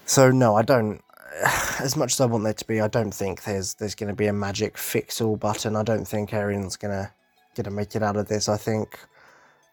So 0.06 0.32
no 0.32 0.56
i 0.56 0.62
don't 0.62 1.02
as 1.80 1.96
much 1.96 2.14
as 2.14 2.22
i 2.22 2.26
want 2.26 2.44
there 2.44 2.54
to 2.54 2.66
be 2.66 2.80
i 2.80 2.88
don't 2.88 3.14
think 3.14 3.44
there's 3.44 3.74
there's 3.76 3.96
going 3.96 4.10
to 4.10 4.16
be 4.16 4.28
a 4.28 4.34
magic 4.34 4.78
fix 4.78 5.22
all 5.22 5.36
button. 5.36 5.76
I 5.76 5.84
don't 5.84 6.06
think 6.06 6.34
to 6.94 7.12
going 7.56 7.66
to 7.66 7.72
make 7.72 7.96
it 7.96 8.04
out 8.04 8.18
of 8.18 8.28
this. 8.28 8.48
I 8.50 8.58
think 8.58 9.00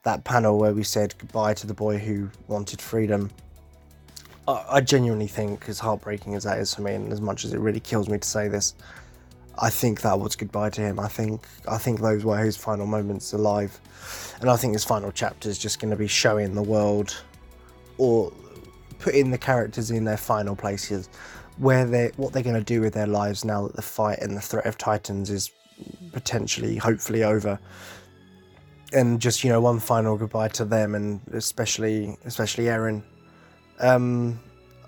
that 0.05 0.25
panel 0.25 0.59
where 0.59 0.73
we 0.73 0.85
said 0.85 1.15
goodbye 1.19 1.55
to 1.55 1.67
the 1.67 1.75
boy 1.75 1.99
who 1.99 2.31
wanted 2.49 2.81
freedom. 2.81 3.31
I, 4.49 4.65
I 4.71 4.81
genuinely 4.81 5.27
think, 5.27 5.69
as 5.69 5.79
heartbreaking 5.79 6.35
as 6.35 6.45
that 6.45 6.59
is 6.59 6.75
for 6.75 6.83
me, 6.83 6.95
and 6.95 7.13
as 7.13 7.21
much 7.21 7.45
as 7.45 7.53
it 7.53 7.61
really 7.61 7.81
kills 7.81 8.09
me 8.09 8.19
to 8.19 8.29
say 8.29 8.49
this, 8.49 8.75
I 9.59 9.71
think 9.71 10.01
that 10.03 10.19
was 10.19 10.37
goodbye 10.37 10.71
to 10.71 10.81
him. 10.81 10.99
I 10.99 11.09
think 11.09 11.47
I 11.69 11.79
think 11.79 12.01
those 12.01 12.25
were 12.25 12.39
his 12.39 12.57
final 12.57 12.87
moments 12.87 13.33
alive, 13.33 13.81
and 14.41 14.51
I 14.51 14.57
think 14.57 14.73
his 14.75 14.85
final 14.85 15.13
chapter 15.13 15.49
is 15.49 15.59
just 15.59 15.81
going 15.81 15.91
to 15.91 15.97
be 15.97 16.09
showing 16.09 16.55
the 16.55 16.63
world, 16.63 17.17
or 17.99 18.33
putting 18.99 19.31
the 19.31 19.39
characters 19.39 19.91
in 19.91 20.05
their 20.05 20.17
final 20.17 20.57
places, 20.57 21.09
where 21.59 21.85
they 21.85 22.13
what 22.17 22.33
they're 22.33 22.43
going 22.43 22.57
to 22.57 22.65
do 22.65 22.81
with 22.81 22.95
their 22.95 23.07
lives 23.07 23.45
now 23.45 23.67
that 23.67 23.77
the 23.77 23.83
fight 23.83 24.19
and 24.21 24.37
the 24.37 24.41
threat 24.41 24.67
of 24.67 24.79
Titans 24.79 25.31
is 25.31 25.51
potentially, 26.13 26.77
hopefully, 26.77 27.25
over 27.25 27.59
and 28.93 29.21
just 29.21 29.43
you 29.43 29.51
know 29.51 29.61
one 29.61 29.81
final 29.81 30.17
goodbye 30.17 30.49
to 30.49 30.65
them 30.65 30.95
and 30.95 31.21
especially 31.33 32.17
especially 32.25 32.65
Eren. 32.65 33.03
Um, 33.83 34.39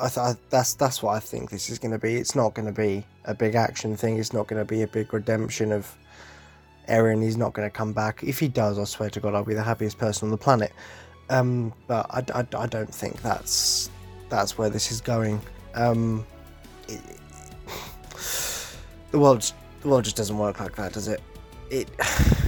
I 0.00 0.08
th- 0.08 0.36
that's 0.50 0.74
that's 0.74 1.02
what 1.02 1.14
I 1.14 1.20
think 1.20 1.50
this 1.50 1.68
is 1.68 1.78
going 1.78 1.92
to 1.92 1.98
be. 1.98 2.16
It's 2.16 2.34
not 2.34 2.54
going 2.54 2.66
to 2.66 2.72
be 2.72 3.04
a 3.26 3.34
big 3.34 3.54
action 3.54 3.96
thing. 3.96 4.18
It's 4.18 4.32
not 4.32 4.46
going 4.46 4.60
to 4.60 4.64
be 4.64 4.82
a 4.82 4.86
big 4.86 5.12
redemption 5.12 5.72
of 5.72 5.94
Eren 6.88 7.22
He's 7.22 7.36
not 7.36 7.52
going 7.52 7.68
to 7.68 7.74
come 7.74 7.92
back. 7.92 8.22
If 8.22 8.38
he 8.38 8.48
does, 8.48 8.78
I 8.78 8.84
swear 8.84 9.10
to 9.10 9.20
God, 9.20 9.34
I'll 9.34 9.44
be 9.44 9.54
the 9.54 9.62
happiest 9.62 9.98
person 9.98 10.26
on 10.26 10.30
the 10.30 10.38
planet. 10.38 10.72
Um, 11.30 11.72
but 11.86 12.06
I, 12.10 12.40
I, 12.40 12.46
I, 12.56 12.66
don't 12.66 12.92
think 12.92 13.22
that's 13.22 13.90
that's 14.28 14.58
where 14.58 14.68
this 14.68 14.92
is 14.92 15.00
going. 15.00 15.40
Um, 15.74 16.26
it, 16.88 17.00
the 19.10 19.18
world 19.18 19.50
the 19.80 19.88
world 19.88 20.04
just 20.04 20.16
doesn't 20.16 20.36
work 20.36 20.60
like 20.60 20.76
that, 20.76 20.92
does 20.92 21.08
it? 21.08 21.20
It. 21.70 21.88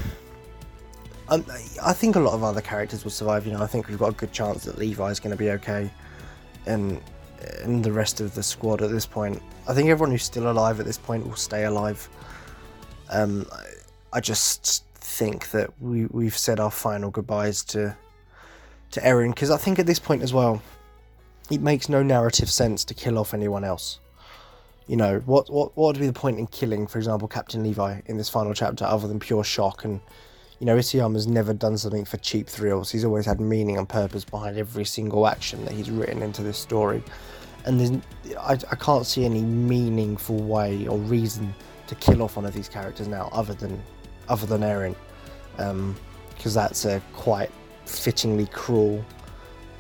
Um, 1.29 1.45
I 1.83 1.93
think 1.93 2.15
a 2.15 2.21
lot 2.21 2.35
of 2.35 2.45
other 2.45 2.61
characters 2.61 3.03
will 3.03 3.11
survive. 3.11 3.49
You 3.49 3.55
know, 3.55 3.61
I 3.61 3.67
think 3.67 3.89
we've 3.89 3.99
got 3.99 4.11
a 4.11 4.15
good 4.15 4.31
chance 4.31 4.63
that 4.63 4.79
Levi's 4.79 5.19
going 5.19 5.33
to 5.33 5.37
be 5.37 5.51
okay, 5.51 5.91
and 6.67 7.01
and 7.63 7.85
the 7.85 7.93
rest 7.93 8.21
of 8.21 8.35
the 8.35 8.43
squad 8.43 8.83
at 8.83 8.91
this 8.91 9.07
point. 9.07 9.41
I 9.69 9.75
think 9.75 9.89
everyone 9.89 10.11
who's 10.11 10.23
still 10.23 10.51
alive 10.51 10.81
at 10.81 10.87
this 10.87 10.99
point 10.99 11.27
will 11.27 11.37
stay 11.37 11.65
alive. 11.65 12.09
Um, 13.11 13.47
I 14.13 14.21
just 14.21 14.85
think 14.95 15.51
that 15.51 15.71
we 15.81 16.07
we've 16.07 16.37
said 16.37 16.61
our 16.61 16.71
final 16.71 17.11
goodbyes 17.11 17.65
to 17.65 17.97
to 18.93 19.01
Eren 19.01 19.35
because 19.35 19.51
I 19.51 19.57
think 19.57 19.79
at 19.79 19.87
this 19.87 19.99
point 19.99 20.23
as 20.23 20.33
well, 20.33 20.63
it 21.51 21.61
makes 21.61 21.89
no 21.89 22.03
narrative 22.03 22.51
sense 22.51 22.85
to 22.85 22.95
kill 22.95 23.19
off 23.19 23.35
anyone 23.35 23.65
else. 23.65 23.99
You 24.87 24.97
know 24.97 25.21
what 25.27 25.51
what 25.51 25.77
what 25.77 25.89
would 25.89 26.01
be 26.01 26.07
the 26.07 26.13
point 26.13 26.39
in 26.39 26.47
killing, 26.47 26.87
for 26.87 26.99
example, 26.99 27.29
Captain 27.29 27.63
Levi 27.63 28.01
in 28.07 28.17
this 28.17 28.29
final 28.29 28.55
chapter 28.55 28.85
other 28.85 29.09
than 29.09 29.21
pure 29.21 29.45
shock 29.45 29.85
and. 29.85 30.01
You 30.59 30.65
know, 30.65 30.77
Isayama's 30.77 31.27
never 31.27 31.53
done 31.53 31.77
something 31.77 32.07
for 32.07 32.17
cheap 32.17 32.49
thrills. 32.49 32.91
He's 32.91 33.05
always 33.05 33.27
had 33.27 33.41
meaning 33.41 33.77
and 33.77 33.87
purpose 33.87 34.25
behind 34.25 34.57
every 34.57 34.87
single 34.87 35.27
action 35.27 35.63
that 35.67 35.75
he's 35.75 35.91
written 35.91 36.23
into 36.23 36.43
this 36.43 36.57
story. 36.57 37.03
And 37.67 38.03
I, 38.41 38.53
I 38.53 38.77
can't 38.77 39.05
see 39.05 39.27
any 39.27 39.43
meaningful 39.43 40.43
way 40.43 40.87
or 40.87 40.97
reason 40.99 41.55
to 41.89 41.95
kill 41.97 42.23
off 42.23 42.37
one 42.37 42.47
of 42.47 42.55
these 42.55 42.69
characters 42.69 43.07
now, 43.07 43.29
other 43.33 43.53
than 43.53 43.83
other 44.29 44.47
than 44.47 44.63
Eren, 44.63 44.97
because 46.37 46.57
um, 46.57 46.63
that's 46.63 46.85
a 46.85 47.03
quite 47.13 47.51
fittingly 47.85 48.47
cruel 48.47 49.05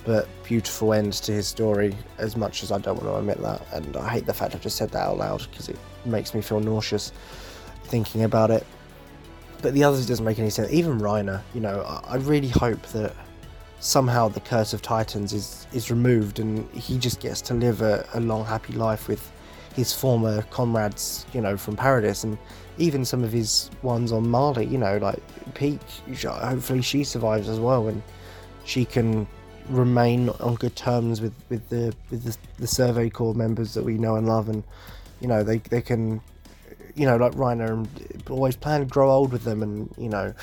but 0.04 0.28
beautiful 0.44 0.92
end 0.92 1.14
to 1.14 1.32
his 1.32 1.48
story. 1.48 1.96
As 2.18 2.36
much 2.36 2.62
as 2.62 2.70
I 2.70 2.78
don't 2.78 3.02
want 3.02 3.08
to 3.08 3.16
admit 3.16 3.40
that, 3.42 3.62
and 3.72 3.96
I 3.96 4.08
hate 4.10 4.26
the 4.26 4.34
fact 4.34 4.54
I've 4.54 4.60
just 4.60 4.76
said 4.76 4.90
that 4.90 5.06
out 5.06 5.16
loud 5.16 5.46
because 5.50 5.68
it 5.68 5.78
makes 6.04 6.34
me 6.34 6.42
feel 6.42 6.60
nauseous 6.60 7.12
thinking 7.84 8.24
about 8.24 8.50
it. 8.50 8.66
But 9.62 9.74
the 9.74 9.84
others 9.84 10.06
doesn't 10.06 10.24
make 10.24 10.38
any 10.38 10.50
sense. 10.50 10.70
Even 10.72 10.98
Reiner, 10.98 11.42
you 11.54 11.60
know, 11.60 11.80
I 12.06 12.16
really 12.16 12.48
hope 12.48 12.82
that 12.88 13.14
somehow 13.80 14.28
the 14.28 14.40
curse 14.40 14.72
of 14.72 14.82
Titans 14.82 15.32
is 15.32 15.66
is 15.72 15.90
removed 15.90 16.38
and 16.38 16.68
he 16.72 16.98
just 16.98 17.20
gets 17.20 17.40
to 17.42 17.54
live 17.54 17.82
a, 17.82 18.06
a 18.14 18.20
long 18.20 18.44
happy 18.44 18.72
life 18.72 19.08
with 19.08 19.32
his 19.74 19.92
former 19.92 20.42
comrades, 20.50 21.26
you 21.34 21.40
know, 21.40 21.56
from 21.56 21.76
Paradis, 21.76 22.24
and 22.24 22.38
even 22.78 23.04
some 23.04 23.22
of 23.22 23.30
his 23.30 23.70
ones 23.82 24.10
on 24.10 24.28
Marley, 24.28 24.64
you 24.66 24.78
know, 24.78 24.96
like 24.98 25.20
Pieck. 25.54 25.80
Hopefully, 26.24 26.82
she 26.82 27.04
survives 27.04 27.48
as 27.48 27.60
well, 27.60 27.88
and 27.88 28.02
she 28.64 28.84
can 28.84 29.26
remain 29.68 30.30
on 30.40 30.54
good 30.54 30.76
terms 30.76 31.20
with, 31.20 31.34
with 31.48 31.68
the 31.68 31.94
with 32.10 32.24
the, 32.24 32.36
the 32.58 32.66
Survey 32.66 33.10
Corps 33.10 33.34
members 33.34 33.74
that 33.74 33.84
we 33.84 33.98
know 33.98 34.16
and 34.16 34.26
love, 34.26 34.48
and 34.48 34.64
you 35.20 35.28
know, 35.28 35.42
they 35.42 35.58
they 35.58 35.82
can, 35.82 36.20
you 36.96 37.06
know, 37.06 37.16
like 37.16 37.32
Reiner, 37.32 37.72
and 37.72 38.22
always 38.30 38.56
plan 38.56 38.80
to 38.80 38.86
grow 38.86 39.10
old 39.10 39.32
with 39.32 39.44
them, 39.44 39.62
and 39.62 39.92
you 39.98 40.08
know, 40.08 40.34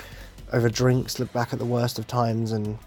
over 0.51 0.69
drinks, 0.69 1.19
look 1.19 1.33
back 1.33 1.51
at 1.51 1.59
the 1.59 1.65
worst 1.65 1.99
of 1.99 2.07
times, 2.07 2.51
and 2.51 2.77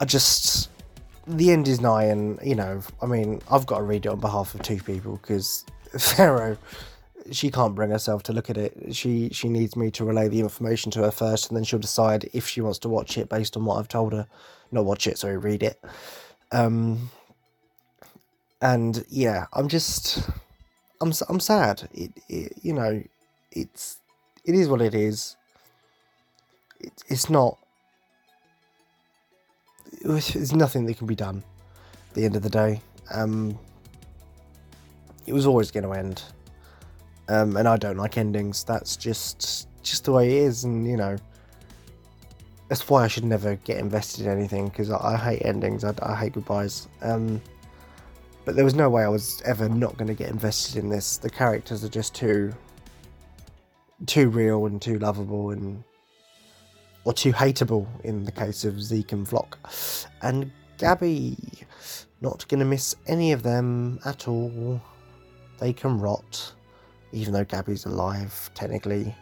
I 0.00 0.04
just 0.04 0.70
the 1.26 1.52
end 1.52 1.68
is 1.68 1.80
nigh, 1.80 2.04
and 2.04 2.38
you 2.42 2.54
know, 2.54 2.80
I 3.02 3.06
mean, 3.06 3.40
I've 3.50 3.66
got 3.66 3.78
to 3.78 3.82
read 3.84 4.06
it 4.06 4.08
on 4.08 4.20
behalf 4.20 4.54
of 4.54 4.62
two 4.62 4.78
people 4.78 5.16
because 5.16 5.64
Pharaoh, 5.98 6.56
she 7.30 7.50
can't 7.50 7.74
bring 7.74 7.90
herself 7.90 8.22
to 8.24 8.32
look 8.32 8.50
at 8.50 8.56
it. 8.56 8.94
She 8.94 9.28
she 9.30 9.48
needs 9.48 9.76
me 9.76 9.90
to 9.92 10.04
relay 10.04 10.28
the 10.28 10.40
information 10.40 10.90
to 10.92 11.02
her 11.02 11.10
first, 11.10 11.48
and 11.48 11.56
then 11.56 11.64
she'll 11.64 11.78
decide 11.78 12.28
if 12.32 12.48
she 12.48 12.60
wants 12.60 12.78
to 12.80 12.88
watch 12.88 13.18
it 13.18 13.28
based 13.28 13.56
on 13.56 13.64
what 13.64 13.78
I've 13.78 13.88
told 13.88 14.12
her. 14.12 14.26
Not 14.72 14.84
watch 14.84 15.06
it, 15.06 15.18
sorry, 15.18 15.36
read 15.36 15.62
it. 15.62 15.80
Um, 16.52 17.10
and 18.60 19.04
yeah, 19.08 19.46
I'm 19.52 19.68
just, 19.68 20.28
I'm 21.00 21.12
I'm 21.28 21.40
sad. 21.40 21.88
It, 21.92 22.12
it 22.28 22.52
you 22.62 22.72
know, 22.72 23.02
it's 23.52 23.98
it 24.44 24.54
is 24.54 24.68
what 24.68 24.80
it 24.80 24.94
is. 24.94 25.36
It, 26.80 26.92
it's 27.08 27.30
not 27.30 27.58
there's 30.02 30.54
nothing 30.54 30.86
that 30.86 30.98
can 30.98 31.06
be 31.06 31.14
done 31.14 31.42
at 32.08 32.14
the 32.14 32.24
end 32.24 32.36
of 32.36 32.42
the 32.42 32.50
day. 32.50 32.80
Um, 33.10 33.58
it 35.26 35.32
was 35.32 35.46
always 35.46 35.70
going 35.70 35.84
to 35.84 35.92
end. 35.92 36.22
Um, 37.28 37.56
and 37.56 37.66
I 37.66 37.76
don't 37.76 37.96
like 37.96 38.18
endings. 38.18 38.62
That's 38.62 38.96
just 38.96 39.68
just 39.82 40.04
the 40.04 40.12
way 40.12 40.28
it 40.28 40.42
is, 40.44 40.64
and 40.64 40.86
you 40.86 40.96
know, 40.96 41.16
that's 42.68 42.88
why 42.88 43.04
I 43.04 43.08
should 43.08 43.24
never 43.24 43.56
get 43.56 43.78
invested 43.78 44.26
in 44.26 44.32
anything 44.32 44.68
because 44.68 44.90
I, 44.90 45.14
I, 45.14 45.16
hate 45.16 45.42
endings. 45.44 45.82
I, 45.82 45.92
I 46.02 46.14
hate 46.14 46.34
goodbyes. 46.34 46.86
Um, 47.02 47.40
but 48.46 48.54
there 48.54 48.64
was 48.64 48.76
no 48.76 48.88
way 48.88 49.02
I 49.02 49.08
was 49.08 49.42
ever 49.44 49.68
not 49.68 49.98
going 49.98 50.06
to 50.06 50.14
get 50.14 50.30
invested 50.30 50.76
in 50.76 50.88
this. 50.88 51.18
The 51.18 51.28
characters 51.28 51.84
are 51.84 51.88
just 51.90 52.14
too 52.14 52.54
too 54.06 54.28
real 54.28 54.66
and 54.66 54.80
too 54.80 54.98
lovable 54.98 55.50
and 55.50 55.82
or 57.04 57.12
too 57.12 57.32
hateable 57.32 57.86
in 58.04 58.24
the 58.24 58.32
case 58.32 58.64
of 58.64 58.80
Zeke 58.80 59.12
and 59.12 59.26
Floch. 59.26 60.06
And 60.22 60.50
Gabi, 60.78 61.64
not 62.20 62.46
going 62.48 62.60
to 62.60 62.66
miss 62.66 62.94
any 63.06 63.32
of 63.32 63.42
them 63.42 63.98
at 64.04 64.28
all. 64.28 64.80
They 65.58 65.72
can 65.72 65.98
rot, 65.98 66.52
even 67.12 67.32
though 67.32 67.44
Gabi's 67.44 67.84
alive, 67.84 68.50
technically. 68.54 69.14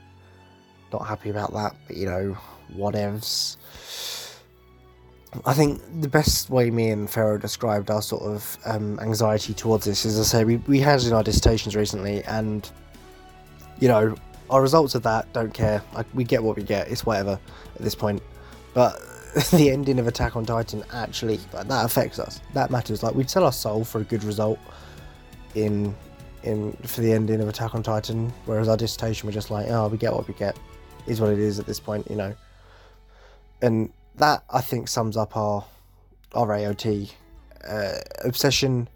Not 0.93 1.07
happy 1.07 1.31
about 1.31 1.53
that, 1.55 1.77
but 1.87 1.97
you 1.97 2.07
know, 2.07 2.37
whatevs. 2.75 3.57
I 5.45 5.55
think 5.55 5.81
the 6.01 6.09
best 6.09 6.51
way 6.51 6.71
me 6.71 6.91
and 6.91 7.11
Pharaoh 7.11 7.39
described 7.39 7.91
our 7.91 8.03
sort 8.03 8.23
of 8.23 8.59
um, 8.65 8.99
anxiety 9.01 9.55
towards 9.55 9.85
this 9.85 10.05
is, 10.05 10.19
I 10.19 10.23
say, 10.23 10.45
we, 10.45 10.57
we 10.59 10.81
had 10.81 11.03
in 11.03 11.13
our 11.13 11.23
dissertations 11.23 11.75
recently, 11.75 12.23
and 12.25 12.69
you 13.81 13.89
know, 13.89 14.15
our 14.51 14.63
results 14.63 14.95
of 14.95 15.03
that 15.03 15.33
don't 15.33 15.53
care. 15.53 15.83
Like, 15.95 16.07
we 16.15 16.25
get 16.25 16.43
what 16.43 16.57
we 16.57 16.63
get. 16.63 16.89
It's 16.89 17.05
whatever 17.05 17.39
at 17.75 17.83
this 17.83 17.95
point. 17.95 18.23
But 18.75 19.01
the 19.51 19.71
ending 19.71 19.99
of 19.99 20.07
Attack 20.07 20.37
on 20.37 20.47
Titan 20.47 20.85
actually 20.93 21.41
that 21.51 21.85
affects 21.85 22.21
us. 22.21 22.41
That 22.53 22.71
matters. 22.71 23.03
Like 23.03 23.15
we'd 23.15 23.29
sell 23.29 23.45
our 23.45 23.53
soul 23.53 23.85
for 23.85 24.01
a 24.01 24.05
good 24.05 24.23
result 24.23 24.59
in 25.57 25.95
in 26.45 26.73
for 26.85 27.01
the 27.01 27.13
ending 27.13 27.41
of 27.41 27.49
Attack 27.49 27.75
on 27.75 27.83
Titan, 27.83 28.33
whereas 28.45 28.69
our 28.69 28.77
dissertation 28.77 29.27
we're 29.27 29.33
just 29.33 29.51
like, 29.51 29.67
oh, 29.71 29.89
we 29.89 29.99
get 29.99 30.13
what 30.13 30.29
we 30.29 30.35
get. 30.35 30.57
Is 31.07 31.21
what 31.21 31.31
it 31.31 31.41
is 31.41 31.59
at 31.59 31.67
this 31.67 31.81
point, 31.81 32.09
you 32.09 32.17
know. 32.17 32.35
And 33.61 33.93
that 34.17 34.45
I 34.51 34.61
think 34.61 34.89
sums 34.89 35.17
up 35.17 35.37
our 35.37 35.65
our 36.35 36.49
AOT 36.49 37.13
uh, 37.69 37.93
obsession 38.25 38.89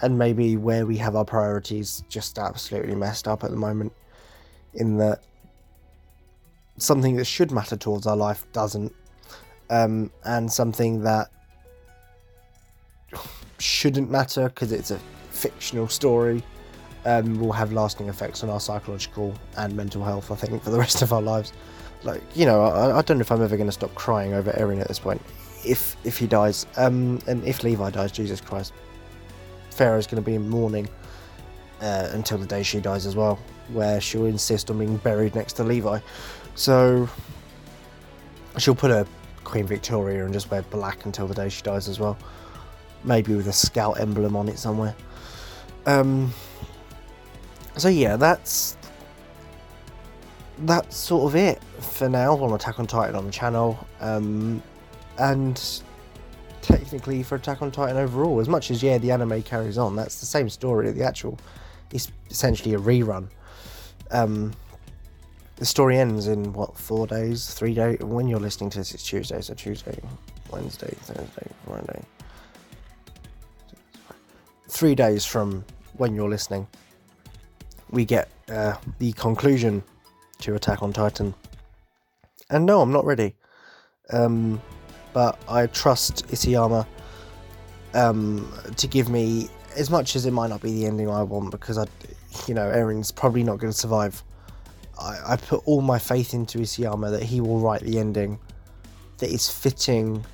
and 0.00 0.16
maybe 0.16 0.56
where 0.56 0.86
we 0.86 0.96
have 0.96 1.16
our 1.16 1.24
priorities 1.24 2.02
just 2.08 2.38
absolutely 2.38 2.94
messed 2.94 3.28
up 3.28 3.44
at 3.44 3.50
the 3.50 3.56
moment 3.56 3.92
in 4.74 4.96
that 4.96 5.22
something 6.78 7.16
that 7.16 7.24
should 7.24 7.50
matter 7.50 7.76
towards 7.76 8.06
our 8.06 8.16
life 8.16 8.46
doesn't, 8.52 8.94
um, 9.70 10.10
and 10.24 10.50
something 10.50 11.02
that 11.02 11.28
shouldn't 13.58 14.10
matter 14.10 14.48
because 14.48 14.72
it's 14.72 14.90
a 14.90 14.98
fictional 15.30 15.88
story 15.88 16.42
um, 17.04 17.38
will 17.40 17.52
have 17.52 17.72
lasting 17.72 18.08
effects 18.08 18.42
on 18.42 18.50
our 18.50 18.60
psychological 18.60 19.34
and 19.56 19.74
mental 19.76 20.04
health. 20.04 20.30
I 20.30 20.36
think 20.36 20.62
for 20.62 20.70
the 20.70 20.78
rest 20.78 21.02
of 21.02 21.12
our 21.12 21.22
lives. 21.22 21.52
Like 22.04 22.22
you 22.34 22.46
know, 22.46 22.62
I, 22.62 22.98
I 22.98 23.02
don't 23.02 23.18
know 23.18 23.22
if 23.22 23.32
I'm 23.32 23.42
ever 23.42 23.56
going 23.56 23.68
to 23.68 23.72
stop 23.72 23.94
crying 23.94 24.34
over 24.34 24.52
Eren 24.52 24.80
at 24.80 24.88
this 24.88 24.98
point. 24.98 25.20
If 25.64 25.96
if 26.04 26.18
he 26.18 26.26
dies, 26.26 26.66
um, 26.76 27.18
and 27.26 27.44
if 27.44 27.62
Levi 27.62 27.90
dies, 27.90 28.12
Jesus 28.12 28.40
Christ, 28.40 28.72
Pharaoh's 29.70 30.06
going 30.06 30.22
to 30.22 30.26
be 30.26 30.34
in 30.34 30.48
mourning 30.48 30.88
uh, 31.80 32.08
until 32.12 32.38
the 32.38 32.46
day 32.46 32.62
she 32.62 32.80
dies 32.80 33.06
as 33.06 33.16
well 33.16 33.38
where 33.72 34.00
she'll 34.00 34.26
insist 34.26 34.70
on 34.70 34.78
being 34.78 34.96
buried 34.98 35.34
next 35.34 35.54
to 35.54 35.64
Levi. 35.64 36.00
So 36.54 37.08
she'll 38.56 38.74
put 38.74 38.90
a 38.90 39.06
Queen 39.44 39.66
Victoria 39.66 40.24
and 40.24 40.32
just 40.32 40.50
wear 40.50 40.62
black 40.62 41.04
until 41.04 41.26
the 41.26 41.34
day 41.34 41.48
she 41.48 41.62
dies 41.62 41.88
as 41.88 42.00
well. 42.00 42.18
Maybe 43.04 43.34
with 43.34 43.46
a 43.46 43.52
scout 43.52 44.00
emblem 44.00 44.36
on 44.36 44.48
it 44.48 44.58
somewhere. 44.58 44.94
Um, 45.86 46.32
so 47.76 47.88
yeah, 47.88 48.16
that's 48.16 48.76
that's 50.62 50.96
sort 50.96 51.26
of 51.26 51.36
it 51.36 51.62
for 51.80 52.08
now 52.08 52.36
on 52.36 52.52
Attack 52.52 52.78
on 52.78 52.86
Titan 52.86 53.14
on 53.16 53.26
the 53.26 53.32
channel. 53.32 53.78
Um, 54.00 54.62
and 55.18 55.82
technically 56.62 57.22
for 57.22 57.36
Attack 57.36 57.62
on 57.62 57.70
Titan 57.70 57.96
overall, 57.96 58.40
as 58.40 58.48
much 58.48 58.70
as 58.70 58.82
yeah 58.82 58.98
the 58.98 59.10
anime 59.10 59.42
carries 59.42 59.78
on, 59.78 59.96
that's 59.96 60.20
the 60.20 60.26
same 60.26 60.48
story. 60.48 60.90
The 60.90 61.04
actual, 61.04 61.38
it's 61.92 62.10
essentially 62.30 62.74
a 62.74 62.78
rerun 62.78 63.28
um, 64.10 64.52
the 65.56 65.66
story 65.66 65.98
ends 65.98 66.28
in 66.28 66.52
what 66.52 66.76
four 66.76 67.06
days, 67.06 67.52
three 67.52 67.74
days. 67.74 67.98
When 68.00 68.28
you're 68.28 68.40
listening 68.40 68.70
to 68.70 68.78
this, 68.78 68.94
it's 68.94 69.02
Tuesday, 69.02 69.40
so 69.40 69.54
Tuesday, 69.54 69.98
Wednesday, 70.50 70.94
Thursday, 71.00 71.48
Friday. 71.66 72.04
Three 74.68 74.94
days 74.94 75.24
from 75.24 75.64
when 75.94 76.14
you're 76.14 76.28
listening, 76.28 76.66
we 77.90 78.04
get 78.04 78.28
uh, 78.48 78.74
the 78.98 79.12
conclusion 79.12 79.82
to 80.38 80.54
Attack 80.54 80.82
on 80.82 80.92
Titan. 80.92 81.34
And 82.50 82.64
no, 82.66 82.80
I'm 82.80 82.92
not 82.92 83.04
ready. 83.04 83.34
Um, 84.10 84.60
but 85.12 85.38
I 85.48 85.66
trust 85.66 86.26
Isayama 86.28 86.86
um, 87.94 88.52
to 88.76 88.86
give 88.86 89.08
me 89.08 89.48
as 89.76 89.90
much 89.90 90.16
as 90.16 90.26
it 90.26 90.32
might 90.32 90.48
not 90.48 90.62
be 90.62 90.72
the 90.72 90.86
ending 90.86 91.10
I 91.10 91.22
want 91.22 91.50
because 91.50 91.78
I, 91.78 91.86
you 92.46 92.54
know, 92.54 92.70
Eren's 92.70 93.10
probably 93.10 93.42
not 93.42 93.58
going 93.58 93.72
to 93.72 93.78
survive. 93.78 94.22
I, 95.00 95.32
I 95.32 95.36
put 95.36 95.62
all 95.66 95.80
my 95.80 95.98
faith 95.98 96.34
into 96.34 96.58
Isayama 96.58 97.10
that 97.10 97.22
he 97.22 97.40
will 97.40 97.60
write 97.60 97.82
the 97.82 97.98
ending 97.98 98.38
that 99.18 99.30
is 99.30 99.48
fitting 99.48 100.24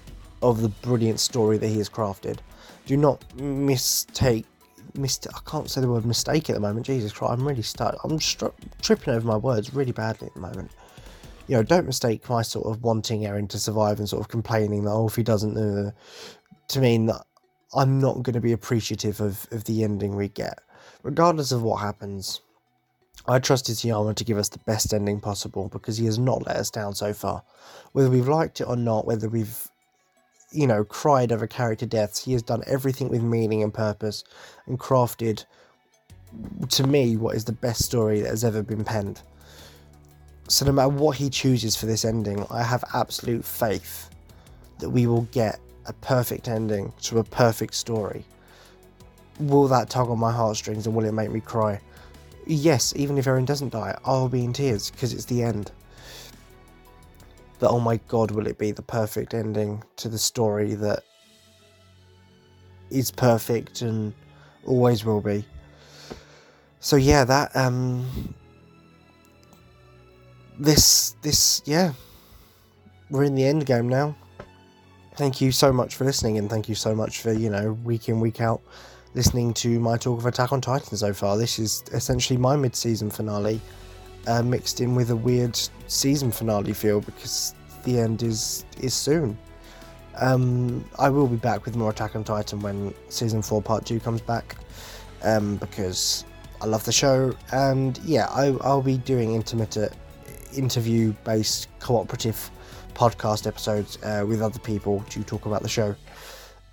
of 0.43 0.61
the 0.61 0.69
brilliant 0.69 1.21
story 1.21 1.59
that 1.59 1.69
he 1.69 1.79
has 1.79 1.89
crafted. 1.89 2.39
Do 2.87 2.97
not 2.97 3.23
mistake. 3.39 4.47
Mist- 4.95 5.27
I 5.35 5.41
can't 5.49 5.69
say 5.69 5.81
the 5.81 5.89
word 5.89 6.07
mistake 6.07 6.49
at 6.49 6.55
the 6.55 6.61
moment. 6.61 6.87
Jesus 6.87 7.13
Christ, 7.13 7.33
I'm 7.33 7.47
really 7.47 7.63
stuck. 7.63 7.97
I'm 8.05 8.19
tripping 8.19 9.15
over 9.15 9.27
my 9.27 9.37
words 9.37 9.75
really 9.75 9.93
badly 9.93 10.29
at 10.29 10.35
the 10.35 10.41
moment. 10.41 10.71
You 11.47 11.57
know, 11.57 11.63
don't 11.63 11.87
mistake 11.87 12.29
my 12.29 12.43
sort 12.43 12.67
of 12.67 12.83
wanting 12.83 13.23
Eren 13.23 13.49
to 13.51 13.59
survive 13.59 13.99
and 13.99 14.09
sort 14.09 14.21
of 14.21 14.29
complaining 14.29 14.85
that 14.85 14.91
oh, 14.93 15.09
if 15.09 15.17
he 15.17 15.23
doesn't, 15.23 15.57
uh, 15.57 15.91
to 16.69 16.81
mean 16.81 17.07
that 17.07 17.23
I'm 17.75 18.01
not 18.01 18.23
going 18.23 18.35
to 18.35 18.41
be 18.41 18.53
appreciative 18.53 19.21
of, 19.21 19.47
of 19.51 19.65
the 19.65 19.83
ending 19.85 20.17
we 20.17 20.29
get. 20.29 20.61
Regardless 21.03 21.53
of 21.53 21.63
what 21.63 21.81
happens, 21.81 22.41
I 23.27 23.39
trust 23.39 23.67
Isayama 23.67 24.15
to 24.17 24.25
give 24.25 24.39
us 24.39 24.49
the 24.49 24.59
best 24.61 24.93
ending 24.95 25.21
possible 25.21 25.69
because 25.69 25.97
he 25.97 26.07
has 26.07 26.19
not 26.19 26.47
let 26.47 26.57
us 26.57 26.71
down 26.71 26.95
so 26.95 27.13
far. 27.13 27.43
Whether 27.93 28.11
we've 28.11 28.29
liked 28.29 28.61
it 28.61 28.69
or 28.69 28.77
not, 28.77 29.07
whether 29.07 29.29
we've, 29.29 29.69
you 30.55 30.67
know, 30.67 30.85
cried 30.85 31.33
over 31.33 31.47
character 31.47 31.87
deaths, 31.87 32.25
he 32.25 32.33
has 32.33 32.43
done 32.43 32.63
everything 32.67 33.09
with 33.09 33.23
meaning 33.23 33.63
and 33.63 33.75
purpose 33.75 34.25
and 34.67 34.79
crafted, 34.79 35.45
to 36.69 36.87
me, 36.87 37.17
what 37.17 37.37
is 37.37 37.45
the 37.45 37.53
best 37.53 37.85
story 37.85 38.21
that 38.21 38.31
has 38.31 38.45
ever 38.45 38.63
been 38.63 38.85
penned. 38.85 39.23
So, 40.49 40.67
no 40.67 40.73
matter 40.73 40.89
what 40.89 41.17
he 41.17 41.31
chooses 41.31 41.75
for 41.75 41.87
this 41.87 42.05
ending, 42.05 42.45
I 42.51 42.63
have 42.63 42.85
absolute 42.93 43.45
faith 43.45 44.11
that 44.79 44.91
we 44.91 45.07
will 45.07 45.23
get 45.33 45.59
a 45.87 45.93
perfect 45.93 46.49
ending 46.49 46.93
to 47.03 47.19
a 47.19 47.25
perfect 47.25 47.75
story. 47.75 48.25
Will 49.41 49.69
that 49.69 49.91
tug 49.91 50.11
on 50.11 50.19
my 50.19 50.33
heartstrings 50.33 50.87
and 50.87 50.95
will 50.95 51.05
it 51.05 51.13
make 51.13 51.31
me 51.31 51.41
cry? 51.41 51.81
Yes, 52.47 52.93
even 52.95 53.17
if 53.17 53.25
Eren 53.25 53.47
doesn't 53.47 53.73
die, 53.73 53.97
I'll 54.05 54.29
be 54.29 54.45
in 54.45 54.53
tears 54.53 54.91
because 54.91 55.13
it's 55.13 55.25
the 55.25 55.43
end. 55.43 55.73
But 57.59 57.71
oh 57.71 57.81
my 57.81 57.99
god, 58.09 58.31
will 58.31 58.47
it 58.47 58.59
be 58.59 58.73
the 58.73 58.83
perfect 58.83 59.35
ending 59.35 59.83
to 59.97 60.09
the 60.09 60.19
story 60.19 60.75
that 60.75 61.05
is 62.91 63.11
perfect 63.11 63.83
and 63.83 64.13
always 64.67 65.05
will 65.05 65.21
be. 65.21 65.45
So 66.81 66.97
yeah, 66.97 67.25
that 67.25 67.55
um 67.57 68.35
this 70.59 71.17
this 71.23 71.63
yeah. 71.65 71.93
We're 73.11 73.25
in 73.25 73.35
the 73.35 73.45
end 73.45 73.67
game 73.67 73.89
now 73.89 74.17
thank 75.17 75.41
you 75.41 75.53
so 75.53 75.73
much 75.73 75.95
for 75.97 76.05
listening, 76.05 76.39
and 76.39 76.51
thank 76.51 76.69
you 76.69 76.75
so 76.75 76.95
much 76.95 77.21
for 77.21 77.33
you 77.33 77.51
know 77.51 77.73
week 77.85 78.09
in 78.09 78.21
week 78.21 78.41
out 78.41 78.61
listening 79.15 79.55
to 79.55 79.79
my 79.79 79.97
talk 79.97 80.19
of 80.19 80.27
Attack 80.27 80.53
on 80.53 80.61
Titan 80.61 80.97
so 80.97 81.13
far. 81.13 81.37
This 81.37 81.59
is 81.59 81.85
essentially 81.93 82.37
my 82.37 82.57
mid-season 82.57 83.11
finale, 83.11 83.61
uh, 84.27 84.43
mixed 84.43 84.81
in 84.81 84.95
with 84.95 85.11
a 85.11 85.17
weird 85.17 85.59
season 85.87 86.31
finale 86.31 86.73
feel 86.73 87.01
because 87.01 87.55
the 87.85 87.99
end 87.99 88.23
is 88.23 88.65
is 88.81 88.95
soon. 88.95 89.37
Um, 90.17 90.85
I 90.99 91.09
will 91.09 91.27
be 91.27 91.37
back 91.37 91.65
with 91.65 91.77
more 91.77 91.91
Attack 91.91 92.15
on 92.15 92.25
Titan 92.25 92.61
when 92.61 92.95
season 93.09 93.43
four 93.43 93.61
part 93.61 93.85
two 93.85 93.99
comes 94.01 94.21
back, 94.21 94.57
um, 95.23 95.57
because 95.57 96.25
I 96.61 96.67
love 96.67 96.85
the 96.85 96.93
show, 96.93 97.35
and 97.53 97.99
yeah, 98.05 98.27
I, 98.31 98.57
I'll 98.63 98.83
be 98.83 98.99
doing 98.99 99.35
intermittent 99.35 99.93
interview-based 100.57 101.69
cooperative 101.81 102.51
podcast 102.95 103.47
episodes 103.47 103.99
uh, 104.05 104.25
with 104.27 104.41
other 104.41 104.61
people 104.61 105.05
to 105.11 105.25
talk 105.25 105.47
about 105.47 105.63
the 105.63 105.69
show 105.69 105.97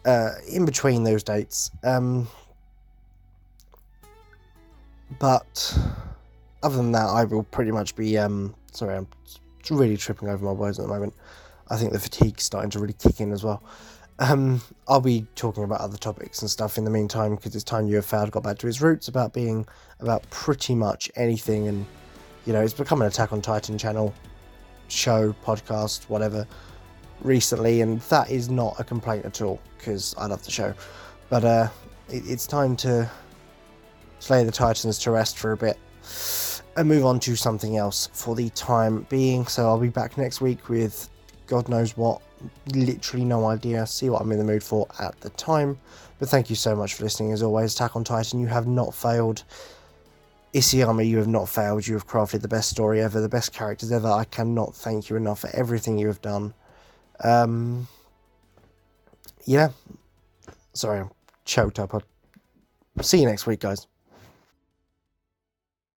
uh, 0.05 0.29
in 0.47 0.65
between 0.65 1.03
those 1.03 1.23
dates. 1.23 1.71
Um, 1.83 2.27
but 5.19 5.77
other 6.63 6.77
than 6.77 6.91
that, 6.91 7.07
I 7.07 7.23
will 7.23 7.43
pretty 7.43 7.71
much 7.71 7.95
be. 7.95 8.17
Um, 8.17 8.55
sorry, 8.71 8.95
I'm 8.95 9.07
really 9.69 9.97
tripping 9.97 10.29
over 10.29 10.43
my 10.43 10.51
words 10.51 10.79
at 10.79 10.83
the 10.83 10.87
moment. 10.87 11.13
I 11.69 11.77
think 11.77 11.93
the 11.93 11.99
fatigue's 11.99 12.43
starting 12.43 12.69
to 12.71 12.79
really 12.79 12.93
kick 12.93 13.21
in 13.21 13.31
as 13.31 13.43
well. 13.43 13.63
Um, 14.19 14.61
I'll 14.87 15.01
be 15.01 15.25
talking 15.35 15.63
about 15.63 15.81
other 15.81 15.97
topics 15.97 16.41
and 16.41 16.51
stuff 16.51 16.77
in 16.77 16.83
the 16.83 16.91
meantime 16.91 17.35
because 17.35 17.55
it's 17.55 17.63
time 17.63 17.87
UFOud 17.87 18.29
got 18.29 18.43
back 18.43 18.57
to 18.59 18.67
his 18.67 18.81
roots 18.81 19.07
about 19.07 19.33
being 19.33 19.65
about 19.99 20.29
pretty 20.29 20.75
much 20.75 21.09
anything 21.15 21.67
and 21.67 21.85
you 22.45 22.53
know 22.53 22.61
it's 22.61 22.73
become 22.73 23.01
an 23.01 23.07
Attack 23.07 23.33
on 23.33 23.41
Titan 23.41 23.79
channel 23.79 24.13
show, 24.89 25.33
podcast, 25.43 26.03
whatever, 26.03 26.45
recently, 27.21 27.81
and 27.81 28.01
that 28.01 28.29
is 28.29 28.49
not 28.49 28.79
a 28.79 28.83
complaint 28.83 29.25
at 29.25 29.41
all 29.41 29.59
because 29.77 30.13
I 30.17 30.27
love 30.27 30.43
the 30.43 30.51
show. 30.51 30.73
But 31.29 31.45
uh, 31.45 31.69
it, 32.09 32.23
it's 32.27 32.45
time 32.45 32.75
to 32.77 33.09
slay 34.19 34.43
the 34.43 34.51
Titans 34.51 34.99
to 34.99 35.11
rest 35.11 35.37
for 35.39 35.53
a 35.53 35.57
bit 35.57 35.79
and 36.77 36.87
move 36.87 37.05
on 37.05 37.19
to 37.21 37.35
something 37.35 37.77
else 37.77 38.09
for 38.13 38.35
the 38.35 38.49
time 38.51 39.05
being. 39.09 39.45
So 39.45 39.67
I'll 39.67 39.79
be 39.79 39.89
back 39.89 40.17
next 40.17 40.41
week 40.41 40.69
with 40.69 41.09
God 41.47 41.67
knows 41.67 41.97
what, 41.97 42.21
literally 42.73 43.25
no 43.25 43.45
idea. 43.45 43.85
See 43.85 44.09
what 44.09 44.21
I'm 44.21 44.31
in 44.31 44.37
the 44.37 44.43
mood 44.43 44.63
for 44.63 44.87
at 44.99 45.19
the 45.21 45.29
time. 45.31 45.77
But 46.19 46.29
thank 46.29 46.49
you 46.49 46.55
so 46.55 46.75
much 46.75 46.93
for 46.93 47.03
listening. 47.03 47.33
As 47.33 47.43
always, 47.43 47.73
Attack 47.73 47.95
on 47.95 48.03
Titan, 48.03 48.39
you 48.39 48.47
have 48.47 48.67
not 48.67 48.93
failed. 48.93 49.43
Isayama, 50.53 51.07
you 51.07 51.17
have 51.17 51.27
not 51.27 51.49
failed. 51.49 51.87
You 51.87 51.95
have 51.95 52.07
crafted 52.07 52.41
the 52.41 52.47
best 52.47 52.69
story 52.69 53.01
ever, 53.01 53.19
the 53.21 53.29
best 53.29 53.53
characters 53.53 53.91
ever. 53.91 54.07
I 54.07 54.25
cannot 54.25 54.75
thank 54.75 55.09
you 55.09 55.15
enough 55.15 55.39
for 55.39 55.49
everything 55.53 55.97
you 55.97 56.07
have 56.07 56.21
done. 56.21 56.53
Um, 57.23 57.87
yeah. 59.45 59.69
Sorry, 60.73 60.99
I'm 60.99 61.11
choked 61.45 61.79
up. 61.79 61.93
I'll 61.93 63.03
see 63.03 63.19
you 63.19 63.25
next 63.25 63.45
week, 63.45 63.61
guys. 63.61 63.87